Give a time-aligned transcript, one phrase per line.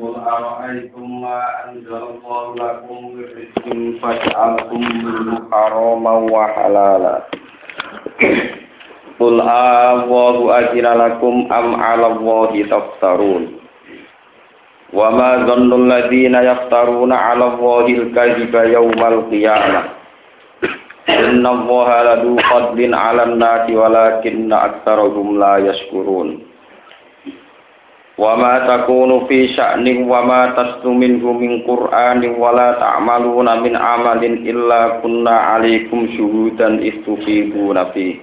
[0.00, 3.66] قل أرأيتم ما أنزل الله لكم من رزق
[4.02, 7.16] فجعلتم منه حراما وحلالا
[9.20, 13.42] قل الله أجر لكم أم على الله تفترون
[14.92, 19.82] وما ظن الذين يفترون على الله الكذب يوم القيامة
[21.08, 26.28] إن الله لذو فضل على الناس ولكن أكثرهم لا يشكرون
[28.19, 29.47] wa ma takunu fi
[30.91, 38.19] minhu min qur'anin wa la ta'maluna amalin illa kunna 'alaikum syuhudan istufiduna fi.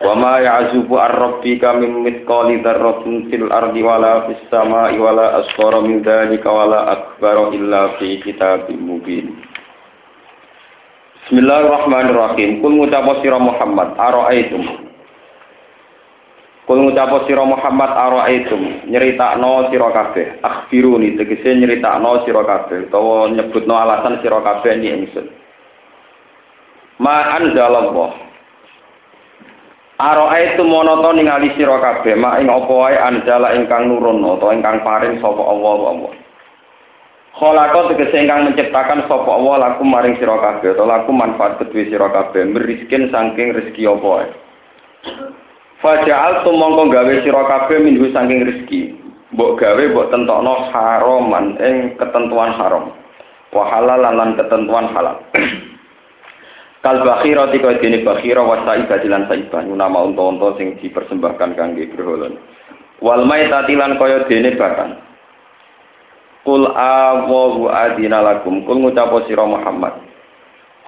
[0.00, 5.12] Wa ma ya'zubu ar rabbika min mithqali dzarratin fil ardi wa la fis sama'i wa
[5.12, 6.64] la asghara min dzalika wa
[11.28, 12.64] Bismillahirrahmanirrahim.
[12.64, 13.92] Kul ngucap sira Muhammad
[16.70, 20.38] Kul ngucap sira Muhammad ara'aitum nyeritakno sira kabeh.
[20.38, 25.26] Akhbiruni tegese nyeritakno sira kabeh utawa nyebutno alasan sira kabeh ni ingsun.
[27.02, 28.14] Ma anzalallah
[29.98, 32.14] Ara'aitum monoto ningali sira kabeh?
[32.14, 36.12] Ma ing apa wae anjala ingkang nurun utawa ingkang paring sapa Allah Allah?
[37.34, 42.14] Khalaqa tegese ingkang menciptakan sapa Allah lakum maring sira kabeh utawa lakum manfaat kedue sira
[42.14, 42.46] kabeh.
[42.46, 44.30] Meriskin saking rezeki wae
[45.80, 48.80] Faja'al tumongko gawe sira kabeh minggu saking rezeki.
[49.32, 52.92] Mbok gawe mbok tentokno haraman ing ketentuan haram.
[53.48, 55.16] Wa halal lan ketentuan halal.
[56.84, 62.32] Kal bakhira tika dene bakhira wa sa'iba dilan sa'iba nama unta-unta sing dipersembahkan kangge berhala.
[63.00, 64.96] Wal maitati lan kaya dene bakan.
[66.44, 70.09] Kul awu adina lakum kul ngucap sira Muhammad.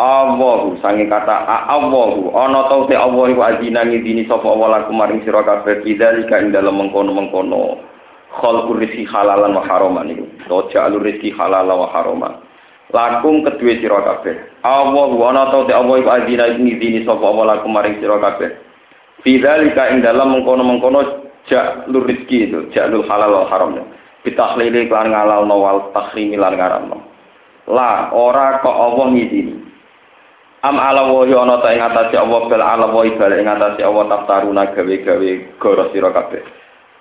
[0.01, 2.33] Allahu sange kata Allahu.
[2.33, 5.85] Ana ta te Allah iku adina ngidini sapa Allah lakum maring sira kabeh.
[5.85, 7.77] Bidzalika ing dalem mengkono-mengkono.
[8.33, 10.25] Khalqur rizki halalan wa haraman iku.
[10.49, 12.41] To jalur rizki halalan wa haraman.
[12.89, 14.65] Lakum kedue sira kabeh.
[14.65, 18.49] Allahu ana ta te Allah iku adina ngidini sapa Allah lakum maring sira kabeh.
[19.21, 21.01] Bidzalika ing dalem mengkono-mengkono
[21.53, 23.77] jalur rizki itu jalur halal wa haram
[24.25, 26.99] bitahlili lan ngalalno wal tahrimi lan ngaramno.
[27.69, 29.72] La ora kok Allah ngidini
[30.63, 33.83] Am ala wa ya ana ta ing atase Allah bal ala wa bal ing atase
[33.83, 36.39] Allah taftaruna gawe-gawe goro sira kabeh.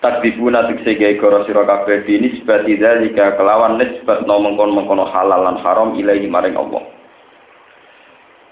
[0.02, 5.62] Takdibuna tikse gawe goro sira kabeh dini sebati dalika kelawan nisbat no mengkon-mengkono halal lan
[5.62, 6.90] haram ilahi maring Allah.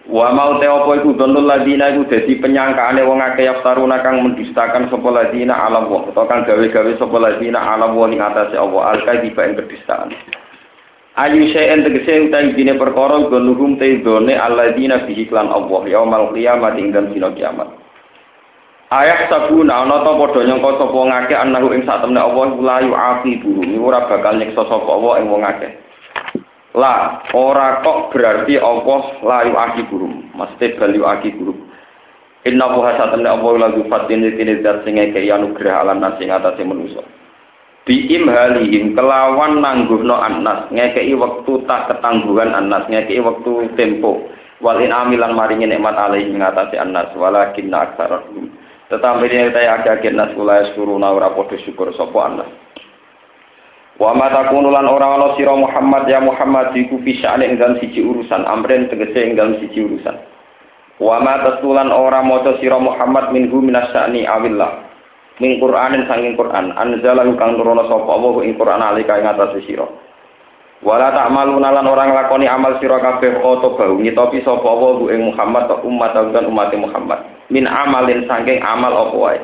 [0.06, 4.94] Wa mau te apa iku donul ladina iku dadi penyangkaane wong akeh yaftaruna kang mendustakan
[4.94, 9.42] sapa ladina ala wa utawa kang gawe-gawe sapa ladina ala wa ing atase Allah al-kadiba
[9.42, 10.14] ing kedustaan.
[11.20, 16.80] Ayu syai'en tegese utawi dine perkara gonuhum te done alladzina bihi klan Allah yaumal qiyamah
[16.80, 17.68] ing dalem dina kiamat.
[18.88, 23.52] Ayah sabuna ana ta padha nyangka sapa ngake anahu ing sak temne Allah la yu'aqibu
[23.84, 25.72] ora bakal nyiksa sapa Allah ing wong akeh.
[26.80, 30.00] La ora kok berarti Allah la yu'aqibu
[30.40, 31.52] mesti bal yu'aqibu.
[32.48, 37.04] Inna wa hasatamna Allah la yufatin tine zat sing ngeke anugerah alam nasi atase manusa
[37.90, 44.30] biim halihim kelawan nangguhno anas ngekei waktu tak ketangguhan anas ngekei waktu tempo.
[44.62, 48.52] Walin amilan maringi nikmat alaihi ngatasi anas walakin aksarahum
[48.90, 52.50] tetapi ini kita agak nas ulai suruh naura podo syukur sopo anas.
[54.02, 54.18] Wa
[54.50, 59.30] kunulan orang Allah siro Muhammad ya Muhammad iku fisa'ane ing dalam siji urusan amren tegese
[59.30, 60.18] ing dalam siji urusan.
[60.98, 61.22] Wa
[61.62, 64.89] tulan orang moco siro Muhammad minhu minas sya'ni awillah
[65.40, 66.76] min Qur'anin sanging Qur'an.
[66.76, 69.88] Anzalahu kang nurono sapa Allah ing Qur'an alika ing atase sira.
[70.80, 73.96] Wala ta'maluna lan orang lakoni amal sira kabeh oto bau.
[74.00, 77.20] Nyitopi sapa Allah ing Muhammad ta umat dan umat Muhammad.
[77.52, 79.40] Min amalin sanging amal apa wae.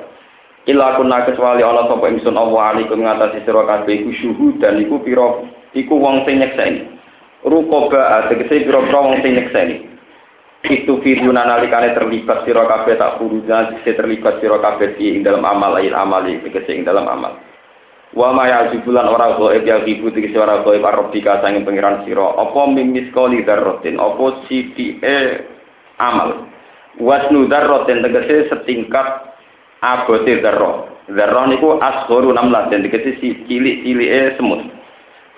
[0.68, 5.48] Illa kunna kecuali ana sapa ingsun Allah alaikum ngatasi sira kabeh iku syuhudan iku pira
[5.76, 6.92] iku wong sing nyekseni.
[7.46, 9.95] Rukoba tegese pira-pira wong sing nyekseni
[10.70, 15.78] itu firuna nalikane terlibat sira kabeh tak furuja sing terlibat sira kabeh di dalam amal
[15.78, 17.36] lain amali tegese ing dalam amal.
[18.16, 22.38] Wa ma yajibulan ora goib ya ibu tegese ora goib arabika sanging pangeran sira.
[22.38, 25.44] Apa mimis koli darrotin apa sithike
[25.98, 26.48] amal?
[27.02, 29.36] Wasnu darrotin tegese setingkat
[29.84, 34.62] abote darro darro niku asgharu namlah den tegese si cilik-cilike semut.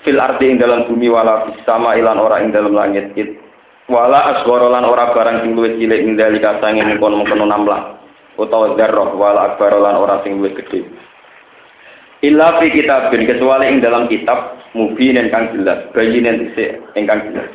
[0.06, 3.16] Fil ardi ing dalam bumi wala sama ilan ora ing dalam langit
[3.88, 8.00] wala asgoro lan ora barang sing luwih cilik ing dalika sange mengkono-mengkono namlah
[8.36, 10.88] utawa dzarrah wala akbar ora sing luwih gedhe
[12.24, 17.50] illa fi kitabin kecuali ing dalam kitab mubin kang jelas bayinen dhisik ingkang jelas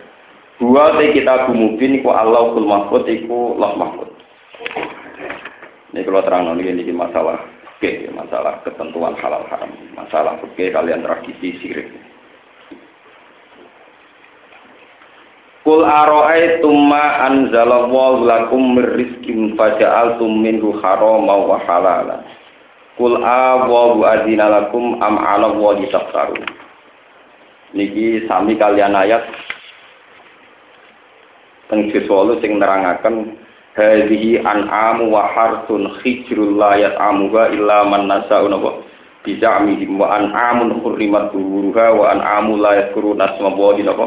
[0.62, 4.14] Dua te kitab mubin iku Allahul Mahfud iku Loh Mahfud.
[5.90, 7.35] Ini kalau terang ini, ini masalah
[7.82, 11.90] fikih, masalah ketentuan halal haram, masalah fikih kalian tradisi sirik.
[15.62, 22.26] Kul aro'aitum ma anzalallahu lakum mir rizqin faja'altum minhu harama wa halalan.
[22.99, 25.55] Kul awawu adina lakum am ala.
[27.73, 29.23] Niki sami kalian ayat
[31.73, 33.32] teng siswalu sing nerangaken
[33.73, 38.85] hadhihi an'amu wa harsun khijrul la yat'amuha illa man nasa'u napa
[39.25, 44.06] bizamihim wa an'amun hurrimat zuhuruha wa an'amu la yadhkuruna asma wa napa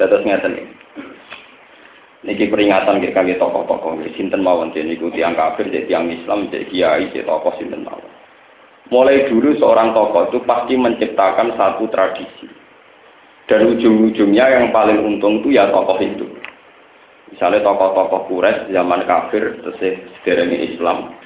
[0.00, 0.74] Dados ngeten iki.
[2.20, 6.68] Niki peringatan kita kali tokoh-tokoh, sinten mawon jadi niku tiang kafir, jadi tiang Islam, jadi
[6.68, 8.08] kiai, jadi tokoh sinten mawon.
[8.88, 12.48] Mulai dulu seorang tokoh itu pasti menciptakan satu tradisi.
[13.44, 16.28] Dan ujung-ujungnya yang paling untung itu ya tokoh itu.
[17.32, 19.80] Misalnya tokoh-tokoh kures zaman kafir, terus
[20.24, 21.16] Islam,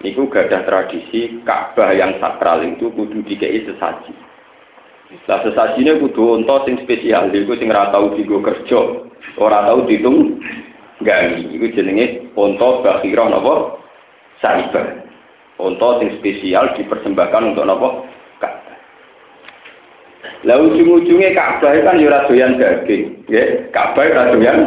[0.00, 4.29] niku gadah tradisi Ka'bah yang sakral itu kudu dikei sesaji.
[5.26, 8.78] Lah sesajine kudu unta sing spesial, iku sing ora tau digo kerja,
[9.42, 10.38] ora tau ditung
[11.02, 11.50] gani.
[11.50, 13.78] Iku jenenge unta bakhira napa?
[14.38, 15.02] Saibah.
[15.58, 17.88] Unta sing spesial dipersembahkan untuk napa?
[18.38, 18.76] Ka'bah.
[20.46, 23.74] Lah ujung-ujungnya Ka'bah kan ya ora doyan daging, nggih.
[23.74, 24.58] Ka'bah ora doyan.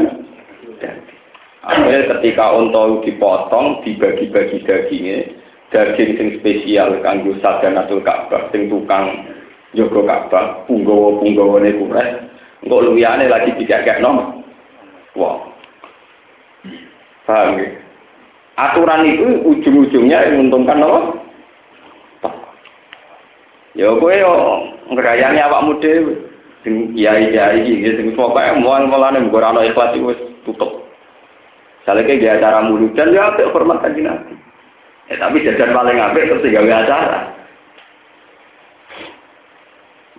[1.64, 5.32] Akhirnya ketika unta dipotong, dibagi-bagi dagingnya,
[5.72, 9.24] daging sing spesial kanggo sadanatul Ka'bah, sing tukang
[9.74, 12.10] Joko Ka'bah, punggawa ne kures,
[12.62, 13.58] engkau luyane lagi
[14.02, 14.46] nom.
[15.18, 15.38] Wah,
[17.26, 17.70] paham ya?
[18.54, 21.02] Aturan itu ujung-ujungnya menguntungkan apa?
[23.74, 24.34] Ya kowe yo
[24.94, 26.14] ngrayani awakmu dhewe.
[26.62, 30.86] Sing kiai-kiai iki sing pokoke mual mulane mbok ora ikhlas wis tutup.
[31.84, 34.38] Saleke dia acara muludan ya apik hormat kanjeng Nabi.
[35.12, 37.20] Eh tapi jajan paling apik terus gawe acara.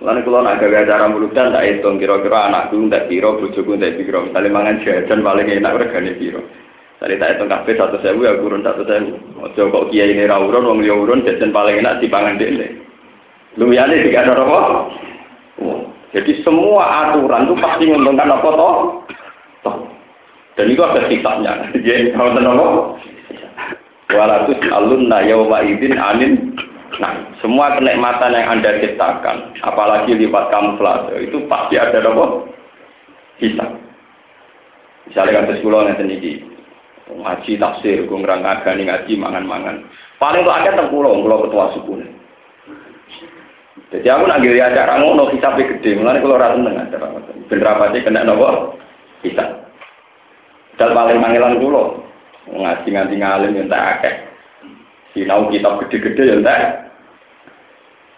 [0.05, 4.29] Lalu kalau nak gawe acara muludan tak hitung kira-kira anakku tak piro, bojoku tak piro.
[4.29, 6.45] Misalnya mangan jajan paling enak regane piro.
[7.01, 9.17] Tadi tak hitung kafe satu sewu ya kurun satu sewu.
[9.49, 12.85] Ojo kok kiai ini rawuron, wong liya urun jajan paling enak dipangan dene.
[13.57, 14.59] Lumiyane tiga ada apa?
[15.65, 15.89] Oh.
[16.13, 18.77] Jadi semua aturan itu pasti menguntungkan apa toh?
[20.55, 21.53] Dan itu ada sisanya.
[21.73, 22.61] Jadi kalau tenang
[24.15, 26.55] Walatus alun na yauma idin anin
[27.03, 32.47] Nah, semua kenikmatan yang Anda ciptakan, apalagi lipat kamuflase, itu pasti ada apa?
[33.43, 33.71] Hisab.
[35.11, 36.39] Misalnya kan sekolah yang tinggi,
[37.11, 39.77] ngaji tafsir, gue ngerangkakan ngaji mangan-mangan.
[40.23, 41.93] Paling tuh ada pulau, pulau ketua suku.
[43.91, 47.07] Jadi aku nak gili acara ngono hisabnya gede, mulanya kalau rata seneng acara
[47.47, 48.79] bener apa sih kena nopo
[49.23, 49.51] hisab.
[50.79, 52.03] Dan paling manggilan pulau,
[52.51, 54.15] ngaji ngaji ngalim yang tak akeh.
[55.15, 56.84] Sinau kitab gede-gede yang tak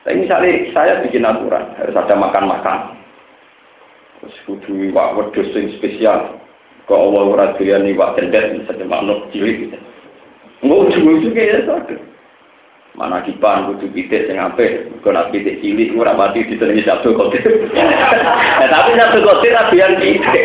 [0.06, 2.94] tapi misalnya saya bikin aturan, harus ada makan-makan.
[4.22, 5.50] Terus kudu iwak wedus
[5.82, 6.38] spesial.
[6.86, 9.78] Kau Allah ora doyan iwak cendet misalnya manuk cilik gitu.
[10.62, 11.98] Enggak ujung-ujung ya sadar.
[12.94, 17.42] Mana kipan kudu pitik sing apik, kok nak pitik cilik ora mati disenengi satu kotir.
[17.74, 20.44] Ya tapi satu kotir abian pitik.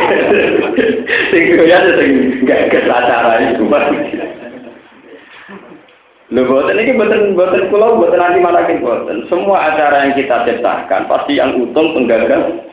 [1.30, 2.12] Sing ya sing
[2.50, 3.62] kesacara itu.
[6.32, 9.28] Lho boten ini boten boten kula boten nanti malakin boten.
[9.28, 12.72] Semua acara yang kita ciptakan pasti yang untung penggagal.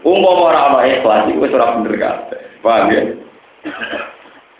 [0.00, 2.40] Umpama ora ana ikhlas iku wis ora bener kabeh.
[2.64, 3.02] Paham ya?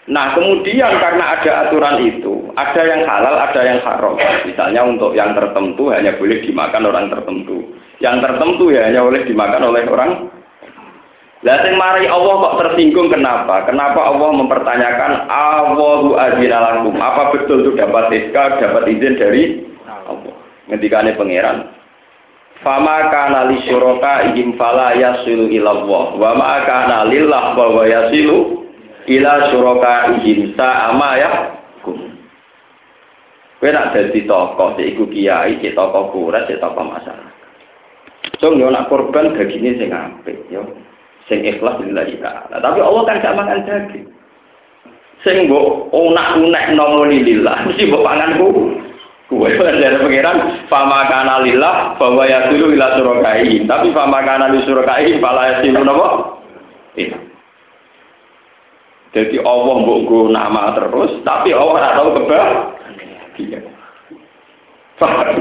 [0.05, 4.21] Nah, kemudian karena ada aturan itu, ada yang halal, ada yang haram.
[4.45, 7.73] Misalnya untuk yang tertentu hanya boleh dimakan orang tertentu.
[8.05, 10.29] Yang tertentu ya hanya boleh dimakan oleh orang
[11.45, 13.69] lah sing mari Allah kok tersinggung kenapa?
[13.69, 19.43] Kenapa Allah mempertanyakan Allahu azina Apa betul itu dapat SK, dapat izin dari
[19.85, 20.33] Allah?
[20.73, 21.69] Ngendikane pangeran.
[22.65, 26.05] Fama kana li syuraka ihim fala yasilu ila Allah.
[26.17, 28.65] Wa ma kana lillah wa yasilu
[29.05, 31.31] ila syuraka ihim sa'ama ya
[31.85, 32.09] kum.
[33.61, 37.37] Kowe nak dadi tokoh, iku kiai, cek tokoh kuras, cek tokoh masyarakat.
[38.41, 40.65] So, yo nak korban dagingnya sing apik, yo
[41.29, 42.61] sing ikhlas lillahi ta'ala.
[42.61, 44.07] Tapi Allah kan gak makan daging.
[45.25, 48.49] Sing mbok unak-unek nomoni lillah, mesti mbok panganku.
[49.25, 53.65] Kuwe dari pangeran fama kana lillah bahwa ya dulu ila surakai.
[53.65, 56.09] Tapi fama kana li surakai fala yasilu napa?
[57.01, 57.17] Iya.
[59.17, 62.47] Jadi Allah mbok go nama terus, tapi Allah ora tahu kebah.
[63.41, 63.61] Iya.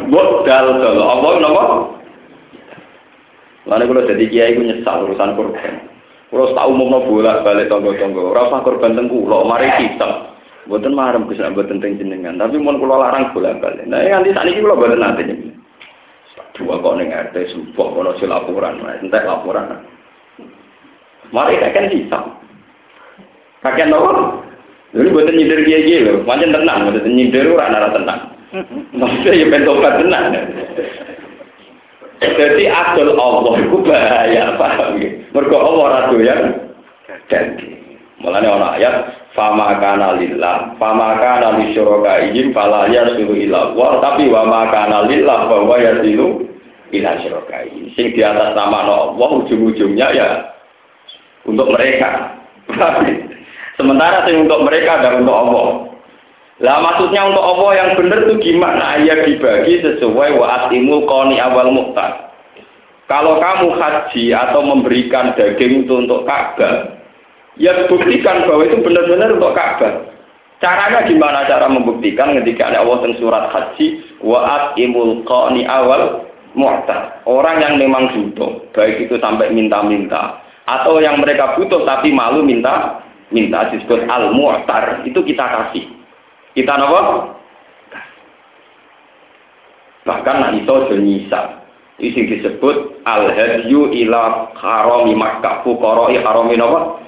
[0.08, 1.66] Mbok dal dal Allah napa?
[3.64, 5.74] Lalu kalau jadi kiai gue nyesal urusan korban.
[6.34, 10.34] Kalau tak umum no bolak balik tonggo tonggo, rasa korban tengku, lo mari kita.
[10.66, 13.84] Mboten marem mboten teng jenengan, tapi mun kula larang bola-balik.
[13.84, 15.62] Nah, nganti sakniki kula mboten nate jenengan.
[16.54, 19.82] Dua kok ning RT sumpah kono si laporan, entek laporan.
[21.34, 22.20] Mari kakek bisa.
[23.66, 24.42] Kakek nopo?
[24.94, 28.20] Jadi buatan nyindir dia loh, macam tenang, buatan nyindir ora nara tenang.
[28.94, 30.26] Maksudnya ya pentobat tenang.
[32.32, 35.10] Jadi adol Allah itu bahaya, paham ya?
[35.36, 36.36] Mergo Allah ratu ya.
[37.28, 38.96] Jadi, mulanya orang ayat,
[39.36, 45.10] fama kana lillah, fama kana li syurakaihim fala yasilu ila Allah, tapi wa ma kana
[45.10, 46.48] lillah bahwa yasilu
[46.94, 47.92] ila syurakaihim.
[47.98, 50.30] Sing di atas nama Allah ujung-ujungnya ya
[51.48, 52.40] untuk mereka.
[53.80, 55.93] Sementara sing untuk mereka dan untuk Allah.
[56.64, 58.96] Lah maksudnya untuk Allah yang benar itu gimana?
[59.04, 62.32] Ya dibagi sesuai wa atimul qani awal muhtar.
[63.12, 67.04] Kalau kamu haji atau memberikan daging itu untuk Ka'bah,
[67.60, 70.08] ya buktikan bahwa itu benar-benar untuk Ka'bah.
[70.64, 73.88] Caranya gimana cara membuktikan ketika ada Allah tentang surat haji
[74.24, 77.20] wa atimul qani awal muhtar.
[77.28, 83.04] Orang yang memang butuh, baik itu sampai minta-minta atau yang mereka butuh tapi malu minta
[83.36, 86.03] minta disebut al mu'tar itu kita kasih
[86.54, 87.02] kita apa
[90.04, 91.64] bahkan nak itu jenisah
[91.98, 97.04] isi disebut al hadyu ila harami makkah fukoroi harami apa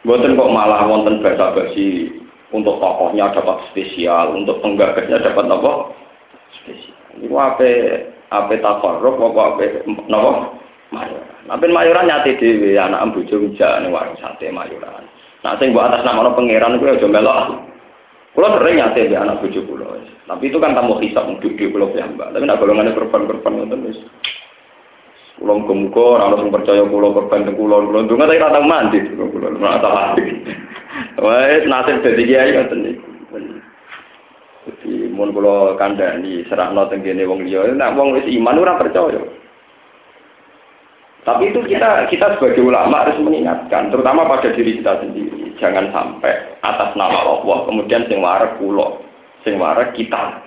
[0.00, 2.08] Buatan kok malah wonten bahasa basi
[2.56, 5.92] untuk tokohnya dapat spesial, untuk penggagasnya dapat apa?
[6.56, 6.96] Spesial.
[7.20, 7.68] Ini apa
[8.32, 10.32] apa tafarruk, apa apa apa
[10.90, 11.46] Mayoran.
[11.46, 15.06] Tapi mayoran nyate dhewe anak bojo wijak ning warung sate mayoran.
[15.40, 17.64] Nah sing mbok atas nama pangeran kuwi aja melok.
[18.36, 19.86] Kulo sering nyate be anak bojo kulo.
[20.28, 22.30] Tapi itu kan tamu hisap untuk di kulo piyambak.
[22.30, 23.98] Tapi nak golongane korban-korban ngoten wis.
[25.40, 27.88] Kulo muga ora ono sing percaya kulo korban teng kulo.
[27.88, 29.46] Kulo ndonga tapi ora tau mandi kulo.
[29.58, 30.24] Ora tau mandi.
[31.18, 33.08] Wes nasib dadi kiai ngoten niku.
[34.60, 39.39] Jadi mun kula kandhani serahno teng kene wong liya, nek wong wis iman ora percaya.
[41.20, 45.52] Tapi itu kita kita sebagai ulama harus mengingatkan, terutama pada diri kita sendiri.
[45.60, 46.32] Jangan sampai
[46.64, 49.04] atas nama Allah, kemudian sing warak pulau,
[49.44, 50.40] sing warak kita.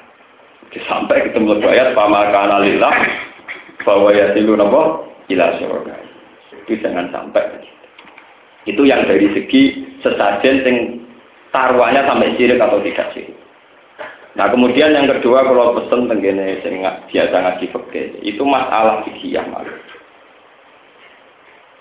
[0.89, 2.97] Sampai ketemu ayat pama kana lillah
[3.85, 5.95] bahwa ya silu napa ila surga.
[6.65, 7.45] Itu jangan sampai.
[8.65, 10.75] Itu yang dari segi sesajen sing
[11.53, 13.37] taruhannya sampai sirik atau tidak sirik.
[14.33, 19.77] Nah kemudian yang kedua kalau pesen tenggene sing biasa ngaji fikih itu masalah fikih malah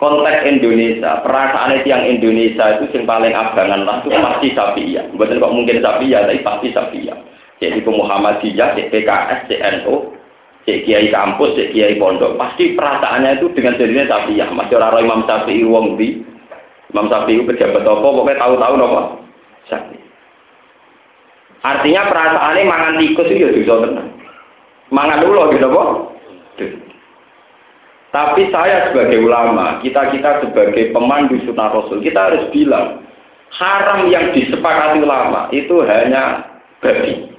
[0.02, 4.50] konteks Indonesia, perasaan itu yang Indonesia itu yang paling abangan lah itu pasti
[4.90, 5.06] ya.
[5.14, 6.11] Bukan kok mungkin ya, tapi
[6.42, 6.75] pasti
[7.06, 7.14] ya.
[7.62, 10.11] Jadi ke Muhammadiyah, cek PKS, cek NU,
[10.66, 14.50] cek Kiai kampus, cek Kiai pondok, pasti perasaannya itu dengan jadinya ya.
[14.50, 16.18] Masih orang Imam Syafi'i wong di
[16.90, 19.02] Imam Syafi'i pejabat apa, pokoknya tahu-tahu apa?
[19.71, 20.02] Syafi'i.
[21.62, 24.11] Artinya perasaannya mangan tikus itu ya bisa tenang.
[24.90, 25.82] Mangan dulu gitu apa?
[28.12, 33.00] Tapi saya sebagai ulama, kita-kita sebagai pemandu sunnah Rasul, kita harus bilang,
[33.57, 36.45] haram yang disepakati ulama itu hanya
[36.85, 37.33] babi.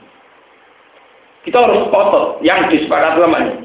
[1.46, 3.56] Kita harus potong yang disepakati ulama ini.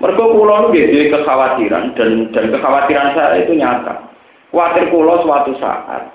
[0.00, 4.08] Mereka pulau itu kekhawatiran dan dan kekhawatiran saya itu nyata.
[4.48, 6.08] Khawatir pulau suatu saat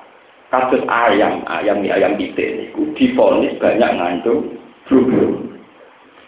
[0.49, 2.65] kasus ayam, ayam ayam kita ini
[2.97, 4.57] difonis banyak ngandung
[4.89, 5.05] flu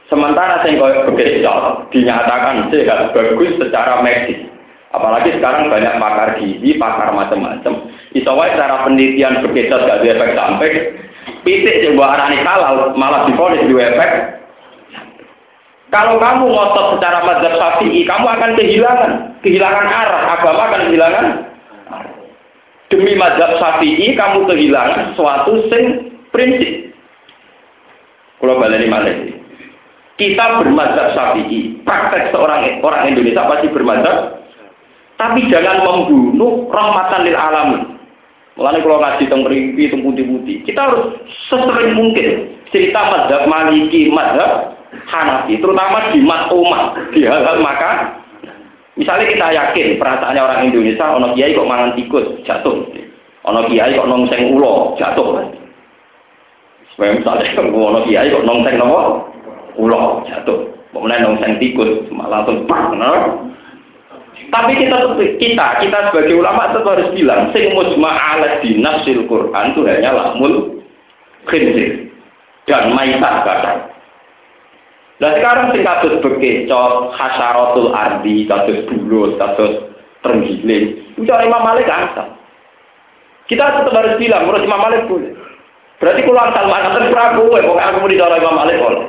[0.07, 4.47] Sementara sing koyo bekesot dinyatakan sehat bagus secara medis.
[4.95, 7.91] Apalagi sekarang banyak pakar gizi, pakar macam-macam.
[8.15, 10.71] Iso wae cara penelitian bekesot gak ada efek sampai
[11.43, 14.11] pitik sing mbok arani halal malah difonis dua efek.
[15.91, 21.27] Kalau kamu ngotot secara mazhab Syafi'i, kamu akan kehilangan, kehilangan arah, agama akan kehilangan
[22.87, 26.95] Demi mazhab Syafi'i kamu kehilangan suatu sing prinsip.
[28.39, 29.36] Kalau balik ini
[30.17, 31.77] kita bermadzhab syafi'i.
[31.85, 34.41] Praktek seorang orang Indonesia pasti bermadzhab.
[35.17, 37.81] Tapi jangan membunuh rahmatan lil alamin.
[38.57, 40.57] Mulanya kalau ngaji tentang meripi, tentang putih-putih.
[40.65, 41.01] Kita harus
[41.45, 44.73] sesering mungkin cerita madzhab maliki, madzhab
[45.05, 45.61] Hanafi.
[45.61, 48.17] Terutama di mat umat, di hal-hal maka.
[48.97, 52.81] Misalnya kita yakin perasaannya orang Indonesia, ono kiai kok mangan tikus, jatuh.
[53.45, 55.45] Ono kiai kok nongseng ulo, jatuh.
[56.97, 57.61] Misalnya
[57.93, 59.36] ono kiai kok nongseng nopo,
[59.77, 60.67] ulo jatuh.
[60.91, 62.97] Kemudian dong sang tikus malah langsung pak,
[64.47, 64.97] Tapi kita
[65.37, 70.81] kita kita sebagai ulama tetap harus bilang sing musma ala dinasil Quran itu hanya lamul
[71.45, 72.09] khinzir
[72.65, 73.73] dan maitah kata.
[75.17, 79.89] Nah sekarang sing kasus bekecot, hasarotul ardi, kasus bulus, kasus
[80.21, 82.37] terenggiling, itu Imam Malik asal.
[83.49, 85.33] Kita tetap harus bilang, menurut Imam Malik boleh.
[85.97, 89.05] Berarti kalau Salman akan Prabu, ya, pokoknya aku mau dicara Imam Malik boleh.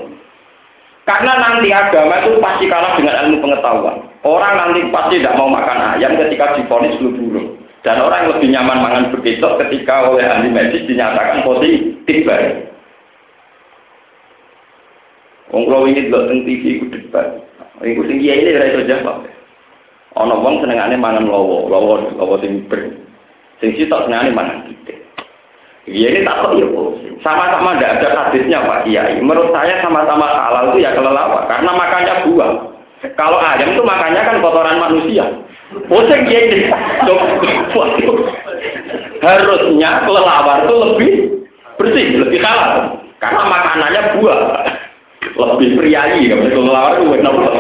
[1.08, 3.96] Karena nanti agama itu pasti kalah dengan ilmu pengetahuan.
[4.28, 7.56] Orang nanti pasti tidak mau makan ayam ketika difonis flu burung.
[7.80, 12.68] Dan orang yang lebih nyaman makan begitu ketika oleh ahli medis dinyatakan positif baik.
[15.48, 17.40] Wong kalau ini delok teng TV iku debat.
[17.80, 19.16] Iku sing kiai ini ora iso jawab.
[20.12, 22.84] Ana wong senengane mangan lowo, lowo lowo sing ber.
[23.64, 24.68] Sing sitok senengane mangan.
[25.88, 26.66] Iya ini tak ya
[27.24, 29.18] Sama-sama tidak ada hadisnya Pak Kiai.
[29.24, 31.48] Menurut saya sama-sama halal itu ya kelelawar.
[31.48, 32.52] Karena makannya buah.
[33.16, 35.24] Kalau ayam itu makannya kan kotoran manusia.
[35.88, 36.76] Pusing ya.
[39.18, 41.12] Harusnya kelelawar itu lebih
[41.80, 43.00] bersih, lebih halal.
[43.18, 44.40] Karena makanannya buah
[45.38, 47.54] lebih priayi ya betul lawar itu benar benar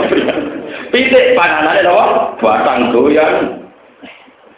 [0.90, 2.06] pitik panganannya apa
[2.42, 3.34] batang doyan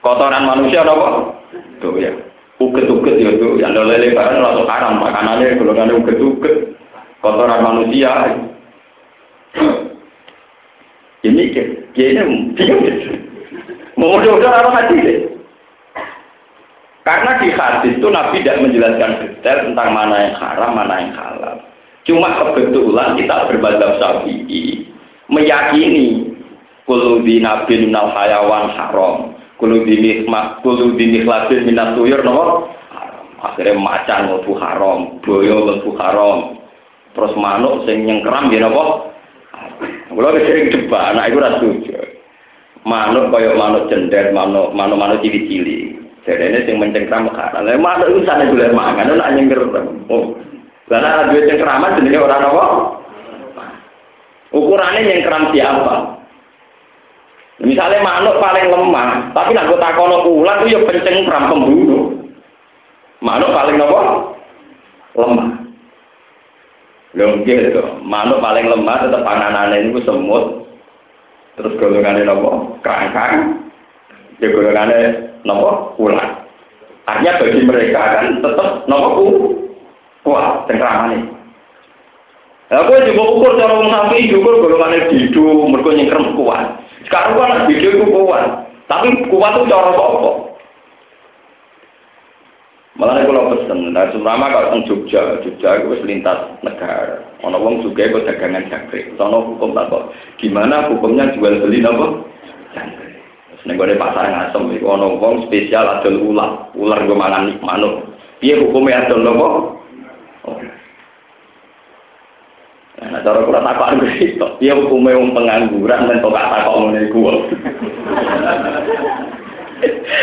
[0.01, 1.37] kotoran manusia apa
[1.85, 2.17] doyan
[2.61, 6.77] uget-uget ya tuh yang lele barang langsung haram makanannya golongannya uget-uget.
[7.21, 8.13] Kotoran manusia.
[11.21, 11.53] Ini
[12.01, 12.23] ini
[14.01, 15.29] mau udah apa hati
[17.05, 21.57] karena di hadis itu Nabi tidak menjelaskan detail tentang mana yang haram, mana yang halal.
[22.05, 24.89] Cuma kebetulan kita berbadab syafi'i
[25.29, 26.33] meyakini
[26.85, 32.67] kulu di nabi minal hayawan haram kulu di nikmat kulu di nikhlatin minat tuyur no
[33.41, 35.21] akhirnya macan lebu haram.
[35.21, 36.57] Boyo lebu haram.
[37.13, 39.13] Terus manuk sing nyengkeram ya nopo?
[40.11, 41.67] Kalau sering debat anak itu rasa
[42.85, 45.97] manuk kaya manuk cender manuk manuk manuk cili-cili.
[46.25, 49.61] Jadi ini sing mencengkram haram manuk itu sana gula mangan nak nyengker
[50.09, 50.37] oh.
[50.91, 52.65] Karena ada duit yang keramat jenenge orang apa?
[54.51, 56.20] Ukurannya yang keram siapa?
[57.61, 62.17] Misalnya manuk paling lemah, tapi nak kono ular itu ya penceng keram pembunuh.
[63.21, 64.01] Manuk paling apa?
[65.13, 65.49] Lemah.
[67.21, 70.65] Lho itu, manuk paling lemah tetap panganannya itu semut.
[71.61, 73.69] Terus golongannya nopo kerangkang,
[74.41, 76.49] ya golongannya nopo ular.
[77.05, 79.53] Artinya bagi mereka kan tetap nopo
[80.25, 81.33] Wah, cengkramane.
[82.71, 86.80] Lah kowe juga ukur cara wong sapi ukur golongane bidu mergo nyengkrem kuat.
[87.07, 88.69] Sekarang kan bidu itu kuat.
[88.91, 90.51] Tapi kuat itu cara apa?
[92.99, 97.25] Malah kalau pesen, nah terutama kalau orang Jogja, Jogja itu lintas negara.
[97.49, 99.17] Ono wong juga itu dagangan jangkrik.
[99.17, 100.13] Sono hukum tak kok.
[100.37, 102.21] Gimana hukumnya jual beli apa?
[102.77, 103.15] Jangkrik.
[103.65, 105.17] Ning gone pasar ngasem iku ono
[105.49, 108.05] spesial adol ular, ular gue mangan manuk.
[108.43, 109.49] Piye hukumnya adol apa?
[113.01, 117.21] Nah, cara kula takok itu, dia hukumnya wong pengangguran dan kok takok ngene iku.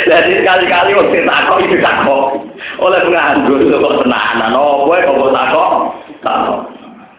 [0.06, 2.38] Jadi sekali-kali waktu takok itu takok
[2.78, 5.72] oleh penganggur itu kok tenanan, oh kowe kok takok
[6.22, 6.60] takok.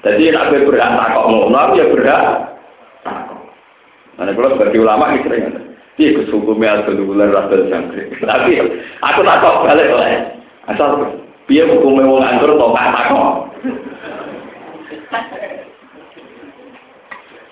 [0.07, 2.23] Jadi nek kowe berhak takok ngono, ya berhak
[3.03, 3.38] takok.
[4.23, 5.44] Nah, kalau sebagai ulama iki sering
[5.99, 8.14] Iya, kesukumnya atau bulan rasa jangkrik.
[8.31, 8.62] Tapi
[9.03, 10.31] aku takok balik oleh
[10.71, 11.11] asal
[11.49, 13.33] Biar hukumnya wong anggur kok gak takok.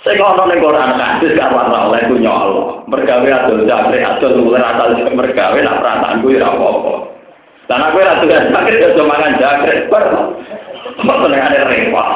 [0.06, 2.86] Saya ngono ning Quran hadis gak ora oleh ku nyolo.
[2.86, 6.94] Mergawe adol jangkrik adol mulai asal mergawe nak perasaanku ya apa-apa.
[7.66, 9.90] Dan aku ora tugas sakit ya cuma makan jangkrik.
[9.90, 10.04] Kok
[11.26, 12.08] ada repot.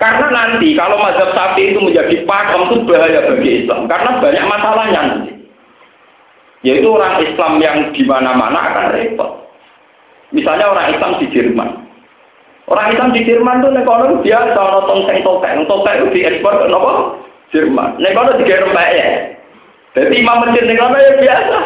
[0.00, 3.84] Karena nanti kalau mazhab sapi itu menjadi pakem itu bahaya bagi Islam.
[3.84, 5.32] Karena banyak masalahnya nanti.
[6.64, 9.30] Yaitu orang Islam yang di mana-mana akan repot.
[10.32, 11.89] Misalnya orang Islam di Jerman.
[12.70, 17.18] Orang Islam di Jerman itu ekonomi biasa, orang tongseng topeng, topeng itu diekspor ke nopo
[17.50, 17.98] Jerman.
[17.98, 19.08] Nekono tiga rempah ya.
[19.98, 21.58] Jadi imam masjid nekono ya biasa.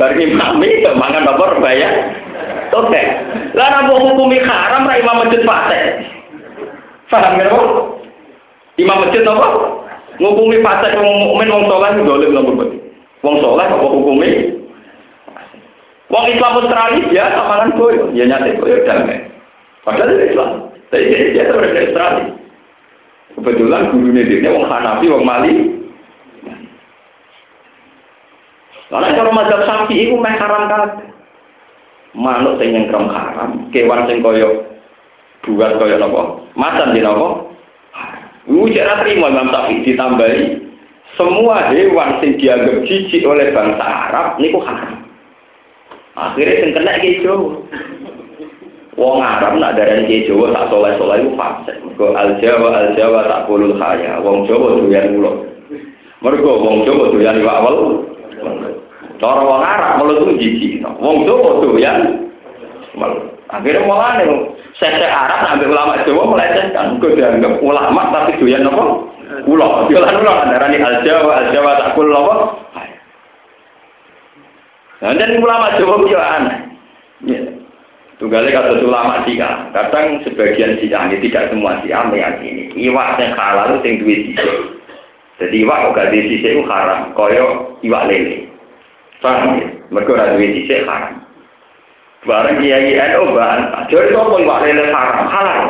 [0.00, 1.90] Bagi imam itu mangan rempah ya.
[2.72, 3.08] Topeng.
[3.52, 5.84] Lah nabi hukumi haram, ra imam masjid paten.
[7.12, 7.48] Paham ya?
[8.80, 9.84] Imam masjid nopo?
[10.16, 12.52] Ngukumi paten wong mukmin wong soleh dolim nopo
[13.20, 14.56] Wong soleh apa hukumi?
[16.08, 19.28] Wong Islam Australia biasa mangan koyo, ya nyate koyo damai.
[19.88, 20.50] Padahal itu Islam.
[20.92, 22.24] Tapi dia biasa berada Australia.
[23.32, 25.52] Kebetulan gurunya dia wong Hanafi, wong Mali.
[28.88, 30.82] Karena kalau mazhab sapi itu meh haram kan.
[32.16, 34.64] Manuk sing nyengkrem haram, kewan sing koyo
[35.44, 37.52] buat koyo nopo, macan di nopo.
[38.48, 40.44] Ujar terima Imam Syafi'i ditambahi
[41.20, 45.04] semua hewan sing dianggap jijik oleh bangsa Arab niku haram.
[46.16, 47.60] Akhirnya sing kena ki Jawa.
[48.98, 51.78] Wong Arab nak darani ki Jawa tak soleh-soleh iku fasik.
[51.86, 54.18] Mergo al Jawa al Jawa tak kulul khaya.
[54.26, 55.46] Wong Jawa doyan ulo.
[56.18, 58.02] Mergo wong Jawa doyan iwak awal.
[59.22, 60.82] Cara wong Arab melut ku jijik.
[60.98, 62.26] Wong Jawa doyan
[62.98, 63.38] melut.
[63.54, 64.26] Akhirnya mulane
[64.82, 66.98] sesek Arab sampai ulama Jawa melecehkan.
[66.98, 68.82] Kau dianggap ulama tapi doyan apa?
[69.46, 69.86] Ulo.
[69.86, 70.34] Doyan ulo.
[70.42, 72.34] Darani al Jawa, al Jawa tak kul apa?
[74.98, 76.58] Nah, dan ulama Jawa itu aneh.
[78.18, 78.24] Ya.
[78.26, 83.78] Tunggalnya kata ulama Syiah, kadang sebagian Syiah ini tidak semua Syiah meyakini iwak yang halal
[83.78, 84.58] itu yang duit sisik.
[85.38, 88.50] Jadi iwak kok gak duit sisik itu haram, koyo iwak lele.
[89.22, 89.70] Paham ya?
[89.94, 91.22] Mereka ora duit sisik haram.
[92.26, 95.18] Bareng kiai NU bahan, jadi apa iwak lele haram?
[95.30, 95.62] Halal.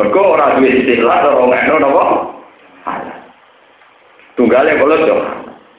[0.00, 2.04] Mereka orang duit sisik lah, orang NU apa?
[2.88, 3.18] Halal.
[4.40, 5.28] Tunggalnya kalau jauh.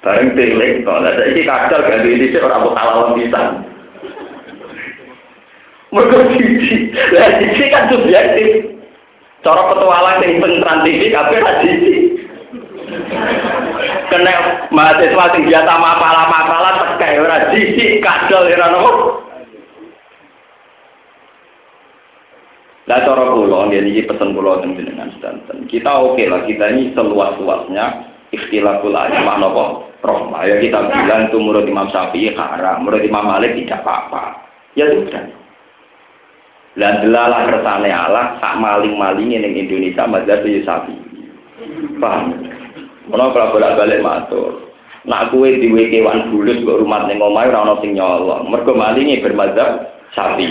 [0.05, 3.65] Bareng tilik, kalau ada ini kadal gak duit sisik orang halal bisa.
[5.91, 6.91] Mereka cici.
[7.15, 8.75] Lah cici kan subjektif.
[9.45, 11.95] Cara petualang yang penteran TV kabeh ra cici.
[14.07, 18.91] Kena mahasiswa sing biasa mapalah-mapalah tekai ora cici kadal ora nopo.
[22.87, 25.67] Lah cara kula nggih iki pesen kula teng jenengan sedanten.
[25.67, 27.85] Kita oke lah kita ini seluas-luasnya
[28.31, 29.65] ikhtilaful ulama napa?
[30.03, 30.47] Rohmah.
[30.47, 34.39] Ya kita bilang itu menurut Imam Syafi'i haram, menurut Imam Malik tidak apa-apa.
[34.77, 35.36] Ya sudah.
[36.77, 40.93] Lah delalah kersane Allah sak maling-maling ning Indonesia mazhab sapi.
[41.97, 42.37] Paham?
[43.09, 44.69] Ono kalau bolak-balik matur.
[45.07, 48.53] Nak kue diwe kewan bulus kok rumah ning omahe ora ono sing nyolong.
[48.53, 50.45] Mergo malinge bermadzhab sapi.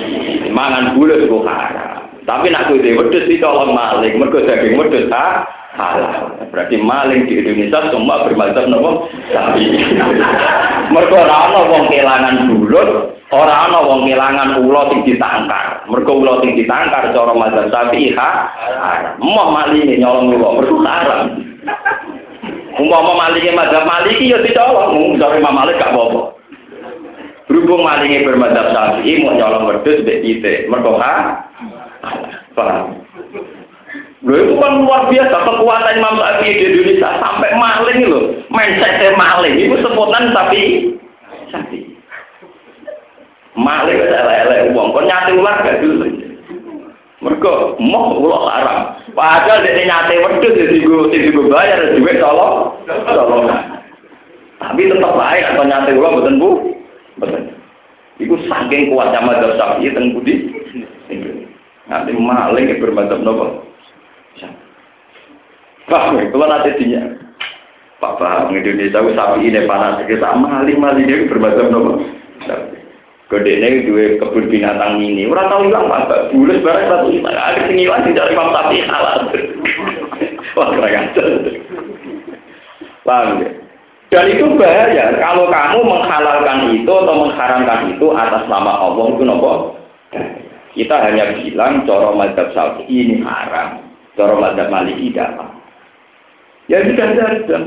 [0.50, 2.10] Mangan bulus kok haram.
[2.26, 4.18] Tapi nak kue wedhus ditolong maling.
[4.18, 6.40] Mergo daging wedhus ha halal.
[6.50, 9.64] Berarti maling di Indonesia semua bermadzhab nopo sapi.
[10.92, 15.82] Mergo ora ono wong kelangan bulus Ora ana wong kelangan ula sing ditangkar.
[15.90, 19.18] Mergo ula sing ditangkar cara mazhab Syafi'i haram.
[19.18, 21.34] Moh malinge nyolong ula mergo haram.
[22.78, 26.38] Umpama malinge mazhab Maliki ya ditolong, mung sore Imam gak apa-apa.
[27.50, 30.70] Berhubung malinge bermadzhab Syafi'i mau nyolong wedhus mbek titik.
[30.70, 31.42] Mergo ha
[32.54, 32.94] paham.
[34.24, 39.54] Lho itu kan luar biasa kekuatan Imam Syafi'i di Indonesia sampai maling loh, mindset maling
[39.60, 40.60] itu sebutan tapi
[41.52, 41.94] Syafi'i.
[43.56, 46.06] Malik wis elek-elek wong, kok nyate ular gak dulu.
[47.24, 49.00] Mergo moh ulo larang.
[49.16, 52.76] Padahal dene nyate wedhus ya digo digo bayar duit tolong.
[52.84, 53.48] Tolong.
[54.60, 56.50] Tapi tetap baik atau nyate ulo mboten Bu.
[57.16, 57.42] Mboten.
[58.20, 60.34] Iku saking kuatnya madzhab Syafi'i teng budi.
[61.88, 63.65] Nanti maling bermadzhab nopo?
[65.86, 66.02] Pak,
[66.34, 67.02] kalau nanti dinya.
[67.96, 72.04] Pak Pak Indonesia sapi ini panas kita maling dia bermadzhab nopo?
[73.26, 76.30] Gede ini dua kebun binatang ini, orang tahu hilang apa?
[76.30, 79.18] Bulus barang satu hilang, ada sing hilang dari Imam Sapi halal.
[80.54, 81.04] Wah keren
[83.02, 83.50] Paham ya?
[84.14, 89.74] Dan itu bahaya kalau kamu menghalalkan itu atau mengharamkan itu atas nama Allah itu nopo.
[90.78, 93.82] Kita hanya bilang coro mazhab Syafi'i ini haram,
[94.16, 95.36] coro mazhab Maliki tidak.
[96.66, 97.60] Ya sudah sudah.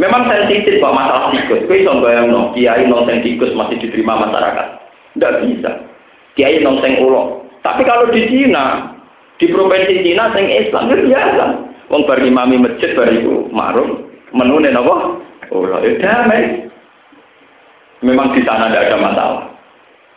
[0.00, 1.68] Memang sensitif kok masalah tikus.
[1.68, 4.66] Kau bisa bayang no, kiai nongseng tikus masih diterima masyarakat.
[5.12, 5.70] Tidak bisa.
[6.32, 7.44] Kiai nongseng ulo.
[7.60, 8.96] Tapi kalau di Cina,
[9.36, 11.44] di provinsi Cina sing Islam itu biasa.
[11.92, 15.20] Wong bar imami masjid bar itu marum, menune apa?
[15.52, 15.76] Ulo.
[15.84, 16.72] Ya damai.
[18.00, 19.44] Memang di sana tidak ada masalah.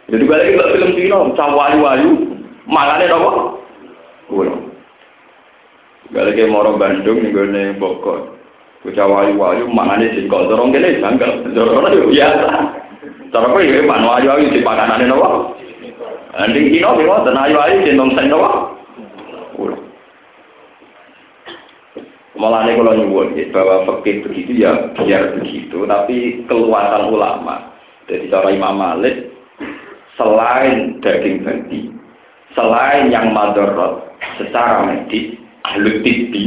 [0.08, 2.12] Jadi balik ke film Cina, cawayu-wayu,
[2.66, 3.32] makanya apa?
[4.32, 4.65] Ulo.
[6.14, 8.36] Balik ke Moro Bandung, nih Bogor.
[8.86, 11.42] Bocah wayu-wayu mangane jengkol dorong kene janggal.
[11.58, 12.46] Dorong yo biasa.
[13.34, 15.58] Cara kowe iki pan wayu-wayu di pakanane napa?
[16.38, 18.78] Anding kino bimo ten ayu-ayu gendong napa?
[19.58, 19.82] Ulah.
[22.38, 27.74] Malah kalau nyebut bahwa fakir begitu ya biar begitu, tapi keluasan ulama.
[28.06, 29.34] Jadi cara Imam Malik
[30.14, 31.90] selain daging babi,
[32.54, 36.46] selain yang madorot secara medis, ahli tibi,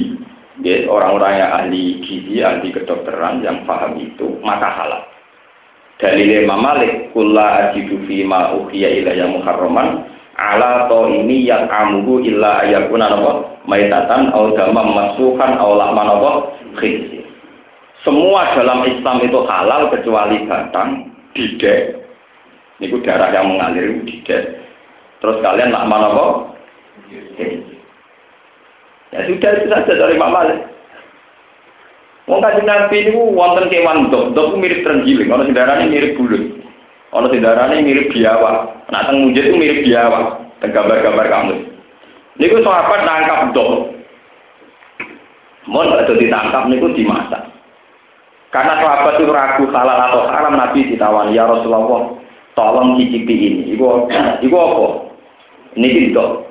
[0.63, 5.03] ya, orang-orang yang ahli gizi, ahli kedokteran yang paham itu, maka halal.
[5.99, 10.07] Dalil Imam Malik, kulla ajidu fi ma uhiya ilayya muharraman
[10.39, 16.55] ala to ini yang amuhu illa ayakuna apa maitatan au damam masuhan au lahman apa
[16.79, 17.27] khizi.
[18.07, 21.99] Semua dalam Islam itu halal kecuali batang, didek.
[22.79, 24.63] Ini darah yang mengalir didek.
[25.19, 26.27] Terus kalian lahman apa?
[27.11, 27.78] Khizi.
[29.13, 30.61] Ya sudah itu saja dari Imam Malik.
[32.29, 36.61] Wong kaji Nabi ini wonten kewan dok, dok mirip terenggiling, orang sedaranya mirip bulut,
[37.17, 38.69] orang sedaranya mirip biawak.
[38.93, 41.57] Nah, teng itu mirip biawak, teng gambar-gambar kamu.
[42.37, 43.97] Ini gue sahabat nangkap dok.
[45.73, 47.43] Mohon kalau ini gue dimasak.
[48.53, 52.13] Karena sahabat itu ragu halal atau haram Nabi ditawani ya Rasulullah
[52.57, 53.63] tolong cicipi ini.
[53.73, 54.09] Iku
[54.45, 54.87] iku apa?
[55.77, 56.45] Ini gitu.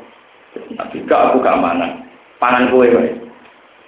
[0.78, 2.07] Nabi gak aku gak mana.
[2.38, 3.06] Pangan kue kue.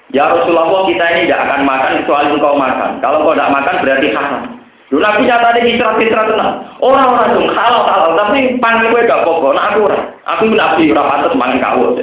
[0.09, 2.97] Ya Rasulullah kita ini tidak akan makan kecuali engkau makan.
[2.97, 4.41] Kalau kau tidak makan berarti haram.
[4.89, 6.53] Dulu Nabi nyata di istirahat-istirahat tenang.
[6.81, 9.53] Orang-orang itu halal halal tapi pangan kue gak pokok.
[9.53, 9.85] Nah aku
[10.25, 11.93] aku Nabi ora pantas mangan kau.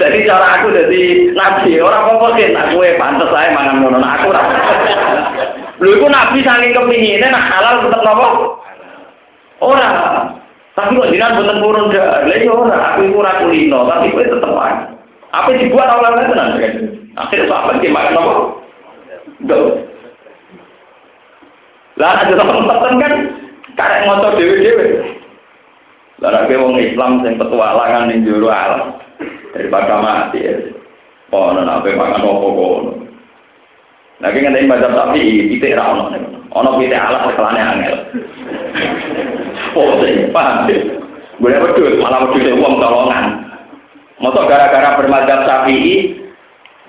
[0.00, 2.48] Jadi cara aku jadi nabi, orang sih?
[2.48, 4.56] Aku ya pantas saya mangan ngono, nah, aku rasa.
[5.84, 8.28] Lu itu nabi saking kepinginnya, nah halal tetap apa?
[9.60, 9.94] Orang.
[10.72, 12.80] Tapi kok jinan bener purun dah, lagi iya orang.
[12.96, 14.88] Aku itu ragu lino, tapi gue tetap aja.
[15.32, 16.74] Apa dibuat orang lain tenan kan?
[17.12, 18.32] Akhirnya sahabat makan apa?
[19.44, 19.62] Gak.
[22.00, 23.12] Lah ada teman-teman kan,
[23.76, 24.88] karek ngotot dewi-dewi.
[26.24, 28.96] Lah nek wong Islam sing petualangan ning jero alam
[29.52, 30.56] daripada mati ya.
[31.34, 32.92] Oh, nana apa makan opo kono.
[34.22, 35.92] Lagi ngene baca tapi pitik ra
[36.54, 36.70] ono.
[36.78, 37.96] Pitik alat kelane angel.
[39.72, 40.68] Oh, sing paham.
[41.40, 43.24] Boleh betul, malah betul uang tolongan.
[44.22, 46.14] Masa gara-gara bermadzhab Syafi'i,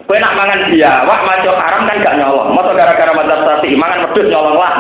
[0.06, 2.54] kowe nak mangan biawak maco haram kan gak nyolong.
[2.54, 4.76] Masa gara-gara madzhab Syafi'i mangan wedhus nyolong lah.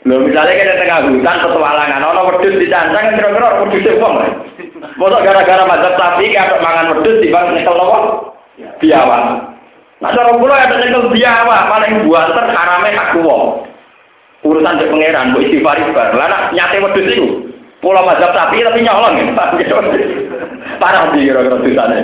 [0.00, 4.14] Lho misalnya kita tengah hutan petualangan, ono wedhus dicancang kan kira-kira wedhus e wong.
[4.96, 7.98] Mosok gara-gara mazhab sapi kayak mangan wedhus bang nyekel nopo?
[8.80, 9.22] Biawak.
[10.00, 13.69] Nah cara kula ada nyekel biawak paling buanter harame hak wong.
[14.40, 16.08] Urusan cek pangeran, mbok istighfar bar.
[16.16, 17.28] Lah nak nyate wedhus iku.
[17.80, 19.24] Pulau mazhab sapi tapi nyolong ya.
[20.80, 21.98] Parah di kira-kira dosane.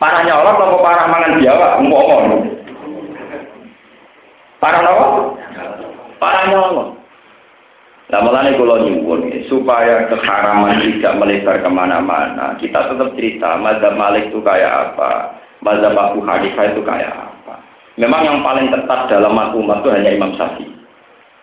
[0.00, 1.72] Parah nyolong apa parah mangan biawak?
[1.84, 2.24] Ngomong.
[4.60, 5.36] Parah nopo?
[6.20, 7.00] Parah nyolong.
[8.10, 14.34] Nah malah kalau nyuwun supaya keharaman tidak melebar ke mana-mana, kita tetap cerita Mazhab Malik
[14.34, 17.62] itu kayak apa, Mazhab Abu Hanifah itu kayak apa.
[18.02, 20.79] Memang yang paling ketat dalam umat itu hanya Imam Syafi'i.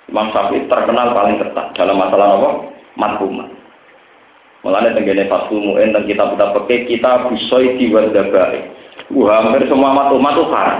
[0.07, 2.49] Imam Syafi'i terkenal paling ketat dalam masalah apa?
[2.95, 3.47] Mathumat.
[4.63, 8.71] Mulanya tenggene Fathul Mu'in dan kita kita pakai kita bisoi diwad dabai.
[9.13, 10.79] Wah, hampir semua matumat itu haram.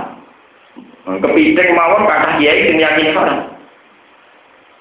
[1.08, 3.48] Kepiting mawon kata kiai sing yakini haram.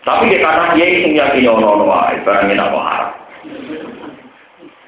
[0.03, 3.10] Tapi dia kata dia itu meyakini ono ono wae, barang apa haram.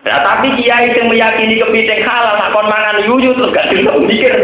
[0.08, 4.36] Ya, tapi kiai yang meyakini kepiting halal, nak kon mangan yuyu terus gak bisa mikir.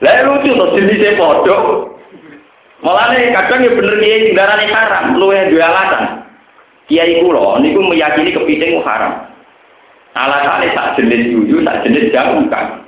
[0.00, 1.89] Lah lucu tuh jenisnya bodoh.
[2.80, 6.04] Malah nih kadang ya bener kiai sing darane haram, lu yang dua alasan.
[6.88, 9.28] Kiai kulo niku meyakini kepiting haram.
[10.16, 12.80] Alasannya tak jenis yuyu, tak jenis jamu kan.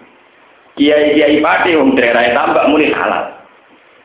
[0.81, 3.37] Kiai kiai pati wong daerah tambah muni halal.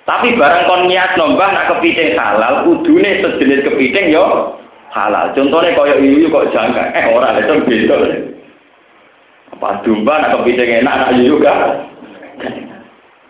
[0.04, 4.56] Tapi barang kon niat nombah nak kepiting halal, kudune sejenis kepiting yo
[4.92, 5.32] halal.
[5.36, 7.96] Contohnya kaya yuyu kok jangka, eh orang itu beda.
[9.56, 11.60] Apa domba nak kepiting enak nak gak?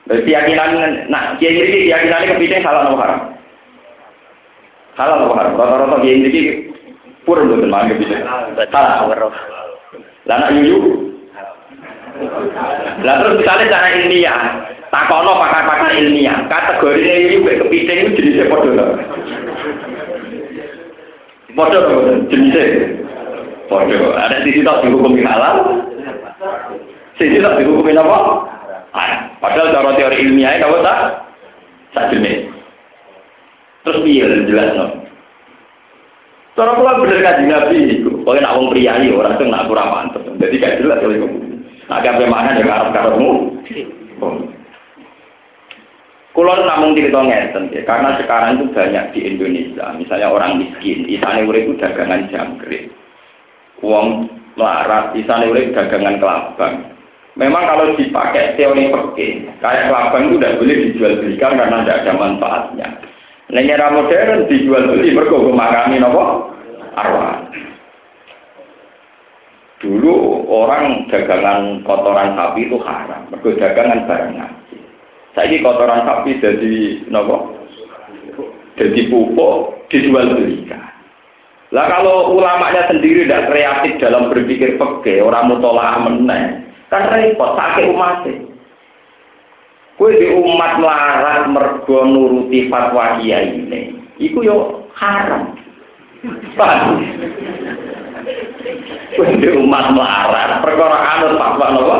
[0.08, 0.72] Keyakinan,
[1.12, 3.20] nah kiai ini keyakinan kepiting halal atau haram?
[4.96, 5.54] Halal atau haram?
[5.60, 6.42] Rata-rata kiai ini
[7.28, 8.24] pur betul mana kepiting.
[8.72, 9.32] Halal.
[10.28, 11.12] Lah nak yuyu?
[13.04, 14.40] Lah terus misalnya cara ilmiah,
[14.92, 18.72] takono pakar-pakar ilmiah kategori juga kepiting itu jenisnya podo
[21.54, 21.80] podo
[22.32, 22.66] jenisnya
[23.68, 25.84] podo ada sisi tak dihukumi halal
[27.20, 28.18] sisi tak dihukumi apa
[29.40, 31.00] padahal cara teori ilmiah itu tak
[31.94, 32.50] tak jenis
[33.86, 34.04] terus
[34.48, 35.08] jelas no
[36.58, 40.26] Cara kula bener kaji nabi itu, pokoknya nak wong priayi orang tuh nak kurang pantas,
[40.42, 41.28] jadi gak jelas kalau itu.
[41.86, 43.32] Nak kabeh mana ya karep karepmu.
[46.34, 51.46] Kulon namun cerita ngeten ya, karena sekarang itu banyak di Indonesia, misalnya orang miskin, isane
[51.46, 52.90] urip itu dagangan jangkrik.
[53.86, 54.26] Uang
[54.58, 56.97] melarat, isane urip dagangan kelabang.
[57.38, 62.14] Memang kalau dipakai teori perke, kayak kelabang itu tidak boleh dijual belikan karena tidak ada
[62.18, 62.88] manfaatnya.
[63.54, 66.52] Nah, era modern dijual beli mergo makami nopo
[66.98, 67.46] arwah.
[69.78, 70.14] Dulu
[70.50, 74.34] orang dagangan kotoran sapi itu haram, mergo dagangan barang
[75.38, 77.54] saya kotoran sapi jadi nopo,
[78.82, 80.82] jadi pupuk dijual belikan.
[81.70, 87.92] Lah kalau ulamanya sendiri tidak kreatif dalam berpikir peke, orang mutola meneng, kan repot sakit
[87.92, 88.24] umat.
[89.98, 95.58] Kue di umat melarat mergo nuruti fatwa kiai ini, iku yo haram.
[96.54, 97.02] Paham?
[99.18, 101.98] Kue di umat melarat perkara anut fatwa nopo,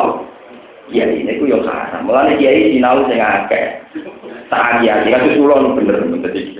[0.94, 2.06] kiai ini ku yang haram.
[2.06, 3.82] Mulane kiai sinau sing akeh.
[4.48, 6.00] Tak aki-aki kan pulau bener.
[6.24, 6.56] Jadi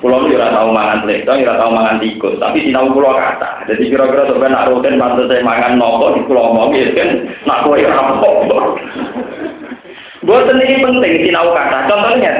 [0.00, 2.38] pulau itu ora tahu mangan pleto ora tahu mangan tikus.
[2.40, 3.68] Tapi sinau pulau kata.
[3.68, 7.10] Jadi kira-kira sampai nak rutin bantu saya mangan nopo di pulau mau gitu kan.
[7.48, 8.28] Nak ora apa
[10.24, 11.78] Buat ini penting sinau kata.
[11.88, 12.32] Contohnya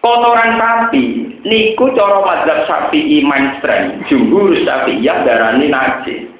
[0.00, 1.04] kotoran sapi.
[1.44, 4.08] Niku coro mazhab sapi iman strength.
[4.08, 4.56] Jumhur
[5.00, 6.33] ya darani najis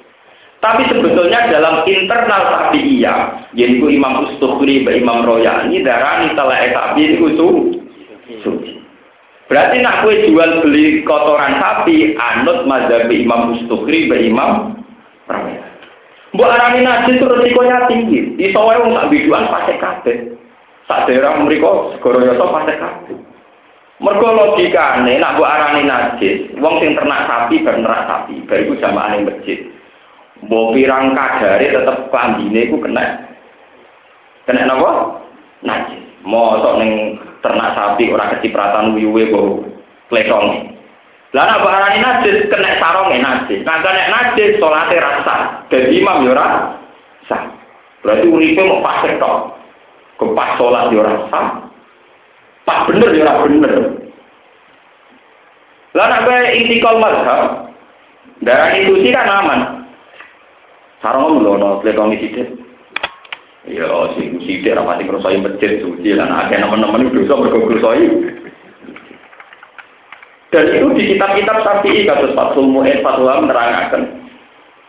[0.65, 7.25] tapi sebetulnya dalam internal iya, yaitu Imam Ustukhri, Imam Royani, darah ini telah sapi itu
[8.41, 8.73] suci.
[9.45, 14.81] Berarti nak kue jual beli kotoran sapi, anut mazhab Imam Ustukhri, Imam
[15.29, 15.61] Royani.
[16.33, 18.35] Buat arani najis itu resikonya tinggi.
[18.35, 20.17] Di soalnya wong sak biduan pakai kabeh.
[20.83, 23.15] Sak daerah mereka segoro pakai kabeh.
[24.03, 29.23] Mergo logikane nak buat arani najis, wong sing ternak sapi bernerak sapi, bariku jamaah ning
[29.23, 29.63] masjid.
[30.45, 33.03] Mbok pirang kadare tetep klambine iku kena.
[34.45, 35.21] Kena napa?
[35.65, 36.05] Najis.
[36.21, 39.45] Mosok ning ternak sapi ora kecipratan uyuwe kok
[40.09, 40.73] pletong.
[41.33, 43.65] Lah nek barani najis kena saronge najis.
[43.65, 45.35] Nah kena najis salate rasa.
[45.73, 46.77] Dadi imam yo ora
[47.25, 47.49] sah.
[48.05, 49.37] Berarti uripe mau pas tok.
[50.21, 51.47] Kepas salat yo ora sah.
[52.69, 53.73] Pas bener yo ora bener.
[55.95, 57.71] Lah nek kowe itikal mazhab,
[58.43, 59.74] darah itu sih kan aman.
[61.05, 62.49] Sarang lho ono pletongi sithik.
[63.69, 63.85] Ya
[64.17, 68.09] sing sithik ra pati ngrosoi masjid suci lan akeh nemen-nemen dosa mergo ngrosoi.
[70.49, 74.25] Dan itu di kitab-kitab Syafi'i kasus Fathul Mu'in Fatwa menerangkan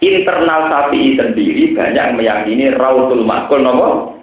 [0.01, 4.17] internal Syafi'i sendiri banyak meyakini Rautul Makul nopo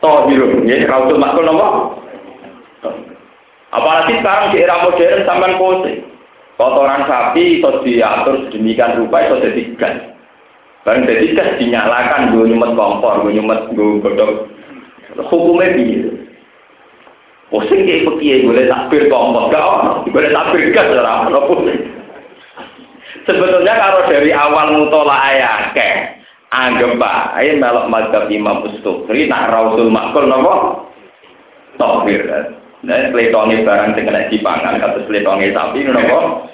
[0.00, 1.68] Tohirun, ya Rautul Makul nopo
[3.68, 5.92] Apalagi sekarang di era modern sampai pose
[6.56, 10.17] kotoran sapi itu diatur sedemikian rupa itu jadi gas
[10.88, 14.48] Barang jadi gas dinyalakan, gue nyumet kompor, gue nyumet gue godok.
[15.28, 16.16] Hukumnya biar.
[17.52, 21.60] Pusing kayak pekiye, boleh takbir kompor, gak ono, boleh takbir gas, ora ono.
[23.28, 26.16] Sebetulnya kalau dari awal mutola ayah ke,
[26.56, 30.88] anggap baik melok madhab imam ustukri, nak rausul makul nopo,
[31.76, 32.24] tohir.
[32.80, 36.48] Nah, pletongnya barang sing kena dipangan, kata pletongnya sapi, nopo,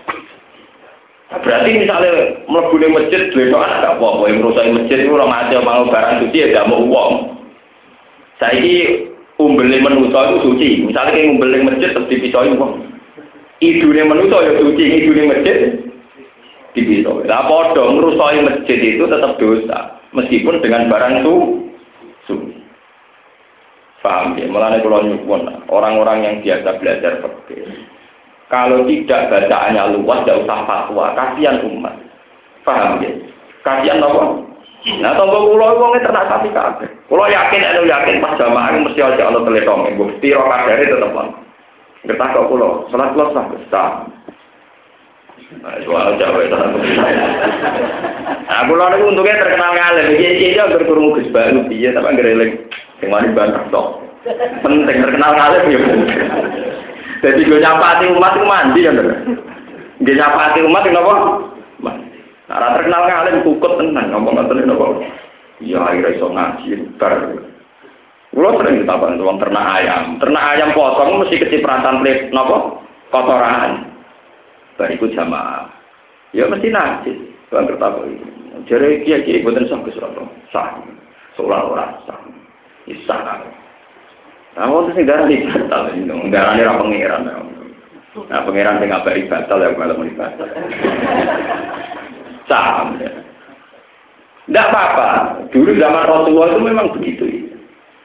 [1.43, 2.13] Berarti misalnya
[2.47, 6.37] mlebu masjid duwe doa gak apa-apa yang merusak masjid itu orang aja mau barang suci
[6.39, 7.13] ya gak mau uang.
[8.39, 9.09] Saiki
[9.41, 10.69] umbeli manusa itu suci.
[10.87, 12.73] Misalnya kayak umbeli masjid terus dipisoi uang.
[13.65, 15.57] Idune manusa ya suci, idune masjid
[16.77, 17.27] dipisoi.
[17.27, 19.79] Lah padha ngrusaki masjid itu tetap dosa
[20.15, 21.35] meskipun dengan barang itu
[22.29, 22.55] suci.
[24.05, 24.45] Paham ya?
[24.53, 27.94] Mulane kula nyuwun orang-orang yang biasa belajar fikih
[28.55, 31.11] kalau tidak bacaannya luas, tidak usah fatwa.
[31.19, 31.95] Kasihan umat.
[32.63, 33.11] Paham ya?
[33.67, 34.23] Kasihan apa?
[35.03, 36.87] Nah, tunggu pulau uangnya ternak sapi kabeh.
[37.11, 39.91] Pulau yakin, anu yakin pas jamaah mesti aja Allah teletong.
[39.99, 41.35] Gue mesti rokat dari teman.
[42.05, 43.91] Kita kok pulau, salat pulau sah besar.
[45.65, 46.57] Nah, soal Jawa itu
[48.45, 50.07] Nah, pulau itu untungnya terkenal ngalim.
[50.15, 52.53] Iya, iya, iya, berkurung gus baru, iya, tapi ngereling.
[53.03, 54.05] Yang mana banyak dong.
[54.63, 55.81] Penting terkenal ngalim ya.
[57.25, 59.09] Jadi gue nyapati umat itu mandi bener.
[60.05, 61.15] Gue nyapati umat itu apa?
[61.81, 62.07] Mandi.
[62.53, 64.87] Nah, terkenal ngalim kukut tenang ngomong ngoten apa?
[65.65, 66.69] Ya akhirnya iso ngaji
[67.01, 67.33] bar.
[68.35, 70.21] Kulo sering ditapan tuang ternak ayam.
[70.21, 73.89] Ternak ayam potong mesti kecipratan plate nopo kotoran.
[74.77, 75.71] Bariku jamaah.
[76.37, 77.17] Ya mesti najis.
[77.49, 78.27] Tuang kertapo itu.
[78.69, 80.29] Jadi kia-kia buatan sah kesuatu.
[80.53, 80.77] Sah.
[81.39, 82.21] Seolah ora sah.
[82.85, 83.64] Isah.
[84.55, 87.23] Waktu sing darah di batal, ini orang pangeran.
[88.31, 90.49] Nah, pangeran sing ngabari batal ya malah mau batal.
[92.47, 92.95] Sam.
[94.45, 95.09] Tidak apa-apa.
[95.51, 97.25] Dulu zaman Rasulullah itu memang begitu.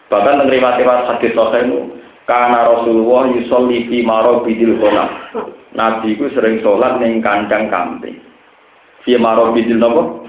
[0.09, 1.79] Bahkan menerima tewas hadis sahih itu
[2.25, 5.05] karena Rasulullah yusolli fi marobidil kona.
[5.77, 8.17] Nabi itu sering sholat neng kandang kambing.
[9.05, 10.25] Fi marobidil nopo?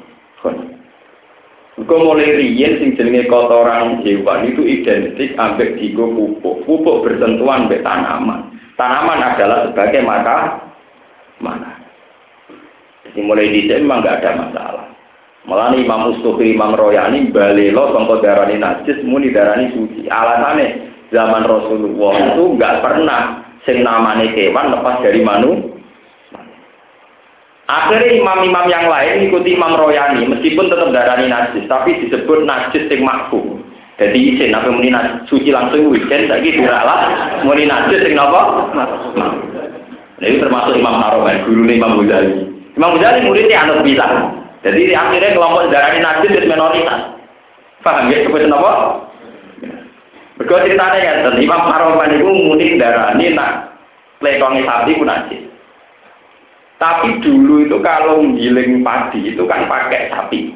[1.89, 6.67] Kau mulai riyen sing jenenge kotoran hewan itu identik ambek digo pupuk.
[6.69, 8.41] Pupuk bersentuhan dengan tanaman.
[8.77, 10.61] Tanaman adalah sebagai mata
[11.41, 11.81] mana.
[13.09, 14.87] Jadi mulai di memang nggak ada masalah.
[15.49, 20.05] Malah Imam Mustofi, Imam Royani, balelo sangka darani najis, muni darani suci.
[20.05, 23.23] Alasannya zaman Rasulullah itu nggak pernah
[23.65, 25.80] sing namane kewan lepas dari manu
[27.71, 33.07] Akhirnya imam-imam yang lain ikuti Imam Royani, meskipun tetap darani najis, tapi disebut najis yang
[33.07, 33.63] makfu.
[33.95, 37.15] Jadi izin, apa muni najis, suci langsung weekend, lagi diralah,
[37.47, 38.41] muni najis yang apa?
[38.75, 39.31] Nah,
[40.19, 42.43] ini termasuk Imam Haromen, guru Imam Ghazali.
[42.75, 44.15] Imam Ghazali muridnya anak bilang.
[44.67, 47.01] Jadi akhirnya kelompok darani najis itu minoritas.
[47.87, 48.73] Paham ya, seperti apa?
[50.43, 53.79] Mergo ceritane ya, Imam Haroman itu muni darani nak
[54.19, 55.50] letongi sapi pun najis.
[56.81, 60.49] Tapi dulu itu kalau giling padi itu kan pakai sapi.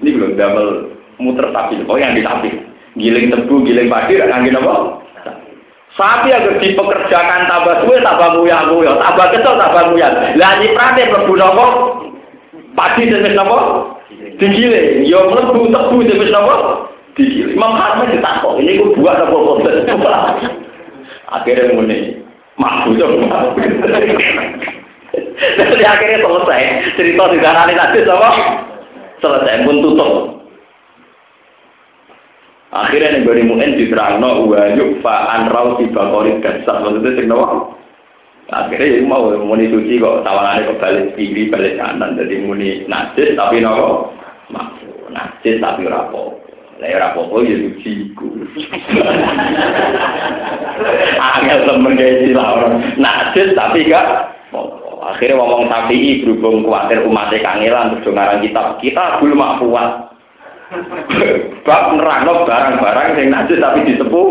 [0.00, 1.84] Ini belum double muter sapi.
[1.84, 2.48] Oh yang di sapi.
[2.96, 5.04] Giling tebu, giling padi, gak ngangin apa?
[5.92, 10.08] Sapi agar dipekerjakan tambah suwe, tambah muya muya, tambah kesel, tambah muya.
[10.40, 11.64] Lah nyiprate mlebu napa?
[12.72, 13.92] Padi jenis napa?
[14.40, 15.04] Digiling.
[15.04, 16.88] Yo mlebu tebu jenis napa?
[17.12, 17.60] Digiling.
[17.60, 19.84] Imam Harman ditakok, ini ku buat apa boten?
[21.36, 22.24] Akhirnya muni,
[22.56, 23.24] makbul dong.
[25.12, 26.62] Jadi akhirnya selesai.
[26.96, 28.30] Cerita di sana ini tadi sama
[29.20, 30.12] selesai pun tutup.
[32.72, 37.76] Akhirnya nih gue mungkin diterangno wajib fa anrau tiba korit dasar maksudnya sih nopo.
[38.48, 43.60] Akhirnya ya mau muni suci kok tawangannya kebalik kiri balik kanan jadi muni najis tapi
[43.60, 44.16] nopo
[44.48, 46.40] makfu najis tapi rapo.
[46.80, 48.40] Lah rapo ya suci ku.
[51.20, 54.32] Angel temen kayak istilah najis tapi gak
[55.02, 58.78] Akhirnya ngomong sapi berhubung khawatir umatnya kangelan terus ngarang kitab.
[58.78, 59.90] Kita belum kuat.
[61.66, 64.30] Bab nerangno barang-barang yang najis tapi disepuh.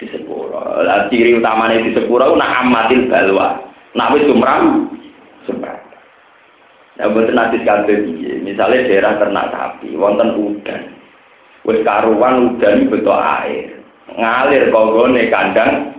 [0.00, 0.40] Disepuh.
[0.88, 3.60] Lah ciri utamanya disepuh nak amatil balwa.
[3.92, 4.88] Nak wis sumram
[5.44, 5.78] sumram.
[6.96, 7.96] Ya mboten najis kabeh.
[8.40, 10.96] Misale daerah ternak sapi wonten udan.
[11.68, 13.84] Wis karuan udan beto air.
[14.16, 15.91] Ngalir konggone kandang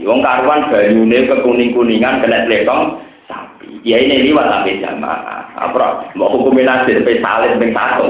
[0.00, 0.08] sapi.
[0.08, 3.68] Wong karuan banyune kekuning-kuningan kena tletong sapi.
[3.84, 5.44] Ya ini liwat sampai jamaah.
[5.60, 6.16] Apa?
[6.16, 8.08] Mau hukumin nasir sampai salin sampai satu.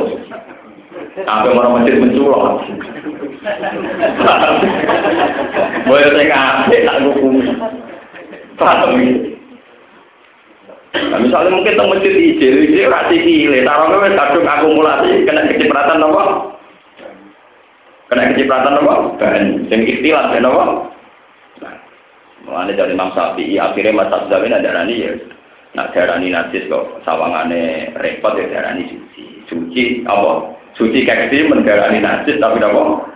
[1.27, 2.63] Sampai orang masjid menculok.
[5.89, 7.35] Boleh saya ngasih tak hukum.
[8.61, 8.93] Paham
[10.91, 16.03] Nah, misalnya mungkin teng masjid ijil, ijil rasi kile, taruhnya wes kadung akumulasi, kena kecipratan
[16.03, 16.51] apa?
[18.11, 18.95] Kena kecipratan apa?
[19.23, 20.90] Dan yang istilah, apa?
[22.51, 25.15] Mulane dari Imam Syafi'i akhirnya Mas Abdul ada rani ya.
[25.79, 29.47] Nak darani najis kok sawangane repot ya darani suci.
[29.47, 30.51] Suci apa?
[30.75, 33.07] Suci keksi mendarani najis tapi apa?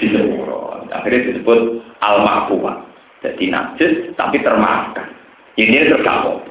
[0.00, 0.88] Disebut.
[0.88, 2.80] Akhirnya disebut al mahfuwa.
[3.20, 5.04] Jadi najis tapi termaafkan.
[5.60, 6.48] Ini terkapok.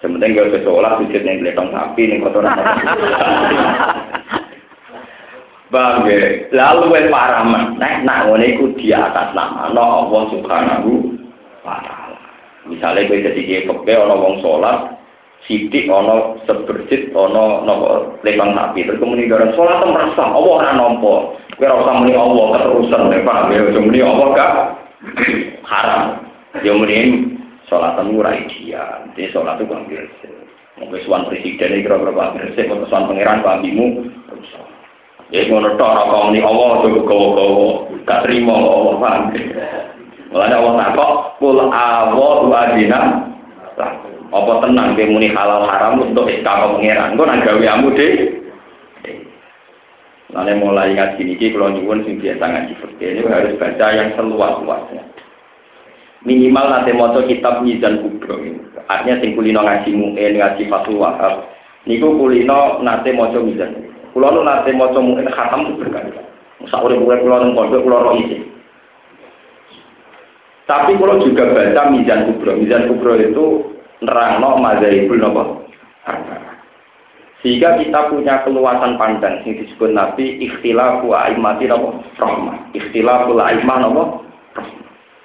[0.00, 2.52] Sementing gak sekolah sujud yang geletong sapi nih kotoran.
[5.74, 6.06] Bang,
[6.54, 11.18] lalu wes para menek nak ngene iku di atas nama no Allah Subhanahu
[11.66, 12.18] wa taala.
[12.70, 14.94] Misale kowe dadi kebe ana wong salat,
[15.50, 18.86] sidik ana seberjit ana napa lempang sapi.
[18.86, 21.14] Terus kemudian garan salat merasa Allah ora nampa.
[21.58, 24.52] Kowe ora muni Allah keterusan nek paham ya, cuma muni Allah gak
[25.74, 26.02] haram.
[26.62, 26.98] Ya muni
[27.66, 29.10] salatan ora ideal.
[29.18, 30.28] Jadi salat itu kan biasa.
[30.78, 34.73] Mungkin suan presiden ini kira-kira bersih, atau suan pangeran, Pak Bimu, rusak.
[35.34, 39.22] Ya ngono tok ora kok muni Allah aja gowo-gowo, gak trimo Allah paham.
[40.30, 41.10] Mulane Allah takok
[41.42, 43.00] kul awu adina
[44.30, 47.18] apa tenang ke muni halal haram untuk istiqamah pangeran.
[47.18, 48.06] Engko nang gawe amu de.
[50.30, 55.02] Mulane mulai ngaji niki kula nyuwun sing biasa ngaji fikih ini harus baca yang seluas-luasnya.
[56.22, 58.38] Minimal nanti moco kitab Mizan Kubro.
[58.86, 61.50] Artinya sing kulino ngaji mu'in, ngaji Fatul Wahab.
[61.90, 63.93] Niku kulino nanti moco Mizan Kubro.
[64.14, 66.14] Kulo nu nate maca mungkin khatam itu berkali.
[66.70, 68.14] Sak urip urip kulo nang pondok kulo.
[70.70, 72.54] Tapi kulo juga baca Mizan Kubro.
[72.54, 73.74] Mizan Kubro itu
[74.06, 75.42] nerangno mazhabul napa?
[77.42, 81.98] Sehingga kita punya keluasan pandang yang disebut Nabi ikhtilafu aimati napa?
[82.14, 82.70] Rahmah.
[82.70, 84.04] Ikhtilafu aimah napa?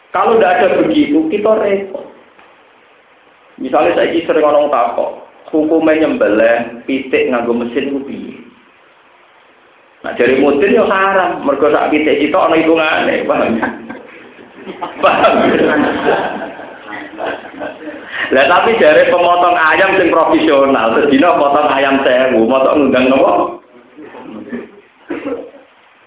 [0.10, 2.10] Kalau tidak ada begitu, kita repot.
[3.62, 8.00] Misalnya saya sering ngomong takok, hukumnya nyembelih pitik nganggo mesin itu
[10.10, 13.62] Nah dari mutin yo haram, mergo sak pitik itu ana hitungane, paham?
[15.06, 15.34] Paham?
[18.34, 23.62] Lah tapi dari pemotong ayam sing profesional, sedina potong ayam sewu, potong ngundang nopo?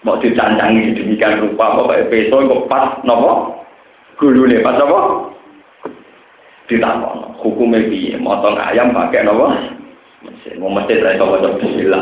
[0.02, 3.62] Mau dicancangi sedemikian rupa, pokoknya peso kok pas nopo?
[4.18, 5.30] Gulune pas nopo?
[6.66, 8.18] Ditakon, hukumnya piye?
[8.18, 9.46] Motong ayam pakai nopo?
[10.26, 12.01] Mesin, mau mesin waca bismillah.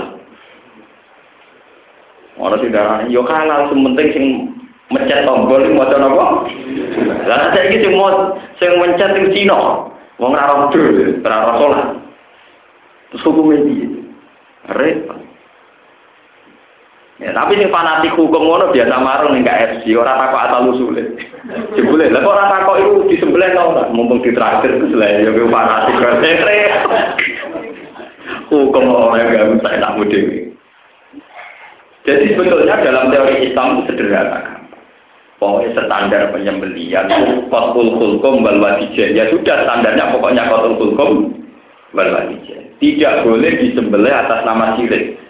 [2.41, 4.25] Ono sing darani yo halal sementing sing
[4.89, 6.49] mencet tombol iki maca napa?
[7.29, 9.93] Lah saiki sing mau sing mencet sing Cina.
[10.17, 11.89] Wong ora dul, ora ora salat.
[13.13, 13.77] Terus hukum iki.
[14.73, 15.21] Repot.
[17.21, 21.05] Ya, tapi sing fanatik hukum ngono biasa marung ning KFC, ora takok asal usule.
[21.77, 23.85] Jebule, lah kok ora takok iku disembelih ta ora?
[23.93, 26.01] Mumpung ditraktir terus lah ya fanatik.
[28.51, 30.50] Hukum ora gak usah tak mudhe.
[32.09, 34.61] Jadi sebetulnya dalam teori Islam itu sederhana.
[35.41, 37.09] Pokoknya standar penyembelian
[37.49, 38.61] kotul kulkum wal
[38.93, 41.11] Ya sudah standarnya pokoknya kotul kulkum
[41.97, 42.13] wal
[42.81, 45.21] Tidak boleh disembelih atas nama sirik.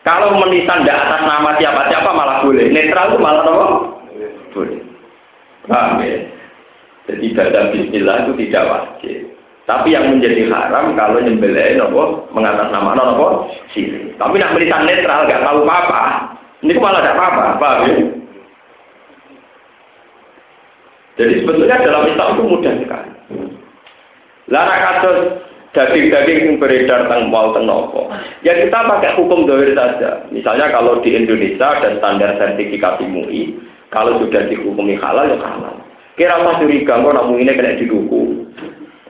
[0.00, 2.72] Kalau menisan tidak atas nama siapa-siapa malah boleh.
[2.72, 3.66] Netral itu malah apa?
[4.56, 4.80] Boleh.
[5.68, 6.18] Paham ya?
[7.10, 9.18] Jadi baca bismillah itu tidak wajib.
[9.70, 14.18] Tapi yang menjadi haram kalau nyembelih nopo nama nopo sirik.
[14.18, 16.02] Tapi nak menisan netral gak tahu apa-apa.
[16.66, 17.94] Ini malah tidak apa-apa, paham ya?
[21.22, 23.10] Jadi sebetulnya dalam Islam itu mudah sekali.
[24.50, 25.18] Lara kasus
[25.70, 28.10] daging-daging yang beredar tentang mau tenopo.
[28.42, 30.26] Ya kita pakai hukum dohir saja.
[30.34, 33.54] Misalnya kalau di Indonesia ada standar sertifikasi MUI,
[33.94, 35.78] kalau sudah dihukumi halal ya halal.
[36.18, 38.49] Kira apa curiga, kok namu ini kena didukung.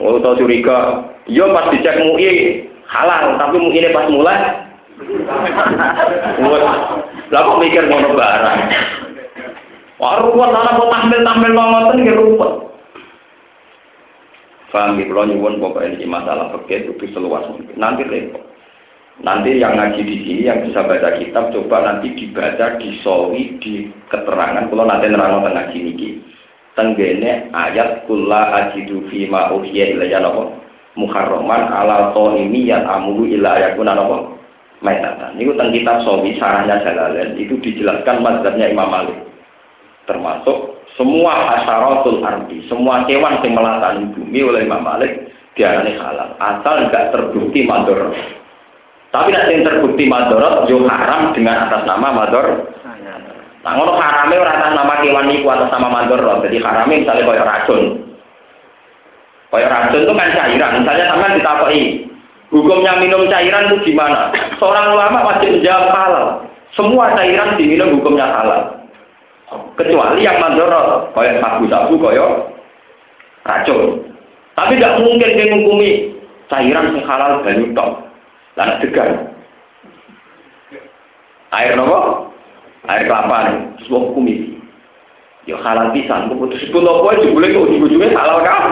[0.00, 4.64] Oh, tahu curiga, yo ya pas dicek MUI halal, tapi MUI ini pas mulai.
[7.30, 8.60] Lah kok mikir ngono barang.
[10.00, 12.70] Wah ruwet anak mau tampil tampil ngoten nggih ruwet.
[14.70, 17.74] Paham ya, kalau nyuwun pokoknya ini masalah pakai itu seluas mungkin.
[17.74, 18.38] Nanti repot.
[19.20, 24.70] Nanti yang ngaji di sini, yang bisa baca kitab, coba nanti dibaca, disawi, di keterangan.
[24.70, 26.08] Kalau nanti nerang tengah sini, niki.
[26.80, 30.48] Tenggene ayat kula ajidu fima uhiya ilayya napa
[30.96, 34.32] muharraman ala ini yang amulu ila ayakuna napa
[34.80, 35.36] maitatan.
[35.36, 39.20] Niku teng kitab sawi sarahnya Jalalain itu dijelaskan mazhabnya Imam Malik
[40.08, 46.82] termasuk semua hasyaratul ardi, semua hewan yang melatani bumi oleh Imam Malik diarani halal, asal
[46.82, 48.10] enggak terbukti mador.
[49.10, 52.46] Tapi nanti yang terbukti madorot, yo haram dengan atas nama mador.
[53.60, 56.20] Nah, ngono harame ora nama kewan iku atas nama mador.
[56.48, 57.82] Jadi harame misalnya koyo racun.
[59.52, 60.80] Koyo racun itu kan cairan.
[60.80, 61.80] Misalnya sampean ditakoki,
[62.48, 64.32] hukumnya minum cairan itu gimana?
[64.56, 66.26] Seorang ulama wajib menjawab halal.
[66.72, 68.80] Semua cairan diminum hukumnya halal.
[69.76, 72.30] Kecuali yang mandorot, kayak sabu-sabu, kayak
[73.44, 74.08] racun.
[74.56, 75.90] Tapi tidak mungkin dia menghukumi
[76.48, 77.90] cairan yang halal banyu tok.
[78.56, 79.10] Lalu degan.
[81.50, 82.30] Air nopo?
[82.88, 84.56] Air kelapa nih, semua hukumi.
[85.44, 88.64] Ya halal pisan, putus pun apa aja boleh kok ujung-ujungnya halal kan?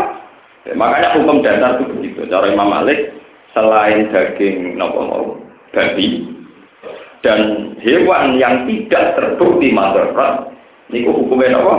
[0.69, 2.29] Ya, makanya hukum dasar itu begitu.
[2.29, 3.13] Cara Imam Malik
[3.57, 5.25] selain daging nopo mau
[5.73, 6.29] babi
[7.25, 10.55] dan hewan yang tidak terbukti mandorot
[10.89, 11.75] Niku hukumnya apa?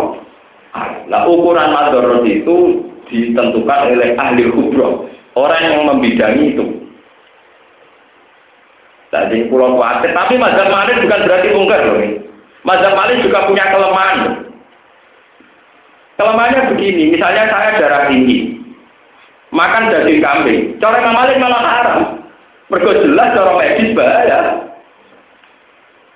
[1.09, 6.65] Nah ukuran madorot itu ditentukan oleh ahli kubro, orang yang membidangi itu.
[9.09, 11.97] Tadi pulau khawatir, tapi mazhab Malik bukan berarti mungkar loh.
[12.61, 14.45] Mazhab Malik juga punya kelemahan.
[16.13, 18.59] Kelemahannya begini, misalnya saya darah tinggi,
[19.49, 21.99] makan daging kambing, cara Imam Malik malah haram.
[22.69, 24.39] Mergo jelas cara medis bahaya.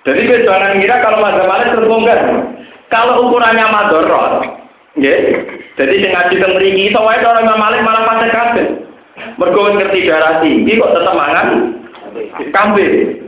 [0.06, 2.20] Jadi jangan kira kalau mazhab Malik terbongkar.
[2.94, 4.46] Kalau ukurannya madorot,
[5.02, 5.18] ya,
[5.74, 8.66] jadi sing ngaji teng mriki iso wae orang Imam malah pasal kabeh.
[9.34, 11.74] Mergo ngerti darah tinggi kok tetep mangan
[12.50, 13.20] kambing.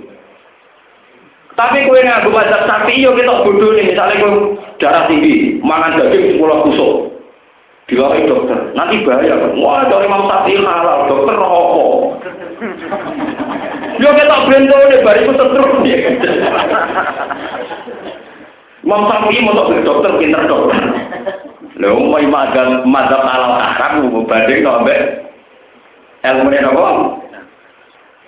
[1.57, 6.37] Tapi kue ngaku mazhab sapi yo kita bodoh nih, misalnya kue darah tinggi, mangan daging
[6.37, 6.95] sepuluh kusuk.
[7.87, 9.55] Diwakil dokter, nanti bahaya.
[9.55, 12.19] Wah, dari Imam Sapi halal, dokter rokok.
[14.03, 16.19] Yo kita bento nih, bariku setruk nih.
[18.87, 20.79] Imam Syafi'i mau dokter pinter dokter.
[21.79, 25.27] Lho, mau mazhab mazhab halal haram banding sampai
[26.27, 26.91] ilmu apa?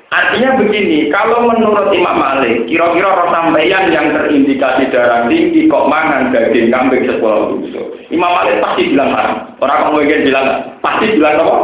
[0.08, 6.32] Artinya begini, kalau menurut Imam Malik, kira-kira roh sampeyan yang terindikasi darah tinggi kok mangan
[6.32, 7.92] daging kambing sekolah tusuk.
[8.08, 9.52] Imam Malik pasti bilang haram.
[9.60, 10.46] Orang ingin bilang
[10.80, 11.56] pasti bilang apa?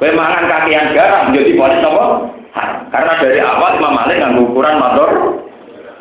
[0.00, 2.04] Kue mangan kakian garam jadi boleh apa?
[2.88, 5.10] Karena dari awal Imam Malik nggak ukuran motor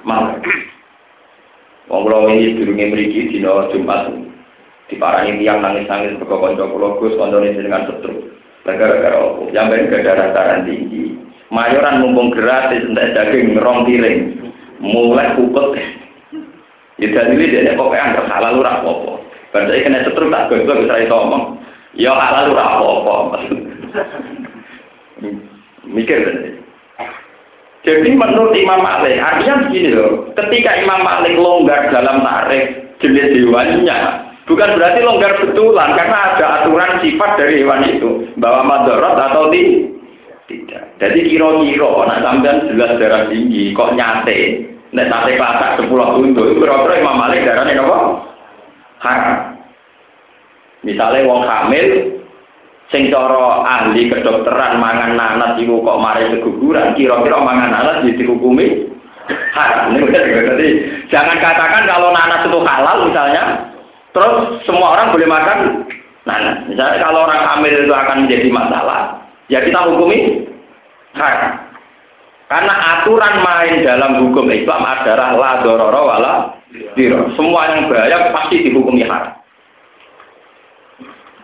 [0.08, 0.40] Mal.
[1.92, 4.08] Wong kula ini durunge mriki dina Jumat
[4.88, 8.39] diparangi tiang nangis-nangis mergo kanca kula Gus kancane jenengan setru.
[8.78, 9.50] Gara-gara opo?
[9.50, 11.16] Yang gak ada darah tinggi.
[11.50, 14.20] Mayoran mumpung gratis entek daging rong piring.
[14.84, 15.82] Mulai kupet.
[17.00, 19.14] Ya dalile dia kok anggap halal ora apa-apa.
[19.56, 21.58] Bar kena setru tak wis ra iso omong.
[21.96, 23.38] Ya halal ora apa-apa.
[25.90, 26.38] Mikir kan.
[27.88, 34.29] Jadi menurut Imam Malik, artinya begini loh, ketika Imam Malik longgar dalam tarif jenis hewannya,
[34.50, 40.84] bukan berarti longgar betulan, karena ada aturan sifat dari hewan itu, bahwa madorot atau tidak.
[40.98, 47.00] Jadi kira-kira, nak sampean jelas darah tinggi, kok nyate, nek nate pasak sepuluh itu kira-kira
[47.00, 48.00] Imam Malik darahnya apa?
[49.00, 49.38] Haram.
[50.82, 51.88] Misalnya wong hamil,
[52.90, 58.90] Sing cara ahli kedokteran mangan nanas iku kok mari keguguran, kira-kira mangan nanas jadi dihukumi
[59.54, 59.94] haram.
[59.94, 60.68] Jadi
[61.14, 63.44] jangan katakan kalau nanas itu halal misalnya,
[64.20, 65.60] terus semua orang boleh makan
[66.28, 66.68] nanas.
[66.68, 69.00] Misalnya kalau orang hamil itu akan menjadi masalah,
[69.48, 70.44] ya kita hukumi
[71.16, 71.70] haram.
[72.50, 76.34] Karena aturan main dalam hukum Islam adalah la dororo wala
[76.98, 77.30] diro.
[77.38, 79.38] Semua yang bahaya pasti dihukumi haram.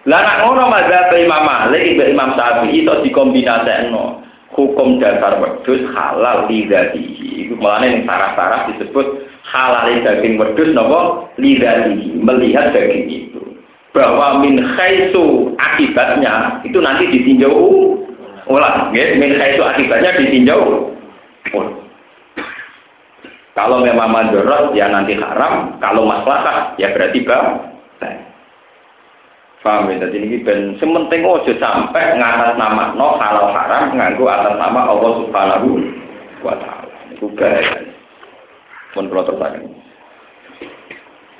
[0.06, 4.22] Lah nak ngono mazhab Imam Malik Imam Syafi'i itu dikombinasekno
[4.54, 7.46] hukum dasar wedhus halal lidatihi.
[7.46, 13.42] Iku mulane ning sarah-sarah disebut halal daging wedhus napa lidatihi, melihat daging itu.
[13.96, 17.56] Bahwa min khaisu akibatnya itu nanti ditinjau
[18.46, 20.92] ulang, nggih, min khaisu akibatnya ditinjau
[23.56, 27.72] kalau memang mandorot ya nanti haram, kalau masalah ya berarti bang.
[29.64, 30.06] Paham ya?
[30.06, 35.12] Jadi ini ben sementing ojo sampai ngatas nama no halal haram nganggu atas nama Allah
[35.26, 35.70] Subhanahu
[36.46, 36.96] wa taala.
[37.18, 37.95] Iku bahaya.
[38.96, 39.60] Pun kalau tertanya.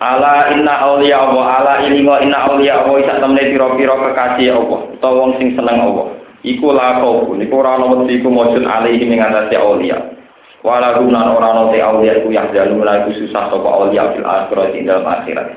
[0.04, 5.16] Ala inna awliya Allah, ala ilingo inna awliya Allah isa temne piro-piro kekasih Allah, utawa
[5.24, 6.20] wong sing seneng Allah.
[6.44, 9.98] Iku la kau, iku ora ana wedi iku mujud alaihi ing atase awliya.
[10.68, 14.76] Wala gunan ora ana te awliya iku yang jalu iku susah sapa awliya fil akhirat
[14.76, 15.48] ing dalam akhirat.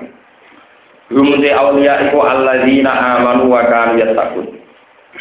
[1.11, 4.47] Hum te awliya iku alladzina amanu wa kanu yattaqun.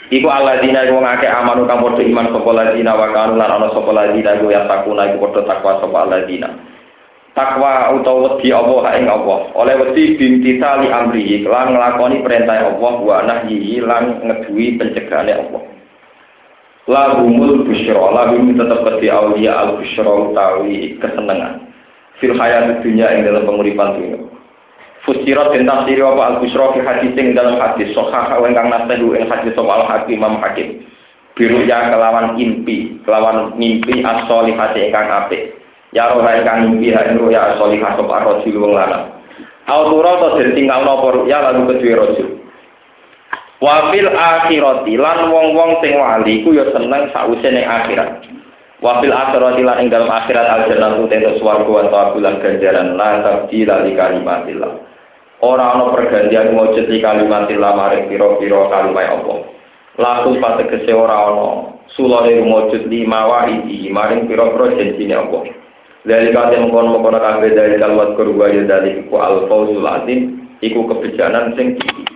[0.07, 4.29] Iku alladzina iku ngake amanu kang iman sapa alladzina wa kanu lan ana sapa alladzina
[4.39, 6.49] iku yattaquna iku padha takwa sapa alladzina.
[7.37, 9.39] Takwa utawa wedi Allah ing Allah.
[9.53, 15.77] Oleh wedi bintitali amri lan nglakoni perintah Allah wa nahyi lan ngeduwi pencegahane Allah.
[16.87, 21.67] lahumul busyra lahum tetap kedhi aulia al busyra utawi kesenengan
[22.23, 24.19] fil hayat dunia ing dalam penguripan dunia
[25.07, 29.23] Fusirat dan tafsir apa al busyra fi hadis ing dalam hadis sahih ingkang nasehu ing
[29.31, 30.83] hadis soal hakim Imam Hakim
[31.31, 35.55] biru ya kelawan impi kelawan mimpi as-solihati ingkang apik
[35.95, 39.15] ya roh ingkang mimpi ha ing ya as-solihah sapa rajul wong lanang
[39.67, 42.37] Autura to tinggal napa ya lalu kedue rajul
[43.57, 48.21] Wafil akhirati lan wong-wong sing wali ku ya seneng sause ning akhirat.
[48.85, 53.81] Wafil akhirati lan ing dalam akhirat al jannatu tentu swarga wa tabulan ganjaran la tabdila
[53.81, 54.71] li kalimatillah.
[55.37, 59.39] Ora ana pergantian wujud di kalimatillah maring pira-pira kalimat Allah.
[60.01, 65.53] Laku pategese ora ana sulane wujud lima wa iki maring pira-pira janjine Allah.
[66.07, 71.53] Dari kate mengkono-mengkono kabeh dari kalwat kurwa ya dari ku al fauzul azim iku kebijakan
[71.53, 72.07] sing tinggi.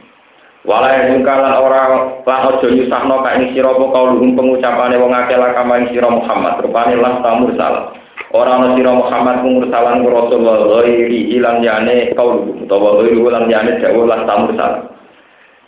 [0.61, 1.81] Yang lan ora
[2.25, 6.09] lan aja nyusahno ka ing sira apa kaulun pengucapane wong akeh la kama ing sira
[6.09, 8.00] Muhammad rupane lan tamur salah.
[8.31, 13.75] Ora ana sira Muhammad mung salan Rasulullah ghairi ilang yane kaulun utawa ghairi ulang yane
[13.83, 14.87] dawuh lan tamur salah.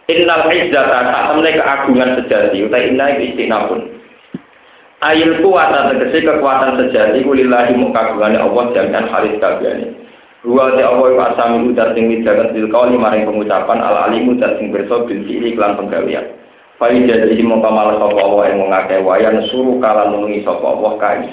[0.08, 3.84] Innal izzata sak temne keagungan sejati uta inna iki istinapun.
[5.04, 10.00] Ayil kuwata tegese kekuatan sejati kulillahi mukagungane Allah jami'an halis kabehane.
[10.44, 14.56] Dua te Allah iku asami udat sing midakan bil kauli maring pengucapan al alimu udat
[14.60, 16.32] sing berso bil fi'li kelan penggawean.
[16.84, 21.24] Jadi mau kamal sapa Allah yang mengake wayan suruh kala nungi sapa Allah kae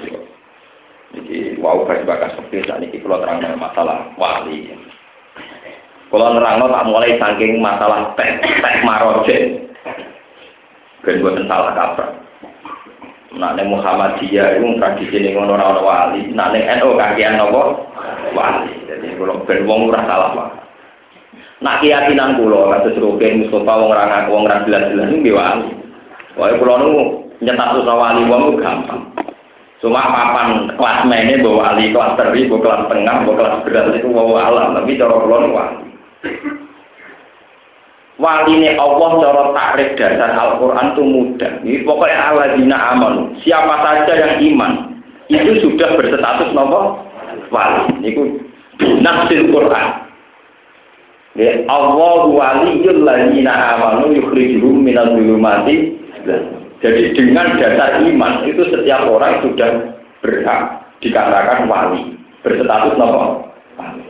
[1.10, 4.70] Jadi wau bakas bakas seperti saat ini kalau terang masalah wali.
[6.10, 9.66] Kalau nerangno tak mulai saking masalah tek tek maroje.
[11.06, 12.10] Ben buatan salah kaprah.
[13.30, 16.34] Nah, nek Muhammadiyah itu tradisi ning ngono ora ana wali.
[16.34, 17.62] Nah, nek NU kakean napa?
[18.34, 18.74] Wali.
[18.90, 20.48] Jadi kalau ben wong ora salah, Pak.
[21.62, 25.70] Nak keyakinan kula kados Rukin Mustafa wong ora wong ora jelas-jelas niku wali.
[26.34, 27.02] Wae kula niku
[27.38, 29.02] nyetak wali wong gampang.
[29.80, 34.08] Cuma papan kelas mene bawa wali kelas teri, bawa kelas tengah, bawa kelas berat itu
[34.12, 35.88] bawa alam, tapi cara kula niku wali
[38.20, 41.52] waline Allah cara takrif dasar Al-Quran itu mudah.
[41.64, 43.14] Ini pokoknya aladina aman.
[43.40, 44.72] Siapa saja yang iman
[45.32, 47.00] itu sudah berstatus nopo
[47.48, 48.04] wali.
[48.04, 48.36] Itu
[49.00, 49.88] nafsil Quran.
[51.40, 55.96] Ya, Allah waliyul ladina amanu yukhrijuhum minal zulumati.
[56.80, 60.60] Jadi dengan dasar iman itu setiap orang sudah berhak
[61.04, 64.04] dikatakan wali, berstatus nopo wali.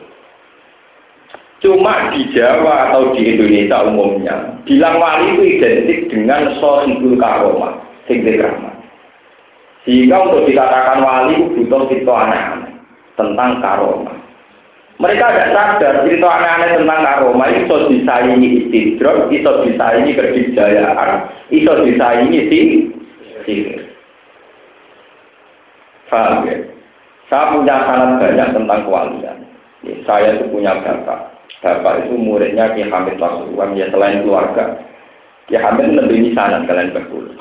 [1.60, 7.74] Cuma di Jawa atau di Indonesia umumnya, bilang wali itu identik dengan sosibul karoma,
[8.06, 8.74] rahmat.
[9.84, 12.74] Sehingga untuk dikatakan wali itu butuh cerita aneh-aneh
[13.18, 14.19] tentang karoma.
[15.00, 22.40] Mereka tidak sadar cerita aneh-aneh tentang karoma itu disaingi istidrok, bisa disaingi kerdijayaan, bisa disaingi
[22.52, 22.60] si
[23.48, 23.80] sihir.
[26.12, 26.60] Faham ya?
[27.32, 29.38] Saya punya sangat banyak tentang kewalian.
[29.80, 34.80] Ya, saya itu punya bapak Bapak itu muridnya Ki Hamid Pasuruan, ya selain keluarga.
[35.52, 37.36] Ya Hamid lebih misalan kalian berkulo.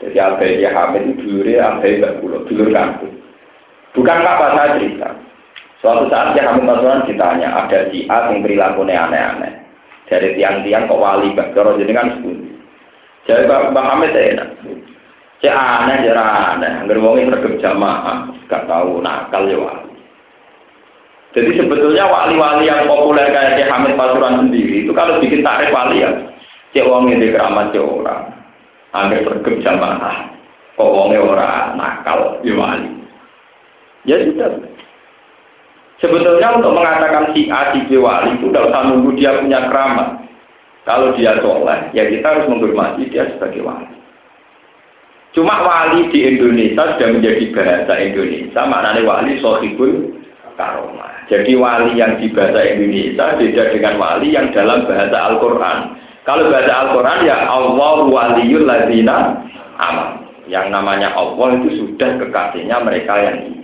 [0.00, 3.16] Jadi Abai ya Hamid itu dulurnya Abai berkulo, dulur kampung.
[3.96, 5.08] Bukan apa saya cerita.
[5.80, 9.52] Suatu saat ya Hamid Pasuruan ditanya, ada si A yang perilakunya aneh-aneh.
[10.12, 12.52] Dari tiang-tiang kok wali Bakaro jadi kan sepuluh.
[13.24, 14.48] Jadi Pak Hamid ya enak.
[15.40, 16.72] Cek aneh, cek aneh.
[16.84, 19.88] Angger wongi tergep jamaah, gak tahu nakal ya wali.
[21.30, 26.02] Jadi sebetulnya wali-wali yang populer kayak Cek Hamid Pasuruan sendiri itu kalau bikin tarik wali
[26.02, 26.10] ya,
[26.74, 28.34] cek wong ini keramat cek orang,
[28.90, 30.26] angger tergep jamaah,
[30.74, 32.90] kok wongnya orang nakal ya wali.
[34.04, 34.79] Ya sudah.
[36.00, 40.08] Sebetulnya untuk mengatakan si A, si B wali itu tidak usah nunggu dia punya keramat.
[40.88, 43.84] Kalau dia soleh, ya kita harus menghormati dia sebagai wali.
[45.36, 50.16] Cuma wali di Indonesia sudah menjadi bahasa Indonesia, maknanya wali sohibul
[50.56, 51.24] karomah.
[51.30, 55.78] Jadi wali yang di bahasa Indonesia beda dengan wali yang dalam bahasa Al-Quran.
[56.26, 59.40] Kalau bahasa Al-Quran ya Allah waliyul ladina
[59.78, 60.26] aman.
[60.50, 63.62] Yang namanya Allah itu sudah kekasihnya mereka yang ini.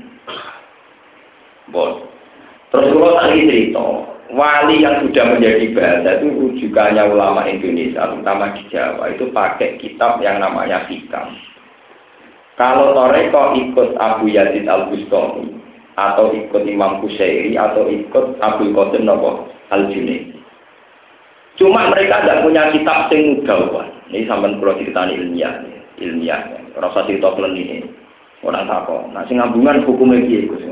[1.74, 2.16] Bos.
[2.77, 3.87] Kalau tadi cerita,
[4.37, 10.20] wali yang sudah menjadi bahasa itu rujukannya ulama Indonesia, terutama di Jawa, itu pakai kitab
[10.20, 11.33] yang namanya Hikam.
[12.57, 15.57] Kalau Toreko ikut Abu Yazid Al-Bustami,
[15.97, 20.37] atau ikut Imam Kusairi, atau ikut Abu Qasim Nopo Al-Junaidi.
[21.57, 23.89] Cuma mereka tidak punya kitab sing mudawan.
[24.12, 25.64] Ini sampai kalau cerita ilmiah,
[25.97, 26.41] ilmiah.
[26.77, 27.81] Rasa cerita ini.
[28.45, 29.09] Orang takok.
[29.16, 30.20] Nah, sing ngambungan hukumnya?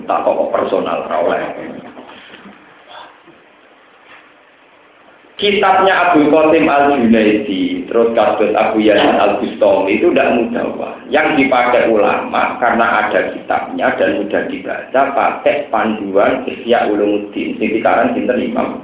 [0.04, 1.42] Takok kok personal, ora oleh.
[5.34, 10.92] Kitabnya Abu Qasim Al-Junaidi, terus kasus Abu Yazid Al-Bustami itu tidak mudah, Pak.
[11.10, 17.58] Yang dipakai ulama karena ada kitabnya dan mudah dibaca pakai panduan Isya Ulumuddin.
[17.58, 18.78] Ini sekarang kita Imam.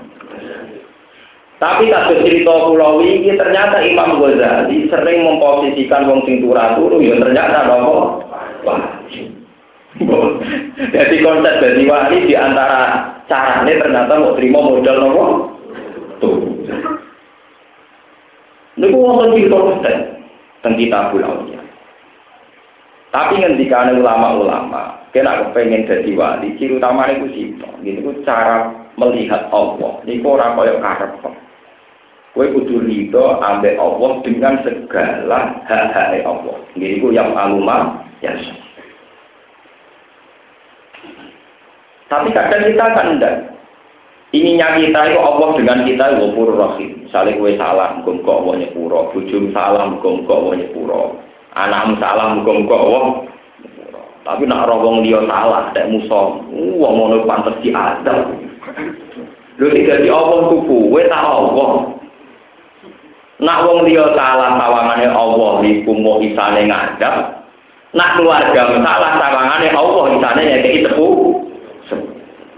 [1.63, 7.69] Tapi kasus cerita Pulau ini ternyata Imam Ghazali sering memposisikan wong sing turu ya ternyata
[7.71, 8.27] nopo
[8.67, 9.31] wali.
[10.99, 15.60] Jadi konsep dari wali di antara caranya ternyata mau terima modal nopo
[16.21, 16.37] tuh.
[18.79, 19.97] Ini wonten cerita konten
[20.63, 21.61] tentang kitabul aulia.
[23.11, 27.51] Tapi ngendikane ulama-ulama, kena kepengen jadi wali, ciri utama sih,
[27.83, 29.99] ini cara melihat Allah.
[30.07, 31.13] Ini orang kaya karep.
[32.31, 36.57] Kue kudu ridho ambek Allah dengan segala hak-hak Allah.
[36.79, 38.31] Ini ku yang alumah ya.
[42.07, 43.37] Tapi kadang kita kan enggak.
[44.31, 47.03] Ininya kita itu Allah dengan kita wapur rahim.
[47.03, 49.11] Misalnya kue salah, muka Allah nyepuro.
[49.11, 51.19] Bujum salah, muka Allah nyepuro.
[51.59, 53.05] Anakmu salah, muka Allah
[54.23, 56.47] Tapi nak rawong dia salah, ada musuh.
[56.79, 58.31] Wah, mau pantas diadab.
[59.59, 61.91] Lu tidak di Allah kuku, kue tak Allah.
[63.41, 67.41] Nak wong liya salah sawangane Allah iku mau isane ngadap.
[67.97, 71.09] Nak keluarga salah sawangane Allah isane nyekeki tepu.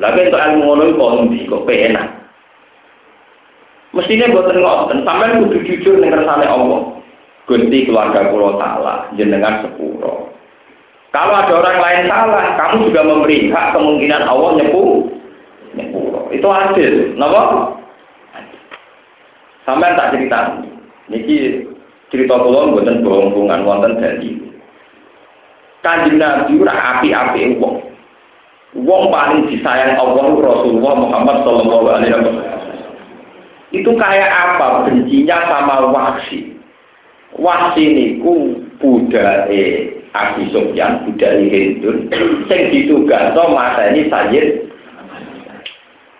[0.02, 2.06] Lagi itu ilmu ngono iku ndi kok penak.
[3.94, 6.98] Mestinya boten ngoten, sampean kudu jujur ning kersane Allah.
[7.46, 10.32] Gusti keluarga kula salah, jenengan sepuro.
[11.12, 15.12] Kalau ada orang lain salah, kamu juga memberi hak kemungkinan Allah nyepu,
[15.76, 16.32] nyepuro.
[16.32, 17.76] Itu adil, napa?
[19.68, 20.56] Sampai tak cerita.
[21.12, 21.68] Niki
[22.08, 24.40] cerita kula mboten bohong-bohongan wonten dadi.
[25.84, 27.91] Kanjeng Nabi ora api-api wong.
[28.72, 32.60] Wong paling disayang Allah Rasulullah Muhammad sallallahu alaihi wasallam.
[33.72, 36.56] Itu kayak apa bencinya sama Wahsi.
[37.36, 42.08] Wahsi niku budake Abi Sufyan, budake Hindun,
[42.48, 44.72] sing ditugasno mateni Sayyid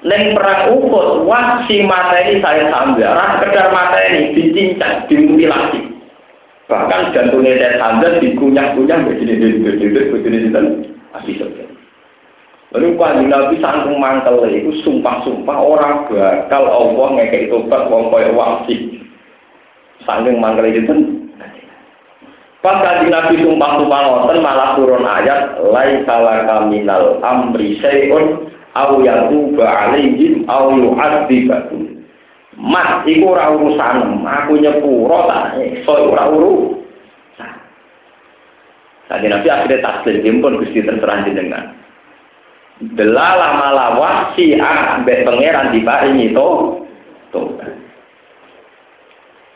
[0.03, 5.79] Neng perang Uhud, wasi mata ini saya sambil, kedar mata ini dicincang, dimutilasi.
[6.67, 9.63] Bahkan jantungnya saya sambil dikunyah-kunyah begini begini
[10.11, 10.83] begini begini
[11.15, 11.72] habis saja.
[12.73, 18.97] Lalu kanjeng Nabi sangkung mantel itu sumpah-sumpah orang bakal Allah ngekei tobat wong kaya wasi.
[20.09, 20.97] Sangking mantel itu
[22.65, 30.49] Pas kanjeng Nabi sumpah-sumpah ngoten malah turun ayat laisa minal amri syai'un au yatuba alaihim
[30.49, 31.93] au yu'adzibahum
[32.63, 36.79] Mas, iku ora urusan, aku nyepuro tak so ora uru.
[39.11, 41.82] Tadi Nabi akhirnya taslim, jimpun Gusti terserah jenengan.
[42.81, 46.49] Delala malah si ambek pangeran diparingi to.
[47.37, 47.41] To.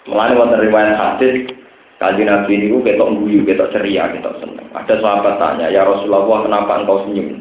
[0.06, 1.50] Mulane wonten riwayat hadis
[1.96, 4.68] Kaji Nabi ini ketok guyu, ketok ceria, ketok seneng.
[4.76, 7.40] Ada sahabat tanya, ya Rasulullah kenapa engkau senyum?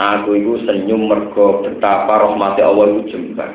[0.00, 3.52] Aku itu senyum mergo betapa rahmati Allah itu jembar.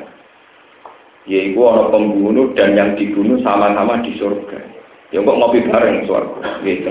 [1.26, 4.62] Yaitu orang pembunuh dan yang dibunuh sama-sama di surga.
[5.10, 6.62] Ya kok ngopi bareng surga.
[6.62, 6.86] Gitu.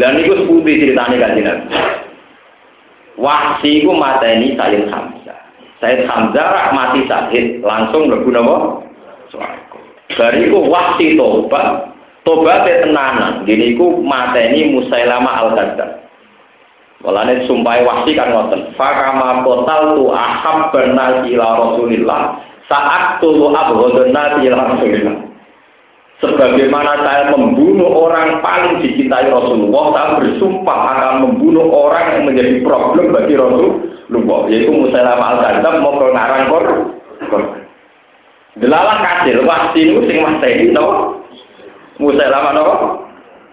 [0.00, 1.66] Dan itu seputih ceritanya kan Nabi.
[3.18, 5.38] Wahsi itu mateni Sayyid Hamzah.
[5.82, 8.86] Sayyid Hamzah mati sahid langsung lebu napa?
[9.30, 9.78] Swarga.
[10.14, 11.92] Dari itu wahsi tobat,
[12.24, 13.44] tobat tenanan.
[13.44, 16.08] Jadi itu mateni Musailama al-Kadzab.
[16.98, 18.74] Walane sumpai wahsi kan ngoten.
[18.74, 25.16] Fakama total tu ahab benar ila Rasulillah saat tulu abghadun ila Rasulillah.
[26.18, 33.14] Sebagaimana saya membunuh orang paling dicintai Rasulullah, saya bersumpah akan membunuh orang yang menjadi problem
[33.14, 36.64] bagi Rasulullah, yaitu Musailamah al-Kadzab mau ke ngarang kor.
[38.58, 39.46] Delalah kasil,
[39.78, 41.22] itu sing ini, no?
[42.02, 42.66] Musailamah no?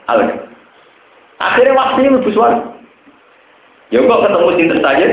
[0.09, 0.19] al
[1.37, 2.57] Akhirnya wasi itu suara.
[3.93, 5.05] Ya kok ketemu cinta saja.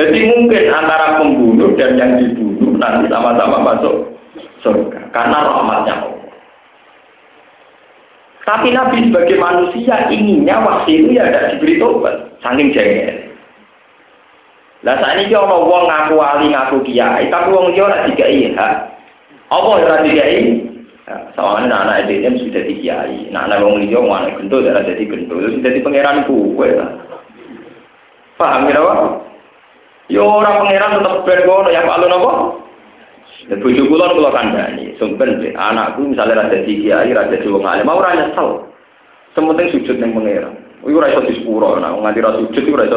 [0.00, 4.19] Jadi mungkin antara pembunuh dan yang dibunuh nanti sama-sama masuk
[4.60, 6.20] surga karena rahmatnya Allah.
[8.48, 13.30] Tapi Nabi sebagai manusia inginnya waktu itu ya ada diberi tobat, saking jengkel.
[14.80, 18.74] Lah saat ini orang wong ngaku wali ngaku kiai, tapi wong dia ora dikai hak.
[19.52, 20.66] Apa ora dikai?
[21.34, 24.80] Soalnya anak anak ini sudah di kiai, nah anak wong dia wong anak gendut ora
[24.82, 26.90] jadi gendut, sudah di pangeran kuwe lah.
[28.40, 28.94] Paham kira apa?
[30.08, 32.32] Yo orang pangeran tetap ben yang palu nopo?
[33.48, 37.96] Dan bojo kula kula kandhani, sumpen anakku misalnya rada di kiai, rada di wong mau
[37.96, 38.68] ora nyesel.
[39.32, 40.54] Sementing sujud ning pangeran.
[40.84, 42.96] Iku ora iso disepuro, nah nganti ra sujud iku ora iso?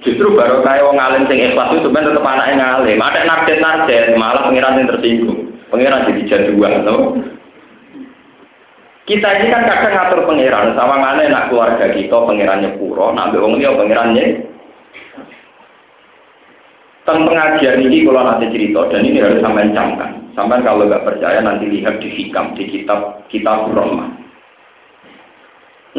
[0.00, 2.98] Justru baru kaya wong alim sing ikhlas itu ben tetep anake ngalim.
[2.98, 5.40] Ada narjet-narjet, malah pangeran sing tersinggung.
[5.68, 7.20] Pangeran jadi jaduan, no?
[9.04, 13.60] Kita ini kan kadang ngatur pangeran, sama mana nak keluarga kita pangerannya puro, nak wong
[13.60, 14.24] dia pangerannya
[17.10, 20.30] Tentang pengajian ini kalau nanti cerita dan ini harus sampai camkan.
[20.38, 24.14] Sampai kalau nggak percaya nanti lihat di hikam di kitab kitab Roma.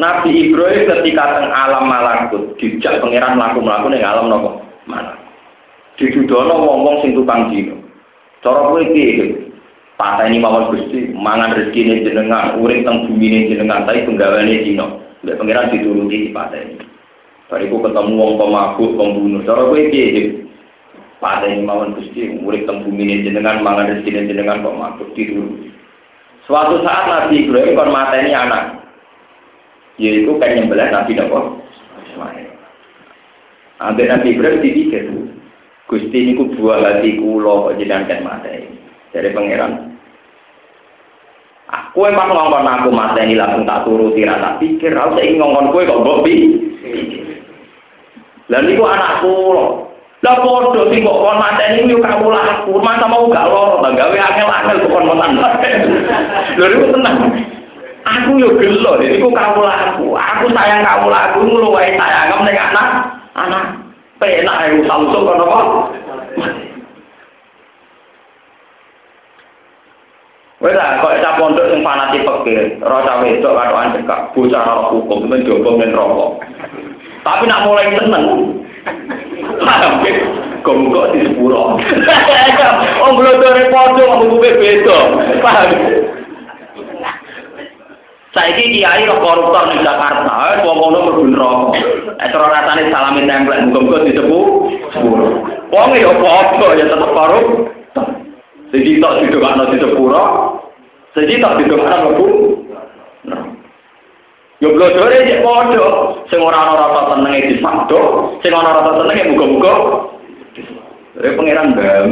[0.00, 5.12] Nabi Ibrahim ketika teng alam malakut dijak pangeran melaku melaku ning alam nopo mana.
[6.00, 7.76] Didudono wong-wong sing tukang dino.
[8.40, 9.36] Cara kowe iki
[10.00, 14.64] patah ini mawon Gusti, mangan rezeki ini jenengan, urip teng bumi ini jenengan, tapi penggaweane
[14.64, 14.96] dino.
[15.28, 16.80] Mbak pangeran dituruti di patah ini.
[17.52, 19.44] Bariku ketemu wong pemabuk, pembunuh.
[19.44, 20.48] Cara kowe piye?
[21.22, 25.46] Pada ini mawon gusti murid teng bumi jenengan mangan rezeki jenengan kok makhluk tidur.
[26.50, 28.82] Suatu saat Nabi Ibrahim kon ini anak.
[30.02, 31.62] Yaitu kan nyembelah Nabi Nabi
[32.10, 32.50] Ismail.
[33.78, 35.04] Ambil Nabi Ibrahim dipikir
[35.86, 38.80] Gusti ini ku buah hati kulo jenengan kan mata ini
[39.14, 39.92] dari pangeran
[41.72, 45.88] Aku emang ngomong aku mata ini langsung tak turuti rasa pikir, aku ingin ngomong kue
[45.88, 46.36] kok bobi.
[48.52, 49.91] Lalu itu anakku loh,
[50.22, 54.78] lah podo sing kok kon mateni yo kamu laku, masa mau gak loro, gawe angel-angel
[54.86, 55.34] kok kon motan.
[56.58, 57.16] Lho niku tenang.
[58.06, 60.14] Aku yo gelo, niku kamu laku.
[60.14, 62.88] Aku sayang kamu laku, ngono wae sayang ning anak.
[63.34, 63.64] Anak
[64.22, 65.66] penak ae Samsung kono kok.
[70.62, 75.42] Wes lah, kok cah pondok sing fanatik ora cah wedok katokan cekak, bocah hukum men
[75.42, 76.38] jogo men rokok.
[77.26, 78.26] Tapi nak mulai seneng,
[79.72, 80.12] Paham ya?
[80.60, 81.80] Gonggok di sepuro.
[83.02, 84.98] Om blodore padha kok hukume beda.
[85.40, 85.70] Paham?
[88.36, 91.80] Saiki kiai kok koruptor ning Jakarta, wong ngono mlebu neraka.
[92.20, 95.40] Eh cara rasane salami templek muga-muga sepuro.
[95.72, 97.46] Wong ya padha ya tetep korup.
[98.72, 100.24] Siji tok didongakno di sepuro,
[101.16, 102.26] siji tok didongakno mlebu
[104.62, 107.98] Yo blodore cek padha, sing ora ana rasa senenge disabdo,
[108.46, 109.74] sing ana rasa senenge muga-muga.
[111.18, 112.08] Dari pangeran bam.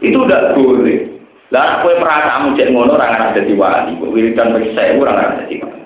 [0.00, 1.12] Itu udah boleh.
[1.52, 5.34] Lah kowe merasa cek ngono ora ngarep dadi wali, kok wiridan bagi saya ora ngarep
[5.44, 5.82] dadi wali.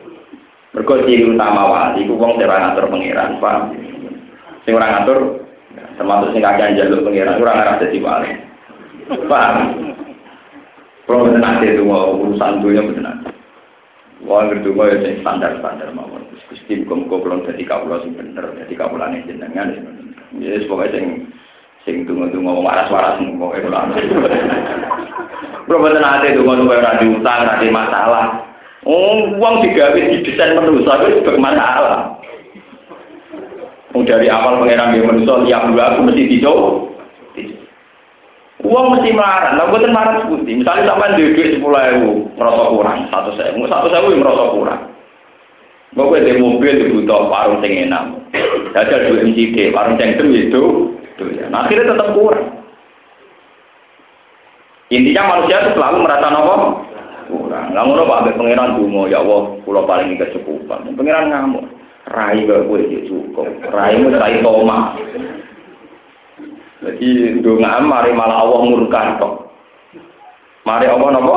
[0.71, 3.63] Mergo ciri utama wali iku wong sing ngatur pangeran, paham?
[4.63, 5.19] Sing ora ngatur
[5.99, 8.31] termasuk sing kakek jalur pangeran ora ngarep dadi wali.
[9.27, 9.57] Paham?
[11.11, 13.32] Kalau nanti itu urusan dunia benar.
[14.23, 16.23] Wah berdua ya sing standar-standar mawon.
[16.47, 19.75] Gusti muga-muga kula dadi kawula sing bener, dadi kawulane jenengan.
[20.39, 21.27] Ya pokoke sing
[21.83, 23.91] sing tunggu-tunggu ngomong waras-waras pokoke kula.
[25.67, 28.27] Kula boten ate tunggu-tunggu ora diutang, ora masalah.
[28.83, 32.19] Oh, uang digawe didesain manusia itu sebagai masalah.
[33.95, 36.92] Dari awal pengeran dia manusia, tiap dua aku mesti dicoba.
[38.63, 43.11] Uang mesti marah, lah buatan marah seperti misalnya sampai di duit sepuluh ribu merosot kurang,
[43.11, 44.81] satu sewu, satu sewu merosot kurang.
[45.93, 48.23] Gue di mobil di butuh warung sing enak,
[48.79, 51.51] ada dua MCD, warung sing itu dunia.
[51.51, 52.63] Nah, akhirnya tetap kurang.
[54.95, 56.55] Intinya manusia itu selalu merasa nopo
[57.33, 57.67] kurang.
[57.73, 60.93] Lah ngono Pak pangeran dungo ya Allah, kula paling kecukupan.
[60.95, 61.65] Pangeran ngamuk.
[62.13, 63.47] Rai gak iki cukup.
[63.73, 64.93] Rai mu rai toma.
[66.83, 69.35] Jadi donga mari malah Allah murka tok.
[70.67, 71.37] Mari Allah nopo?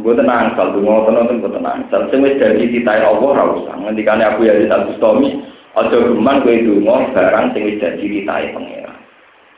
[0.00, 1.86] Gue tenang, sal dungo tenang gue tenang.
[1.92, 3.74] Sal sing wis dadi titahe Allah ra usah.
[3.78, 5.38] Ngendikane aku ya di Bustami,
[5.78, 8.84] aja geman kowe donga barang sing wis dadi titahe pangeran.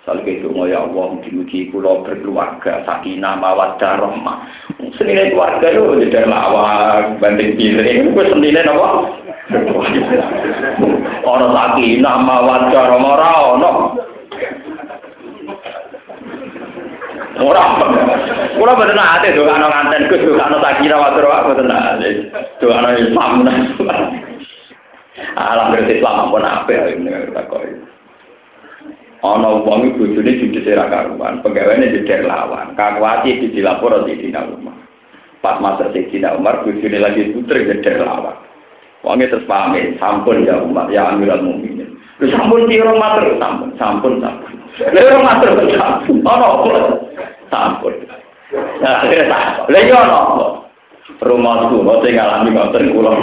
[0.07, 4.39] Salke itu ya Allah mugi-mugi kula berkeluarga sakinah mawaddah rahmah.
[4.95, 9.03] Senine keluarga yo jadi lawak banding piring kuwi senine napa?
[11.27, 13.73] Ora sakinah mawaddah rahmah ora ono.
[17.41, 17.65] Ora.
[18.57, 22.09] Kula boten ate dongano nganten Gus dongano sakinah mawaddah rahmah boten ate.
[22.61, 23.33] Dongano Islam.
[25.37, 27.73] Alam Islam pun apa ini takoki.
[29.25, 32.77] ana wong iku bojone judhe ra karuan, pegawene jeder lawan.
[32.79, 34.77] Kakwati di dilapor di dina rumah.
[35.41, 38.37] Pas masa Sayyidina Umar bojone lagi puter jeder lawan.
[39.05, 41.95] Wonge terus pamit, sampun ya Umar, ya Amirul Mukminin.
[42.19, 44.56] Lu sampun ki ora matur, sampun, sampun, sampun.
[44.77, 46.21] Lha ora matur, sampun.
[46.21, 46.49] Ono
[47.49, 47.95] sampun.
[48.85, 49.09] Nah,
[49.73, 50.21] lha yo ono.
[51.17, 53.11] Rumahku, mau ngalami ngoten kula.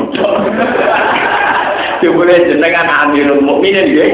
[2.02, 4.12] Jebule jenengan Amirul Mukminin nggih.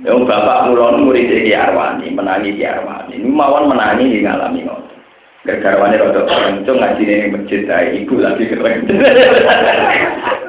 [0.00, 3.22] Ya bapak kula murid Ki Arwani, menangi Ki Arwani.
[3.22, 4.98] Ini mawon menangi di ngalami ngoten.
[5.46, 8.88] Garwane rada kencung ngaji ning masjid ae ibu lagi keren.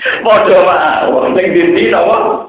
[0.00, 2.48] Padha mawon ning dindi napa?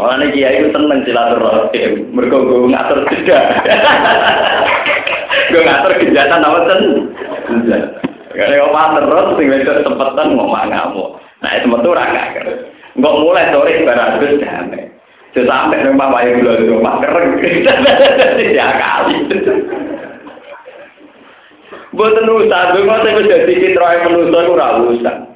[0.00, 3.38] Nek kiai ku seneng silaturahim, mergo go ngatur jeda.
[5.54, 6.80] Go ngatur kejahatan apa ten?
[8.30, 11.18] Kalau apa terus, sing wedok sempetan ngomong ngamuk.
[11.42, 12.46] Nah itu metu ora kan.
[12.98, 14.82] Enggak mulai sore barang terus damai.
[15.30, 17.30] Sudah sampai papa yang dulu itu mak kereng.
[18.58, 19.30] Ya kali.
[21.94, 25.29] Boten usah, bengok saya bisa dikit roy manusia ora usah.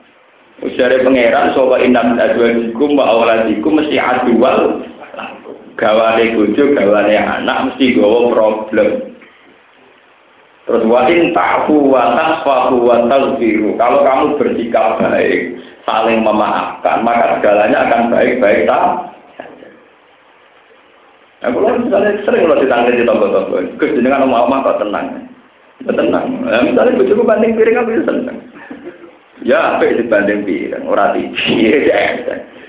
[0.64, 4.80] Usare pangeran sapa inam adwajikum wa awladikum mesti adual
[5.76, 9.12] gawane bojo gawane anak mesti gawa problem.
[10.64, 13.76] Terus wa in ta'fu wa tasfahu wa taghfiru.
[13.76, 19.12] Kalau kamu bersikap baik, saling memaafkan, maka segalanya akan baik-baik tak.
[21.44, 25.28] Nah, kalau misalnya sering kalau ditangani di toko-toko, Gus jenengan mau apa kok tenang.
[25.84, 26.26] Tenang.
[26.40, 28.53] Nah, misalnya bojoku banding piring aku seneng.
[29.44, 31.36] Ya, apa dibanding piring, ora TV.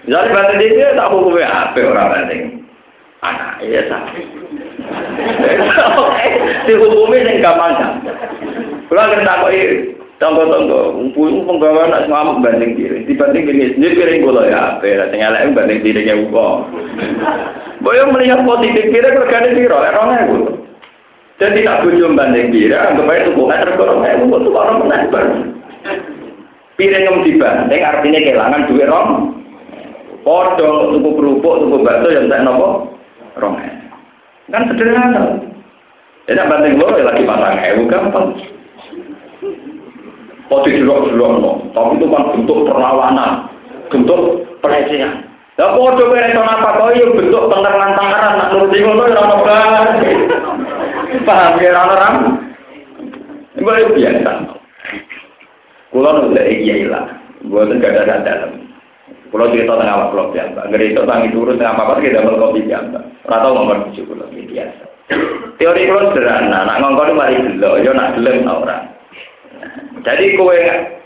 [0.05, 2.65] Misalnya banding TV tak hukumnya apa orang banding
[3.25, 4.23] anak ya sampai
[6.69, 7.73] dihukumi yang gampang
[8.85, 9.53] kalau kita kok
[10.21, 15.19] tonggo-tonggo umpuh penggawa anak semua banding diri dibanding ini sendiri piring gula ya apa sing
[15.19, 16.47] elek banding dirinya uko
[17.83, 20.37] boyo melihat positif kerjanya biro erongnya itu
[21.35, 25.03] jadi tak bujuk banding diri anggap tubuh meter korong kayak itu tuh orang menang
[26.75, 29.09] piring yang dibanding artinya kehilangan duit rom.
[30.25, 32.97] Podo, tuku kerupuk, tuku bakso yang tak nopo,
[33.37, 33.61] rong
[34.49, 35.41] kan sederhana.
[36.25, 38.27] Jadi banding lo ya lagi pasang ewu gampang.
[40.45, 43.49] Poti jelok-jelok no, tapi itu kan bentuk perlawanan,
[43.89, 45.25] bentuk pelecehan.
[45.57, 49.37] Lah podo kowe iso apa kok yo bentuk tengkar-tengkaran nak nuruti ngono ya apa
[51.25, 52.09] Paham ya ora ora?
[53.55, 54.54] Iku biasa.
[55.95, 57.07] Kulo nek iki ya lah.
[57.47, 58.67] Buat gak ada dalam.
[59.31, 62.99] Kalau cerita tengah awak kalau biasa, itu tangi turun tengah apa kita dapat kopi biasa.
[63.23, 64.83] Rata ngomong tujuh kalau biasa.
[65.55, 68.91] Teori kalau sederhana, nak ngongkon mari gelo, yo nak gelem orang.
[70.03, 70.59] Jadi kue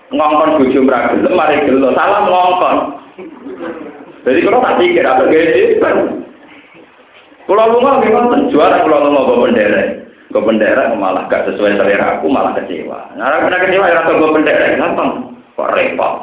[0.10, 2.78] ngongkon bujuk merah gelem, mari gelo, salam ngongkon.
[4.26, 5.62] Jadi kalau tak pikir apa gede,
[7.50, 8.46] kalau lu mau gimana?
[8.54, 9.99] Juara kalau lu bendera,
[10.30, 13.18] gue bendera malah gak sesuai selera aku malah kecewa.
[13.18, 15.12] Nah, karena kecewa ya rasa gue bendera, gampang.
[15.58, 16.16] Kok repot.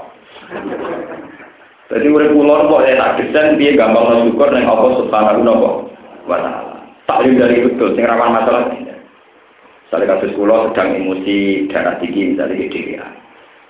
[1.86, 5.86] Jadi urip kula kok ya tak desain dia gampang syukur ning apa subhanahu
[6.26, 6.82] wa taala.
[7.06, 8.74] Taklim dari betul sing rawan masalah.
[8.74, 13.12] Misalnya kasus kula sedang emosi darah tinggi misalnya di dirian.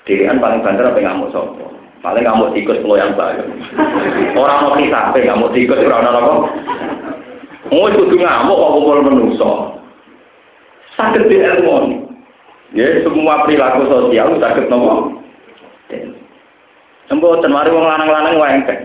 [0.08, 1.36] Dirian paling banter apa ngamuk.
[2.00, 3.52] Paling ngamuk tikus lo yang baru.
[4.32, 6.32] Orang mau apa ngamuk tikus apa?
[7.68, 9.75] Mau itu ngamuk kok kumpul menuso.
[10.96, 12.08] Sakit di ilmu.
[12.74, 15.22] Ya semua perilaku sosial sakit nopo.
[17.06, 18.80] Embo mari wong lanang-lanang wae engkek.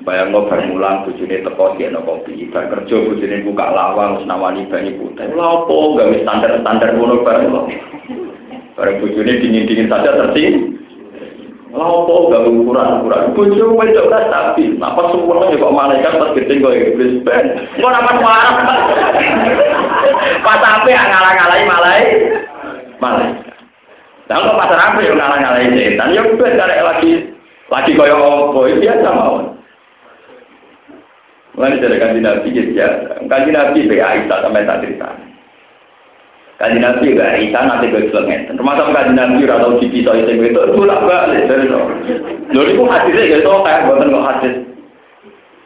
[0.00, 4.96] Bayang bar mulang bojone teko dikno kopi, bar kerja bojone buka lawang wis nawani banyu
[4.96, 5.28] putih.
[5.28, 7.66] Lha opo gawe standar-standar ngono bareng kok.
[8.80, 10.80] Bareng bojone dingin-dingin saja tersin.
[11.70, 13.30] Lapo gak ukuran-ukuran.
[13.30, 14.74] Bojo wedok ora stabil.
[14.82, 17.44] Apa semua ya kok malaikat pas gede kok iblis ben.
[17.78, 18.54] Engko apa marah.
[20.42, 22.02] Pas ape ngalah-ngalahi malai.
[22.98, 23.28] Malai.
[24.26, 26.10] Lah kok pas ape yo ngalah-ngalahi setan.
[26.10, 27.10] Yo ben karek lagi
[27.70, 29.44] lagi koyo opo biasa mawon.
[31.54, 32.88] Mulai dari kanji Nabi ya,
[33.26, 35.29] kanji Nabi be Aisyah sampai tak cerita.
[36.60, 38.52] Kanji Nabi gak Aisyah nanti gue selengen.
[38.52, 41.80] Termasuk kanji Nabi ora tau dipisah itu itu bolak balik dari itu.
[42.52, 44.54] Lalu itu hadisnya gak tau kayak buatan kok hadis.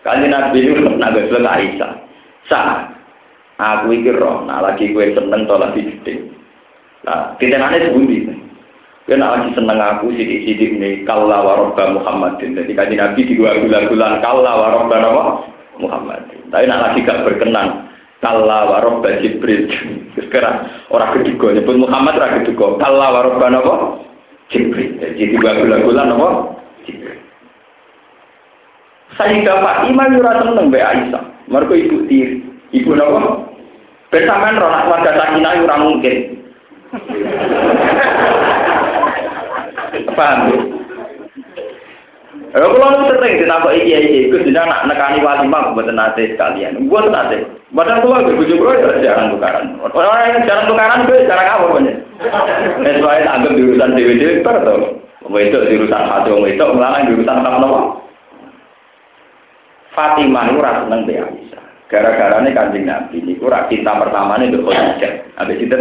[0.06, 1.92] Kanji Nabi itu naga seleng Aisyah.
[2.46, 2.94] Sah,
[3.58, 5.82] aku ikir roh, nah lagi gue seneng to lagi.
[7.02, 8.30] Nah, kita nanya sebuti.
[9.04, 12.54] Gue nak lagi seneng aku sidik-sidik nih kalla warobba Muhammadin.
[12.54, 15.22] Jadi kaji Nabi di dua bulan-bulan kalla warobba apa?
[15.82, 16.22] Muhammad.
[16.54, 17.90] Tapi nak lagi gak berkenan.
[18.24, 19.68] Kalla warobba Jibril.
[20.16, 22.80] Sekarang orang ketiga nyebut Muhammad orang ketiga.
[22.80, 24.00] Kalla warobba apa?
[24.48, 24.96] Jibril.
[24.96, 26.28] Jadi dua bulan-bulan apa?
[26.88, 27.20] Jibril.
[29.20, 31.20] Sayyidah Fatimah yura seneng be Aisyah.
[31.52, 32.40] Mereka ibu tiri.
[32.72, 33.44] Ibu apa?
[34.08, 36.16] Bersamaan roh nak warga Sakinah yura mungkin.
[40.16, 40.48] Paham
[42.54, 46.86] Ya kalau lu sering ditakut iya iya, itu sudah nak nekani walimah buat nate sekalian.
[46.86, 47.50] Buat nate.
[47.74, 49.74] Padahal kalau gue bujuk gue jarang tukaran.
[49.82, 51.94] Orang yang jarang tukaran gue jarang apa punya.
[52.78, 55.02] Nah, soalnya anggap diurusan dewi dewi per tuh.
[55.34, 57.80] Itu diurusan hati orang itu melarang diurusan apa apa.
[59.98, 61.62] Fatimah itu rasa seneng be Aisyah.
[61.90, 65.12] Gara-gara ini kanjeng Nabi ini kurang cinta pertama ini berkhotijah.
[65.42, 65.76] Habis itu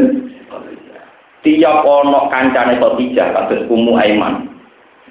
[1.45, 4.52] tiap ono kancane Khadijah kados Ummu Aiman.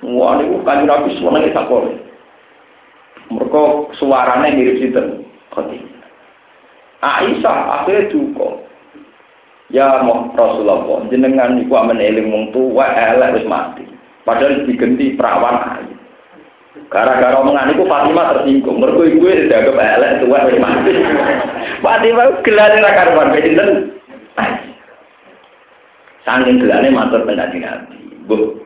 [0.03, 1.87] Wah niku kanjeng Nabi seneng tak kok.
[3.31, 3.63] Mereka
[4.03, 5.23] suaranya mirip sinten
[5.55, 6.03] Khadijah.
[7.03, 8.49] Aisyah akhirnya duka.
[9.73, 13.89] Ya Rasulullah, jenengan niku amen eling wong tuwa elek wis mati.
[14.27, 15.97] Padahal digenti perawan ayu.
[16.93, 18.83] Gara-gara omongan itu Fatimah tersinggung.
[18.83, 20.93] Mergo iku wis dianggap elek tuwa wis mati.
[21.85, 23.71] Fatimah gelane ra karuan pinten.
[26.23, 27.59] Saking gelane matur teng Nabi.
[28.29, 28.63] Bu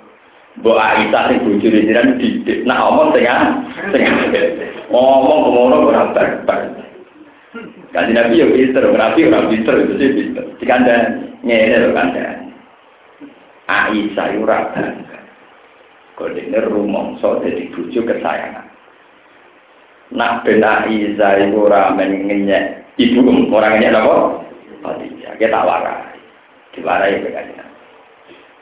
[0.65, 2.65] Bu Aisyah sing bojone jiran didik.
[2.65, 3.61] Nah omong tengah
[3.93, 4.15] tengah.
[4.89, 6.73] Ngomong ngono ora barbar.
[7.93, 10.45] Kanji Nabi ya pinter, Nabi ora pinter itu sih pinter.
[10.57, 10.97] Dikanda
[11.45, 12.25] ngene lho kanda.
[13.69, 15.19] Aisyah ora bangga.
[16.17, 18.67] Kodene rumangsa dadi bojo kesayangan.
[20.17, 22.25] Nak ben Aisyah iku ora men
[22.97, 23.21] ibu
[23.53, 24.17] ora ngenyek apa?
[24.87, 26.17] Khadijah, kita warai.
[26.73, 27.66] Diwarai kanjeng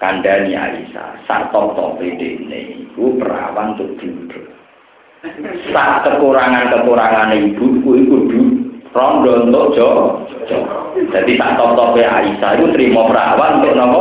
[0.05, 4.45] kandani Aisyah sarto topi ini ibu perawan untuk duduk.
[5.73, 8.41] Saat kekurangan-kekurangan ibu ibu ibu
[8.93, 9.89] rondo untuk jo
[11.09, 14.01] jadi tak top topi Aisyah itu terima perawan untuk nopo?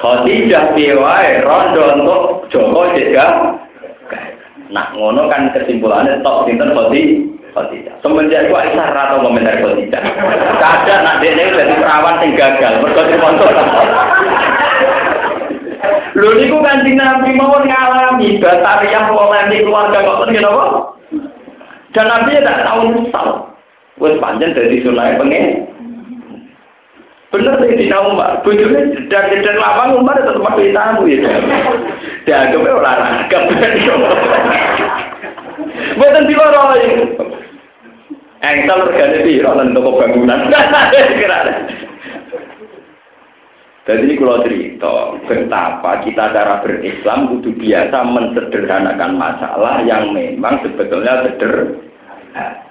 [0.00, 3.26] Khadijah piwai rondo untuk Joko juga
[4.70, 7.94] nah ngono kan kesimpulannya top sinten Khadijah Khadijah.
[8.02, 10.02] Semenjak itu Aisyah rata komentar Khadijah.
[10.58, 12.72] Kadang nak dia ini jadi perawan yang gagal.
[12.82, 13.50] Mereka sponsor.
[16.10, 20.66] Lho niku kanjeng Nabi mawon ngalami batariah polemik keluarga kok ngene apa?
[21.94, 23.28] Dan Nabi ya tak tahu nyesal.
[24.00, 25.70] Wes panjang dari sunai pengen.
[27.30, 31.30] Bener sih di Umar, bujurnya dan lapang Umar tetap masih tahu ya.
[32.26, 33.38] Dianggapnya olahraga.
[35.94, 36.74] Buatan di bawah
[38.40, 40.48] Engsel regane piro nang toko bangunan.
[43.84, 44.92] Jadi ini kalau cerita
[45.28, 52.70] betapa kita cara berislam kudu biasa mensederhanakan masalah yang memang sebetulnya sederhana.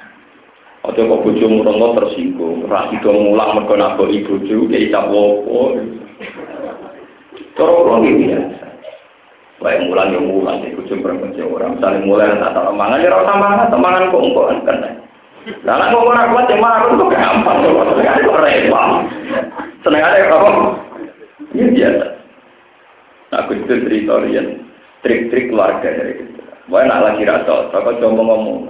[0.88, 5.76] Ojo kok bojo murongo tersinggung, ra sida mulang mergo naboki bojo ya isa wopo.
[7.60, 8.68] Cara kula biasa.
[9.60, 13.34] Wae mulang yo mulang iku bojo perempuan orang, saling mulai tak tak mangan ya ora
[13.36, 15.09] mangan, mangan kok engko kan.
[15.64, 18.00] Lah kok ora kuat yang marah kok gampang kok.
[18.00, 18.90] Kok repot.
[19.86, 20.46] Seneng aja kok.
[21.56, 22.06] Ini biasa.
[23.30, 24.18] Aku itu cerita
[25.06, 26.42] trik-trik keluarga dari itu.
[26.70, 28.70] Wah nak lagi rasa, aku coba ngomong.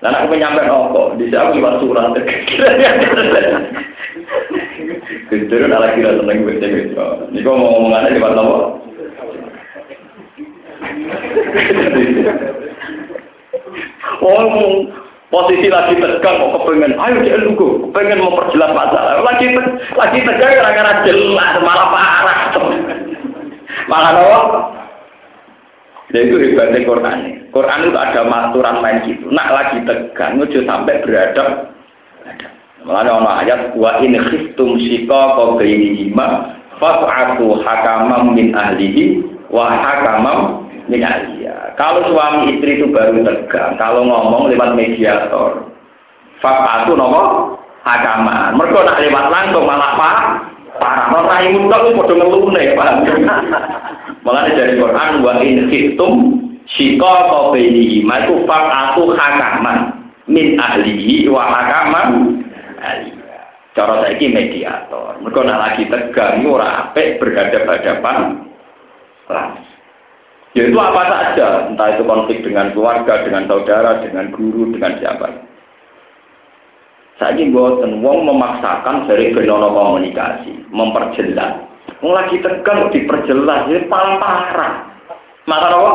[0.00, 2.12] Dan aku nyampe kok, di sana aku lewat surat.
[5.28, 6.96] Itu nak lagi rasa seneng gue gitu.
[7.32, 8.58] Ini kok mau ngomongannya lewat apa?
[14.20, 14.84] Oh,
[15.32, 19.50] posisi lagi tegang kok kepengen ayo dia lugu kepengen memperjelas masalah lagi
[19.98, 22.40] lagi tegang karena jelas malah parah
[23.90, 24.60] malah apa
[26.10, 27.18] Ya itu hebatnya Quran.
[27.54, 29.30] Quran itu ada aturan main gitu.
[29.30, 31.70] Nak lagi tegang, udah sampai beradab.
[32.82, 39.22] Malah ada ayat wa in khiftum shiqaqa bainihima fas'atu hakamam min ahlihi
[39.54, 41.78] wa hakamam min ahliha.
[41.78, 45.69] Kalau suami istri itu baru tegang, kalau ngomong lewat mediator,
[46.40, 47.54] fakatu nopo
[47.86, 48.56] hakaman.
[48.56, 50.16] Mereka nak lewat langsung malah pak
[50.80, 51.06] parah.
[51.12, 52.90] Nah, rai itu padha ngelune, Pak.
[54.24, 56.14] Mulane dari Quran wa in khiftum
[56.76, 59.78] shiqaqa bainihima itu fakatu hakaman
[60.28, 62.08] min ahlihi wa hakaman
[62.80, 63.40] ahliha.
[63.76, 65.20] Cara saiki mediator.
[65.24, 68.16] Mereka nak lagi tegang ora apik berhadapan-hadapan
[69.30, 69.68] langsung.
[70.58, 75.30] Ya itu apa saja, entah itu konflik dengan keluarga, dengan saudara, dengan guru, dengan siapa.
[77.20, 81.68] Saya buatan wong memaksakan dari benono komunikasi, memperjelas.
[82.00, 84.88] Lagi tegang diperjelas, ini paling parah.
[85.44, 85.92] Maka apa?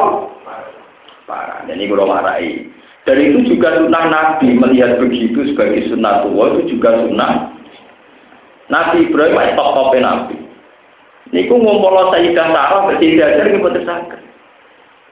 [1.26, 1.60] Parah.
[1.66, 2.70] Dan ini gue marahi.
[3.10, 7.54] Dan itu juga sunnah Nabi melihat begitu sebagai sunnah tua itu juga sunnah
[8.70, 10.38] Nabi Ibrahim itu top Nabi.
[11.34, 14.18] Niku ngumpul Sayyidah Sarah bertiga aja ini tersangka.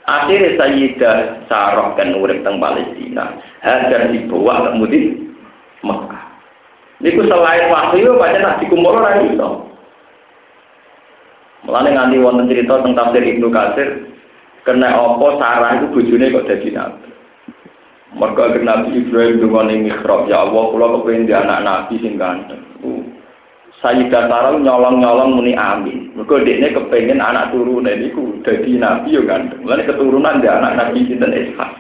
[0.06, 1.18] Akhirnya Sayyidah
[1.50, 3.34] Sarah kan urip teng Palestina.
[3.66, 5.33] Hajar dibawa kemudian
[5.84, 6.26] Mekah.
[7.04, 9.50] Niku selain wahyu banyak nak dikumpul orang itu.
[11.68, 13.90] Mulane nganti wonten cerita tentang tafsir Ibnu Katsir
[14.68, 17.08] kena opo Sarah itu bojone kok dadi nabi.
[18.14, 22.62] Mergo Nabi Ibrahim dengan mihrab ya Allah kula kepengin di anak nabi sing ganteng.
[23.84, 26.16] Sayyidah Sarah nyolong-nyolong muni amin.
[26.16, 29.52] Mergo dekne kepengen anak turunan niku dadi nabi yo kan.
[29.60, 31.72] Mulane keturunan dia anak Nabi sinten Ishak.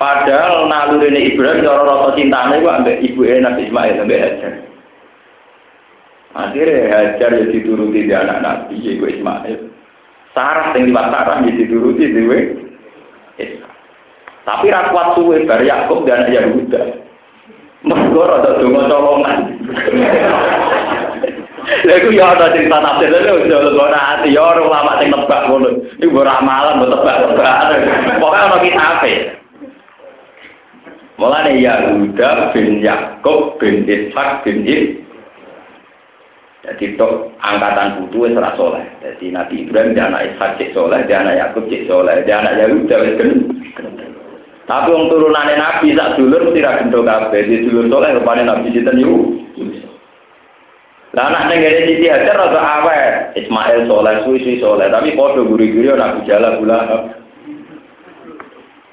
[0.00, 4.54] Padahal nalurine Ibrahim cara rasa cintane ku ambek ibuke Nabi Ismail ambek Hajar.
[6.32, 9.68] Akhirnya Hajar ya dituruti di anak Nabi yaitu Ismail.
[10.32, 12.38] Sarah yang liwat Sarah ya dituruti dewe.
[14.48, 16.96] Tapi rakwat suwe bar Yakub dan Yahuda.
[17.84, 19.38] Mergo rada donga colongan.
[21.84, 25.44] Lha iku ya ana cerita tafsir lho ojo ngono ati ya ora ulama sing nebak
[25.44, 25.68] ngono.
[26.00, 27.68] Iku ora amalan mbok tebak-tebakan.
[28.16, 29.39] Pokoke ana.
[31.20, 35.04] Mulane Yahuda bin Yakub bin Ishak bin Ib
[36.60, 37.08] jadi itu
[37.40, 38.84] angkatan putu wis ora soleh.
[39.00, 42.56] Jadi Nabi Ibrahim dia anak Ishak cek soleh, dia anak Yakub cek soleh, dia anak
[42.60, 43.16] Yahuda wis
[44.68, 47.42] Tapi wong turunane Nabi sak dulur mesti ra gendho kabeh.
[47.48, 49.40] Di dulur soleh rupane Nabi sinten yu.
[51.16, 53.34] Lah anak ning ngene Siti Hajar rada awet.
[53.40, 57.08] Ismail soleh, suwi soleh, tapi padha guri-guri Nabi Jala gula.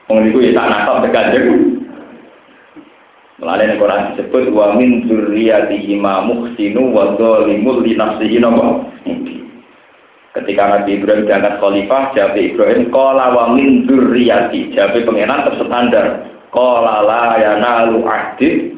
[0.07, 1.76] Wong niku ya tak nakal tekanjeng.
[3.37, 8.41] Melalui Quran disebut wa min dzurriyyatihi ma muhsinu wa zalimul li nafsihi
[10.37, 14.69] Ketika Nabi Ibrahim diangkat khalifah, jawab Ibrahim, Kola wa min dzurriyati.
[14.73, 16.29] Jawab pengenan terstandar.
[16.53, 18.77] Kola la yanalu ahdid.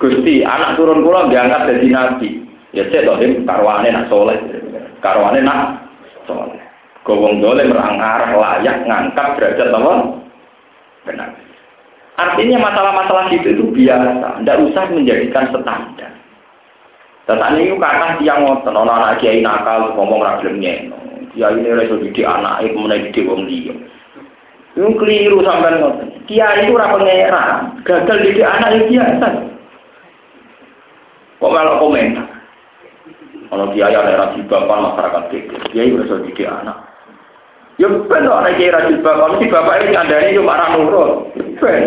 [0.00, 2.28] Gusti, anak turun kula diangkat dari Nabi.
[2.72, 4.40] Ya cek toh, karwane nak soleh.
[5.04, 5.88] Karwane nak
[6.24, 6.60] soleh.
[7.04, 9.92] Gowong dole merang arah layak ngangkat derajat apa?
[11.08, 11.47] Benar.
[12.18, 16.10] Artinya masalah-masalah itu itu biasa, tidak usah menjadikan standar.
[17.30, 20.90] Dan ini karena dia ngotot, orang anak kiai nakal ngomong ragilnya,
[21.30, 23.70] dia ini reso didik anak, itu mulai didik wong dia.
[24.74, 26.08] Itu keliru sampai ngotot.
[26.26, 29.28] Kiai itu orang pengeran, gagal didik anak itu biasa.
[31.38, 32.26] Kok kalau komentar?
[33.46, 36.87] Kalau kiai ada rasi bapak masyarakat itu, kiai reso didik anak.
[37.78, 41.10] Ya benar orang kiai rasi bapak, mesti bapak ini ada ini cuma orang nurut.
[41.62, 41.82] Ben.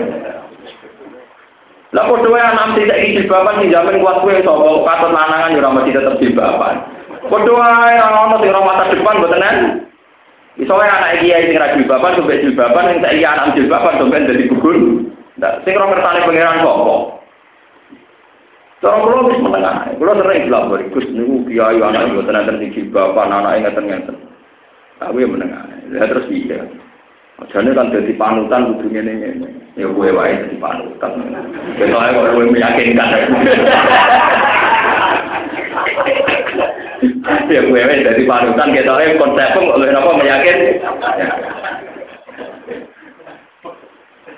[1.92, 5.60] Lah kok dhewe anak tidak iki jilbaban sing jamin kuat kowe sapa katut lanangan ya
[5.60, 6.76] ora mesti tetep jilbaban.
[7.28, 9.56] Padha wae ana sing ora mata depan mboten kan.
[10.56, 14.48] Iso wae anak iki sing ra jilbaban sampe jilbaban sing saiki anak jilbaban sampe dadi
[14.48, 14.76] gugur.
[15.36, 16.96] Ndak sing ora ngertani pangeran sapa.
[18.80, 19.76] Cara kula wis menengah.
[20.00, 24.16] Kula sering bilang Gus niku kiai anak mboten enten sing jilbaban anake ngeten-ngeten.
[25.02, 25.66] Tapi menengah.
[25.90, 26.62] Ya terus iya.
[27.50, 29.50] Jadi kan jadi panutan kudu ngene ngene.
[29.74, 31.12] Ya gue wae jadi panutan.
[31.82, 33.10] Soalnya kalau gue meyakinkan.
[37.50, 40.58] ya gue wae jadi panutan kita wae konsep kok oleh apa meyakin.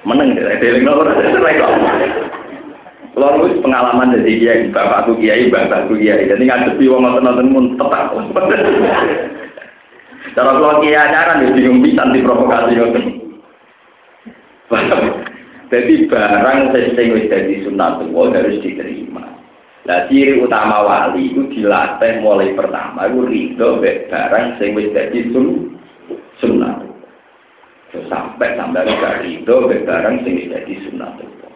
[0.07, 1.71] Meneng deh, deling ora kok.
[3.13, 6.25] Kalau pengalaman dari kiai, bapakku kiai, bapakku kiai.
[6.25, 8.09] Jadi ngadepi wong nonton-nonton pun tetap.
[10.31, 13.05] Cara kalau kiai ajaran ya bingung bisa diprovokasi ngoten.
[15.67, 19.25] Jadi barang sing wis dadi sunatullah harus diterima.
[19.83, 25.75] Nah ciri utama wali itu dilatih mulai pertama itu ridho barang sing wis dadi sun
[26.39, 26.87] sunat.
[28.07, 31.53] Sampai sampai gak ridho barang sing wis dadi sunatullah.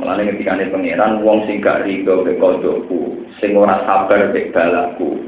[0.00, 5.24] Mulane ketika ini pangeran wong sing gak ridho be kodokku, sing sabar be balaku,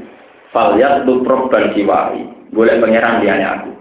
[0.53, 2.21] Falyat tu proban siwahi.
[2.53, 3.73] Boleh pangeran dia aku.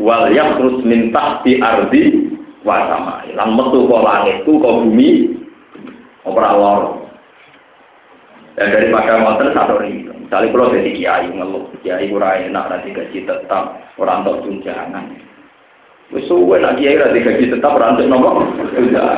[0.00, 2.32] Wal terus minta di ardi
[2.64, 3.28] wa sama.
[3.36, 5.36] Lan metu kok langit ku kok bumi
[6.24, 6.92] ora loro.
[8.52, 13.24] Dan daripada ngoten satu ini, misalnya kalau jadi kiai ngeluh, kiai kurang enak nanti gaji
[13.24, 15.08] tetap orang untuk tunjangan.
[16.12, 18.44] Wis nak kiai ra gaji tetap ora entuk nopo?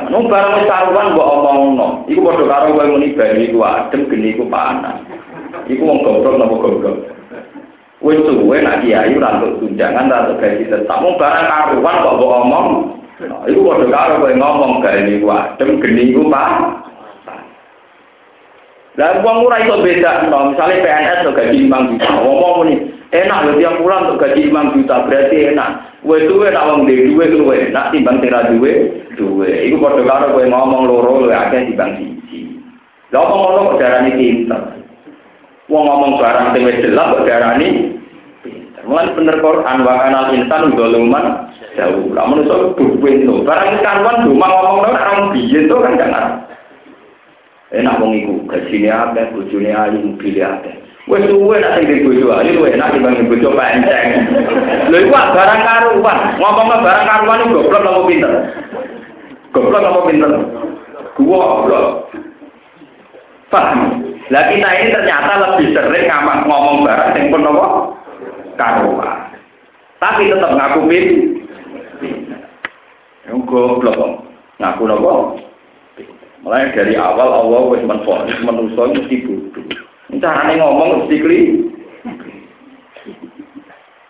[0.07, 2.07] Nung barang wis karuan mbok omongno.
[2.07, 5.03] Iku padha karo kowe muni bali iku adem geni iku panas.
[5.69, 6.97] Iku wong goblok napa goblok.
[8.05, 11.01] Wis suwe nak kiai ora entuk tunjangan ra gaji tetap.
[11.01, 12.69] Mung barang karuan kok mbok omong.
[13.49, 16.85] Iku padha karo kowe ngomong gani iku adem geni iku panas.
[18.95, 20.55] Lah wong ora iso beda, no.
[20.55, 22.79] misalnya PNS tuh gaji 5 juta, ngomong nih,
[23.11, 25.71] enak loh tiap bulan tuh gaji 5 juta, berarti enak.
[26.07, 29.51] Gue tuh enak wong di duwe luwe, nak timbang tira duwe, duwe.
[29.67, 32.55] Iku padha karo kowe ngomong loro luwe akeh timbang siji.
[33.11, 34.63] Lah apa ngono kok darani pinter.
[35.73, 37.97] Wong ngomong barang sing wis jelas kok darani
[38.45, 38.83] pinter.
[38.85, 41.27] Mulane bener Quran wa kana insan dzuluman
[41.75, 42.13] jauh.
[42.13, 43.45] Lah menungso duwe to.
[43.49, 46.27] Barang karuan cuma ngomong nang orang biyen to kan jangan.
[47.75, 50.75] enak wong iku gajine akeh bojone ayu mobil akeh
[51.11, 54.09] wis suwe nek sing bojo ayu luwe enak dibanding bojo panceng
[54.89, 58.33] lho iku barang karuan ngomong barang karuan iku goblok apa pinter
[59.51, 60.31] goblok apa pinter
[61.19, 61.87] goblok
[63.51, 63.81] paham
[64.33, 67.67] lah kita ini ternyata lebih sering ngamak ngomong barang yang pun apa
[68.57, 69.19] karuan
[70.01, 71.35] tapi tetap ngaku pinter
[73.45, 74.25] goblok
[74.61, 75.15] ngaku apa
[76.45, 79.65] Mulai dari awal Allah wis menfonis manusia mesti bodoh.
[80.21, 81.41] Carane ngomong mesti kli.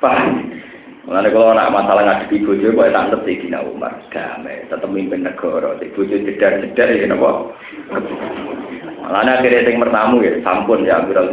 [0.03, 0.51] Paham?
[1.07, 3.95] Mulai kalau anak masalah ngadepi bojo kok tak ngerti Gina Umar.
[4.11, 5.79] Damai, tetap mimpin negara.
[5.79, 7.55] Bojo jedar-jedar ya napa?
[9.05, 11.29] Mulane akhirnya sing mertamu ya sampun ya ambil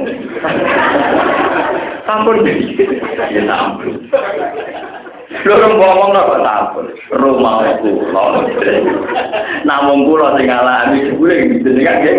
[2.03, 2.43] sampun
[3.31, 3.91] ya sampun.
[5.47, 6.87] Loro ngomong kok takut.
[7.15, 8.23] Rumah kula.
[9.63, 12.15] Namung kula sing ngalami jebule jenengan nggih.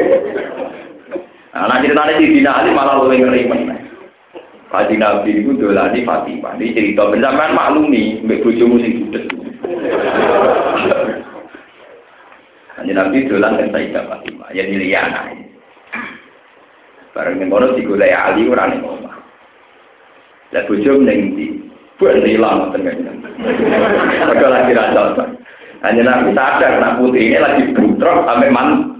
[1.53, 3.77] Nah, nek ceritane di Dina Ali malah luwih ngeri meneh.
[4.73, 6.57] Kaji Nabi itu dolani Fatimah.
[6.57, 9.29] Ini cerita benar maklumi, mbak bojomu sing judes.
[12.83, 15.31] Kaji Nabi dolan kan Sayyidah Fatimah, ya Liliana.
[17.15, 19.23] Bareng ning kono digolek Ali ora ning omah.
[20.51, 21.31] Lah bojo ning?
[22.03, 23.15] Buat hilang tengahnya.
[24.27, 25.31] Mereka lagi rasa.
[25.87, 28.99] Hanya nabi sadar, nak putri ini lagi butrok sampai man.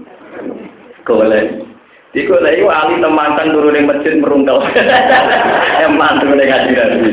[1.03, 1.67] Golek.
[2.15, 4.63] Di golek itu ahli temantan turun yang masjid merungkel.
[5.83, 7.09] Yang mantu yang ngaji nabi.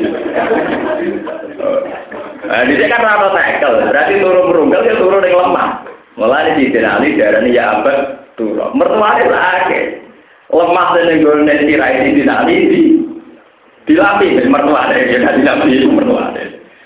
[2.46, 5.79] Nah, di kan rata tekel, berarti turun merungkel dia turun yang lemah.
[6.18, 7.98] Mulai di ahli darah ini ya abad
[8.34, 8.74] turun.
[8.74, 10.02] Mertuanya lagi.
[10.50, 12.90] Lemah dan yang golek tirai di sini
[13.86, 16.42] di dari mertua ada ya kan dilatih mertua ada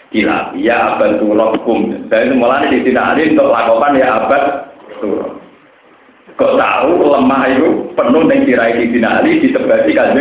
[0.08, 4.42] dilatih ya abad turokum dan itu mulai di ada untuk lakukan ya abad
[5.02, 5.32] turok
[6.34, 10.18] kok tahu lemah itu penuh dengan tirai di sini ada ditebasi kan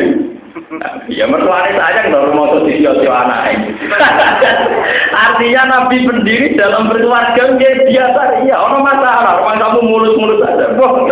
[1.17, 3.69] Ya mertua ini sayang kalau mau sisio anak ini.
[5.25, 9.41] Artinya Nabi pendiri dalam berkeluarga dia biasa, iya, ono masalah.
[9.41, 11.09] Orang kamu mulus-mulus aja, bohong.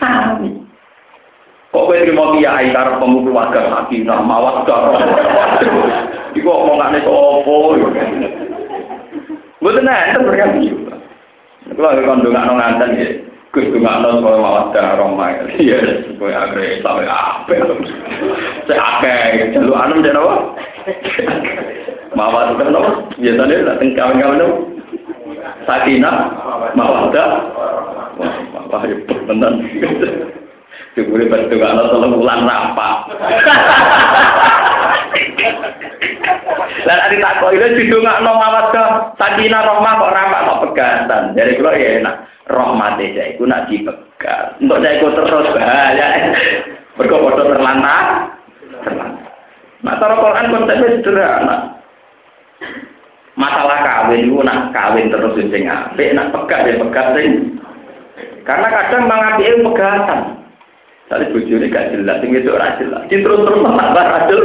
[0.00, 0.50] Sami.
[1.72, 4.80] Kok kowe trimo kiai karep pemukul warga sakinah mawaddah.
[6.36, 7.76] Iku omongane opo?
[9.60, 10.68] Mboten enten berarti.
[11.76, 13.25] Kulo kon ndongakno nganten
[13.56, 13.72] nggih.
[13.72, 15.32] Gus ndongakno kowe mawaddah roma.
[15.56, 15.80] Iya,
[16.20, 16.84] kowe agre.
[18.68, 20.34] Sek akeh jalu anem apa?
[23.64, 24.56] Lah teng kawan-kawan nopo?
[25.64, 26.16] Sakinah
[26.76, 27.28] mawaddah.
[28.20, 28.84] Wah.
[36.86, 38.84] Dan ada tak awat ke
[39.18, 41.22] sakina rohmah kok rampak kok pegatan.
[41.34, 42.14] Dari kalau ya enak
[42.46, 44.58] rohmah desa itu nak dipegat.
[44.62, 46.06] Untuk saya ikut terus bahaya.
[46.96, 48.36] Berkobodo terlantar.
[50.06, 51.56] Cara Quran konsepnya sederhana.
[53.34, 57.58] Masalah kawin itu nak kawin terus sing apik, nak pegat ya pegat sing.
[58.46, 60.20] Karena kadang mengambil pegatan.
[61.06, 63.02] Tadi bujurnya gak jelas, ini itu ora jelas.
[63.06, 64.42] Di terus terus menambah rajul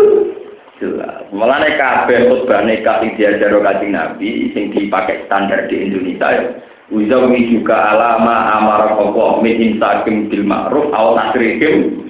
[0.82, 1.26] jelas.
[1.30, 6.44] Mulane kabeh khutbah nikah sing diajar kanjeng Nabi sing dipakai standar di Indonesia ya.
[6.92, 12.04] Uzawi juga alama amara kokoh min imsakim bil ma'ruf aw tasrihim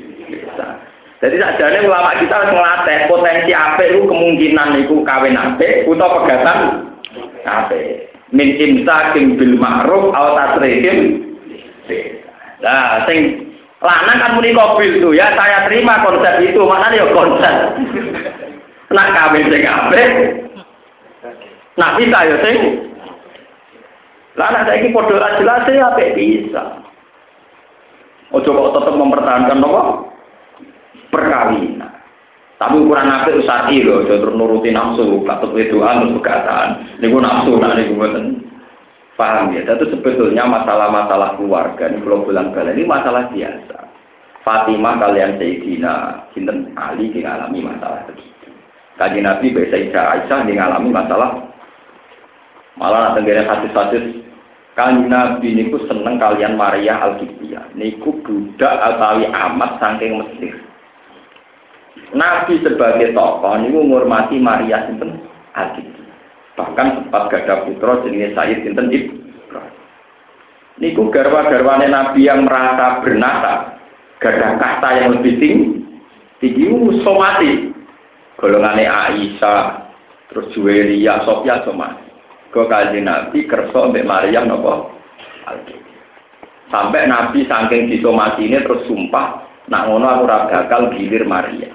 [1.21, 6.59] jadi sajane ulama kita harus ngelatih potensi apa itu kemungkinan itu kawin apa atau pegatan
[7.45, 7.77] apa
[8.33, 11.29] min imsakim bil ma'ruf aw tasrihim
[12.61, 13.51] Nah, sing
[13.81, 17.73] Lanang kan muni kobil tuh ya, saya terima konsep itu, mana ya konsep.
[18.93, 20.09] Nak kawin sing apik.
[21.81, 22.57] Nak bisa ya sing.
[24.39, 26.63] Lah saya saiki padha ora jelas ya apik bisa.
[28.31, 29.83] Ojo kok tetap mempertahankan apa?
[31.11, 31.91] Perkawinan.
[32.55, 36.67] Tapi ukuran apik usati aja terus nuruti nafsu, katut wedoan terus begatan.
[37.03, 38.25] Niku nafsu nak niku mboten.
[39.19, 39.67] Paham ya?
[39.67, 43.77] Itu sebetulnya masalah-masalah keluarga ini kalau bilang kalian ini masalah biasa.
[44.41, 45.93] Fatimah kalian Sayyidina
[46.31, 48.49] Sinten Ali mengalami masalah begitu.
[48.97, 51.29] Kaji Nabi Isya Aisyah mengalami masalah
[52.79, 54.20] malah gini hadis-hadis
[54.71, 57.19] Kaji Nabi niku seneng kalian Maria al
[57.75, 60.55] Niku budak atawi amat saking Mesir.
[62.15, 65.19] Nabi sebagai tokoh niku menghormati Maria Sinten
[65.59, 65.75] al
[66.55, 69.75] Bahkan sempat gada putra jenis Sayyid Sinten Ibrahim.
[70.79, 73.75] Niku garwa-garwane Nabi yang merasa bernasa,
[74.23, 75.67] gada kasta yang lebih tinggi,
[76.39, 76.71] tinggi
[77.03, 77.71] somati.
[78.39, 79.63] Golongannya Aisyah,
[80.31, 82.10] terus Juweria, Sofia somati.
[82.51, 84.91] Kau kaji Nabi kerso mbak Maryam nopo
[86.67, 91.67] Sampai Nabi saking disomati ini terus sumpah, nak ngono aku bakal gilir Maria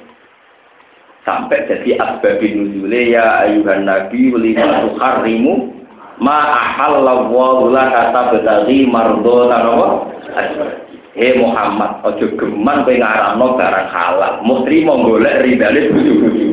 [1.27, 5.75] sampai jadi asbabin nuzule ya ayuhan nabi lima tuharrimu
[6.23, 9.89] ma ahallallahu laka tabtaghi mardhatan apa
[11.17, 14.45] Hei Muhammad, ojo geman kowe ngaramno barang halal.
[14.45, 16.47] Mesti mau golek ridane bojo-bojo.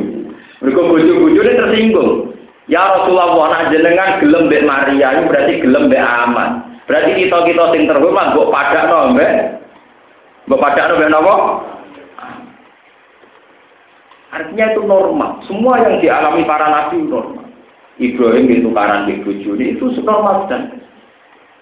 [0.64, 2.32] Mergo bojo-bojone tersinggung.
[2.64, 6.50] Ya Rasulullah, nak jenengan gelem mbek Maria, itu berarti gelem mbek aman.
[6.88, 9.32] Berarti kita-kita sing terhormat mbok padakno mbek
[10.48, 11.34] mbok padakno mbek napa?
[14.34, 15.30] Artinya itu normal.
[15.46, 17.44] Semua yang dialami para nabi normal.
[17.94, 20.82] Ibrahim itu tukaran di bujuni itu normal dan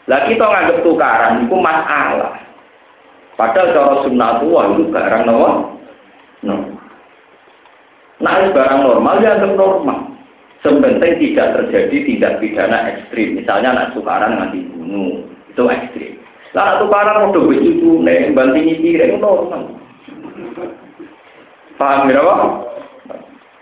[0.09, 2.41] lah kita nganggap tukaran itu masalah.
[3.37, 5.55] Padahal cara sunnah tua itu barang normal.
[6.47, 6.57] No.
[8.23, 10.12] Nah, barang normal ya normal.
[10.63, 13.35] Sebenarnya tidak terjadi tidak pidana ekstrim.
[13.35, 16.23] Misalnya anak tukaran nganti bunuh, itu ekstrim.
[16.55, 19.75] Lah anak tukaran udah begitu nih, banting piring normal.
[21.75, 22.47] Paham ya apa?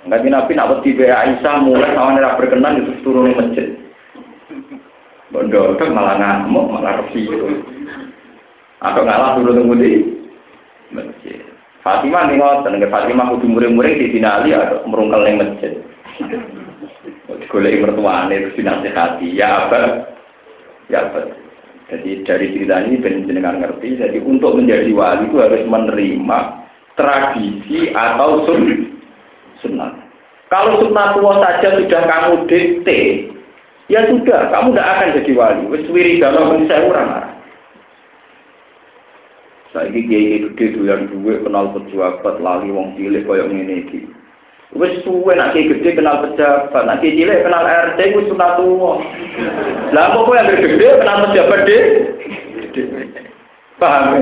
[0.05, 3.69] Nabi Nabi nak wedi Aisyah mulai sama nira berkenan itu turun di masjid.
[5.33, 7.65] Bondo malah ngamuk, malah resi itu.
[8.85, 10.05] Atau ngalah turun di
[10.93, 11.41] masjid.
[11.81, 15.73] Fatimah nih ngoten, Fatimah kudu muring-muring di dinali atau merungkel ning masjid.
[17.51, 20.11] Golek mertuane terus dinasihati, ya apa?
[20.91, 21.31] Ya apa?
[21.91, 23.99] Jadi dari cerita ini benar-benar ngerti.
[23.99, 26.39] Jadi untuk menjadi wali itu harus menerima
[26.95, 28.95] tradisi atau sun
[29.59, 29.99] sunnah.
[30.51, 33.31] Kalau sunnah tua saja sudah kamu dikte,
[33.91, 35.63] ya sudah, kamu tidak akan jadi wali.
[35.71, 37.11] Wis wiridana pun saya orang
[39.71, 44.03] Saya ini kiai gede doyan duwe kenal pejabat lali wong cilik koyo iki.
[44.71, 49.03] Wis suwe nak kiai gede kenal pejabat, nak kiai cilik kenal RT wis sunat tua.
[49.91, 51.83] Lah kok kowe yang gede kenal pejabat deh?
[53.83, 54.05] Paham?
[54.15, 54.21] Ya?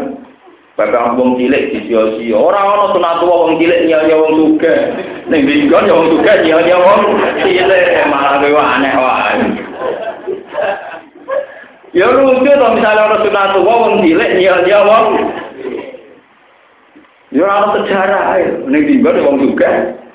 [0.81, 2.39] Bakal wong cilik disio-sio.
[2.49, 4.79] Ora ana sunat wong cilik nyanyi wong sugih.
[5.29, 7.01] Ning dinggon ya wong sugih nyanyi wong
[7.45, 9.35] cilik malah kowe aneh wae.
[11.93, 15.07] Ya lucu to misalnya ana sunat wong cilik nyanyi wong
[17.37, 18.49] Ya ana sejarah ae.
[18.65, 20.07] Ning dinggon ya wong sugih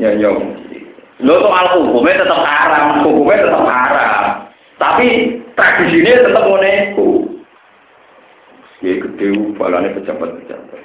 [0.00, 0.48] nyanyi wong
[1.22, 4.24] Lho soal hukumnya tetap haram, hukumnya tetap haram.
[4.82, 6.72] Tapi tradisinya tetap ngene
[8.82, 10.82] kiai gede balane pejabat-pejabat.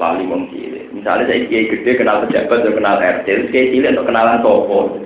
[0.00, 0.88] Lali wong cilik.
[0.96, 4.96] Misalnya saya kiai gede kenal pejabat atau kenal RT kiai cilik untuk kenalan topo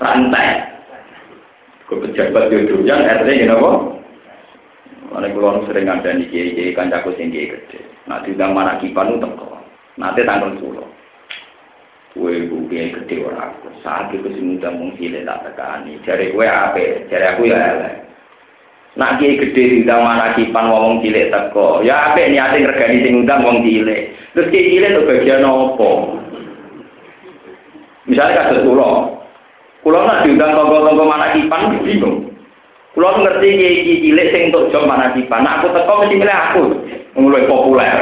[0.00, 0.64] rantai.
[1.84, 3.72] Ke pejabat itu yang RT ini apa
[5.10, 7.84] Mana kalau sering ada di kiai kiai kancaku sing kiai gede.
[8.08, 9.60] Nah diundang mana kipan untuk kok
[10.00, 10.88] nanti tanggal sepuluh
[12.10, 16.42] kue bu kiai gede orang aku saat itu sih mudah mungkin tak tekani cari kue
[16.42, 18.10] apa cari aku ya elek
[18.98, 21.78] Nak kiai gede diundang mana kipan wong cilik teko.
[21.86, 24.10] Ya apik niate ngregani sing undang wong cilik.
[24.34, 25.90] Terus kiai cilik itu bagian apa?
[28.10, 28.90] Misalnya kados kula.
[29.86, 32.34] Kula nak diundang tonggo-tonggo mana kipan bingung.
[32.98, 35.14] Kula ngerti kiai cilik sing untuk job mana.
[35.14, 36.64] Nak aku teko mesti milih aku.
[37.14, 37.98] Mulai populer.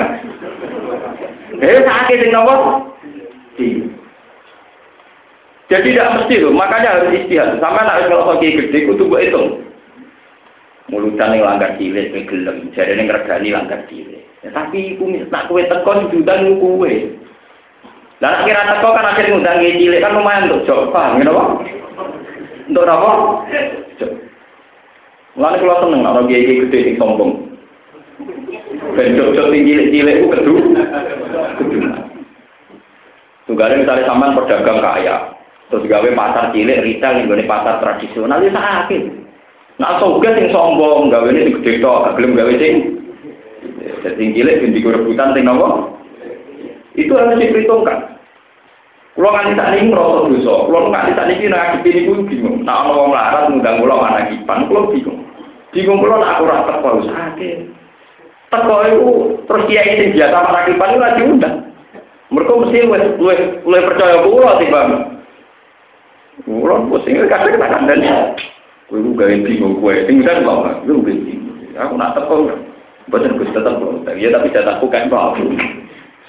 [1.60, 2.54] Eh sakit sing nopo?
[5.68, 7.60] Jadi tidak mesti loh, makanya harus istihad.
[7.60, 9.60] Sampai nak kalau kiai gede, kudu buat hitung.
[10.88, 12.56] Mulutan yang langgar cilik, yang gelem.
[12.72, 14.24] Jadi yang regani langgar cilik.
[14.40, 17.12] Ya, tapi aku nak kue teko jutaan kue.
[18.24, 20.88] Lah nak kira teko kan akhirnya ngundang cilik kan lumayan untuk jok.
[20.88, 21.44] Paham ya apa?
[22.72, 23.10] Untuk apa?
[24.00, 24.12] Jok.
[25.36, 27.32] Mulane kula seneng nek kiai gede sing sombong.
[28.96, 30.54] Ben jok-jok cilik-cilik ku kedu.
[31.60, 31.76] Kedu.
[33.48, 35.16] Misalnya sampean pedagang kaya,
[35.68, 39.02] terus gawe pasar cilik retail ning pasar tradisional ya sakit.
[39.78, 42.74] Nah soga sing sombong gawe ini gede tok, gelem gawe sing
[44.02, 45.94] sing cilik ben rebutan sing nopo?
[46.98, 48.18] Itu harus diperhitungkan.
[49.14, 50.54] Kulo nganti sak niki ngrasa dosa.
[50.66, 52.56] Kulo nganti sak niki ngadepi niku bingung.
[52.62, 55.20] Nek ana wong larat ngundang kulo mana kipan, kulo bingung.
[55.74, 57.58] Bingung nek aku ora teko sakit.
[58.50, 59.10] Teko iku
[59.46, 61.56] terus kiai sing biasa marakipan iku lagi undang.
[62.30, 64.50] Mereka mesti wis luwih luwih percaya kulo
[66.46, 68.08] Kulo pusing kadang tak kandani.
[68.86, 69.92] Kowe ku gawe bingung kowe.
[70.06, 71.58] Sing udah kok, lu bingung.
[71.74, 72.54] Aku nak teko.
[73.08, 74.06] Boten Gus tetep kok.
[74.16, 75.36] Ya tapi jatahku kan kok.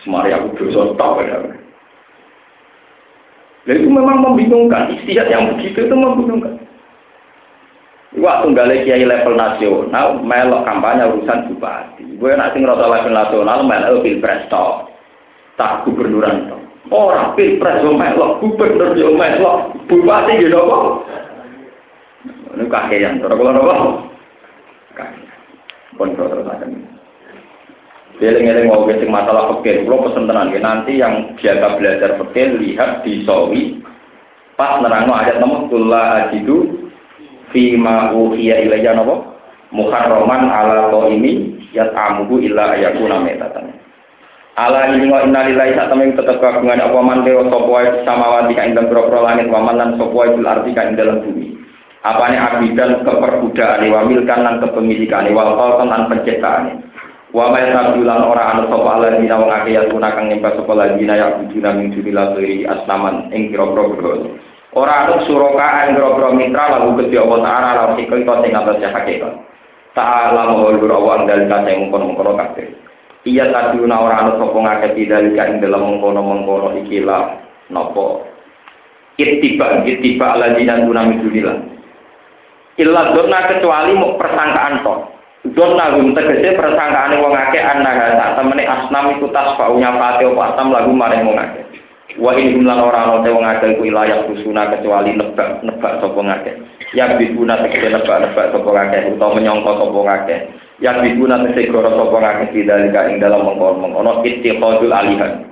[0.02, 1.38] Semari aku dosa tok ya.
[3.68, 4.90] Nah, itu memang membingungkan.
[4.98, 6.57] Istihad yang begitu itu membingungkan.
[8.18, 12.18] Waktu nggak kiai level nasional, melok kampanye urusan bupati.
[12.18, 14.90] Gue nanti ngerasa level nasional, melok pilpres toh.
[15.61, 16.68] Tak gubernuran toh.
[16.88, 20.84] Orang pilpres yo melok, gubernur yo melok, bupati gitu kok.
[22.56, 23.76] Ini kakean, terus kalau nopo.
[24.95, 25.27] Kakean.
[25.99, 26.72] Pun terus akan.
[28.19, 33.23] Eling-eling mau sing masalah fikih, kalau pesen tenan nanti yang biasa belajar fikih lihat di
[33.23, 33.80] sawi
[34.60, 36.91] pas nerangno ayat nomor kula ajidu
[37.56, 39.39] fi ma uhiya ilayya napa
[39.72, 43.72] muharraman ala qaimi yat'amuhu illa ayakuna metatan.
[44.57, 48.73] Ala inna lillahi sak temen tetep kagungan apa man dewa sapa wae samawati ka ing
[48.73, 51.47] dalem langit wa man lan sapa wae fil ardi ka ing dalem bumi.
[52.01, 56.81] Apane abidan keperbudakan wa milkan lan kepemilikan wal khalqan lan penciptaan.
[57.30, 60.73] Wa ma yasabulan ora anu sapa ala dina wong akeh ya guna kang nyembah sapa
[60.73, 64.30] ladina ya bujuna min dunillah siri asnaman ing kira-kira berhala.
[64.73, 69.34] Ora anu suraka ing kira-kira mitra lagu Gusti Allah taala lan to sing atas hakikat.
[69.93, 72.89] Ta'ala mahul wa andal kate mungkon-mungkon kabeh.
[73.27, 77.35] Iya tadiuna ora anu sapa ngakeh didalika ing dalam mengkono-mengkono ikilah
[77.67, 78.23] napa
[79.19, 81.57] ittiba ittiba ala dina guna min dunillah.
[82.79, 84.99] Illa donna kecuali mau persangkaan tok.
[85.51, 90.71] Don nagum tegese persangkaane wong akeh annaha sak temene asnam iku tasfa'unya pate apa asam
[90.71, 91.63] lagu maring wong akeh.
[92.19, 96.55] Wa in lan ora ana wong akeh iku layak kusuna kecuali nebak nebak sapa ngakeh.
[96.95, 100.39] Ya biguna tegese nebak nebak sapa ngakeh utawa menyangka sapa ngakeh.
[100.80, 105.43] Ya biguna tegese goro sapa ngakeh bidalika ing dalam mengkon-mengkono ittiqadul alihan.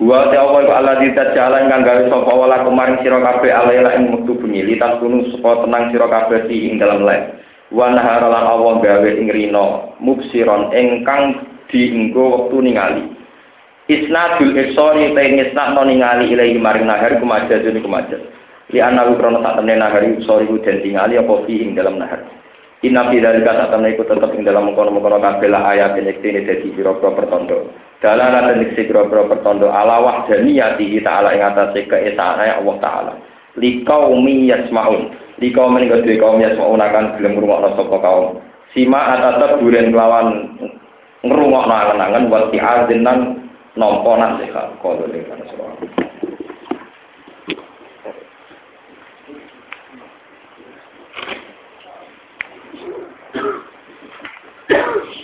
[0.00, 4.32] Wa ta iku Allah jalan kang gawe sapa wala kemarin sira kabeh alaila ing mektu
[4.40, 4.64] bengi.
[4.64, 7.44] Litas kunu supaya tenang sira kabeh ing dalam lek
[7.76, 13.04] wa nahara Allah gawe ing rino mubsiron ingkang dienggo wektu ningali.
[13.84, 18.24] Isnadul isori ta isnad no ningali ilahi maring nahar kumajaz ni kumajaz
[18.72, 22.24] li ana krono sak nahar isori ku tingali apa fi ing dalam nahar
[22.84, 26.44] Inna fi dalika sak temne iku tetep ing dalam mengkono-mengkono kabeh la ayat ing ini
[26.44, 27.72] dadi pira-pira pertondo
[28.04, 33.12] dalala lan ing pira-pira pertondo ala wahdaniyati ta'ala ing atase keesane Allah taala.
[33.56, 35.16] Liqaumi yasmaun.
[35.40, 38.26] Ini kedua kaum yang semua unakan belum ngrungokno sapa kaum.
[38.76, 40.28] Sima atata buren kelawan
[41.24, 43.48] ngrungokno angen-angen wal ti'azinan
[43.80, 44.76] nampa nasihat.
[44.84, 45.24] Kalau ning
[54.70, 55.04] Yeah.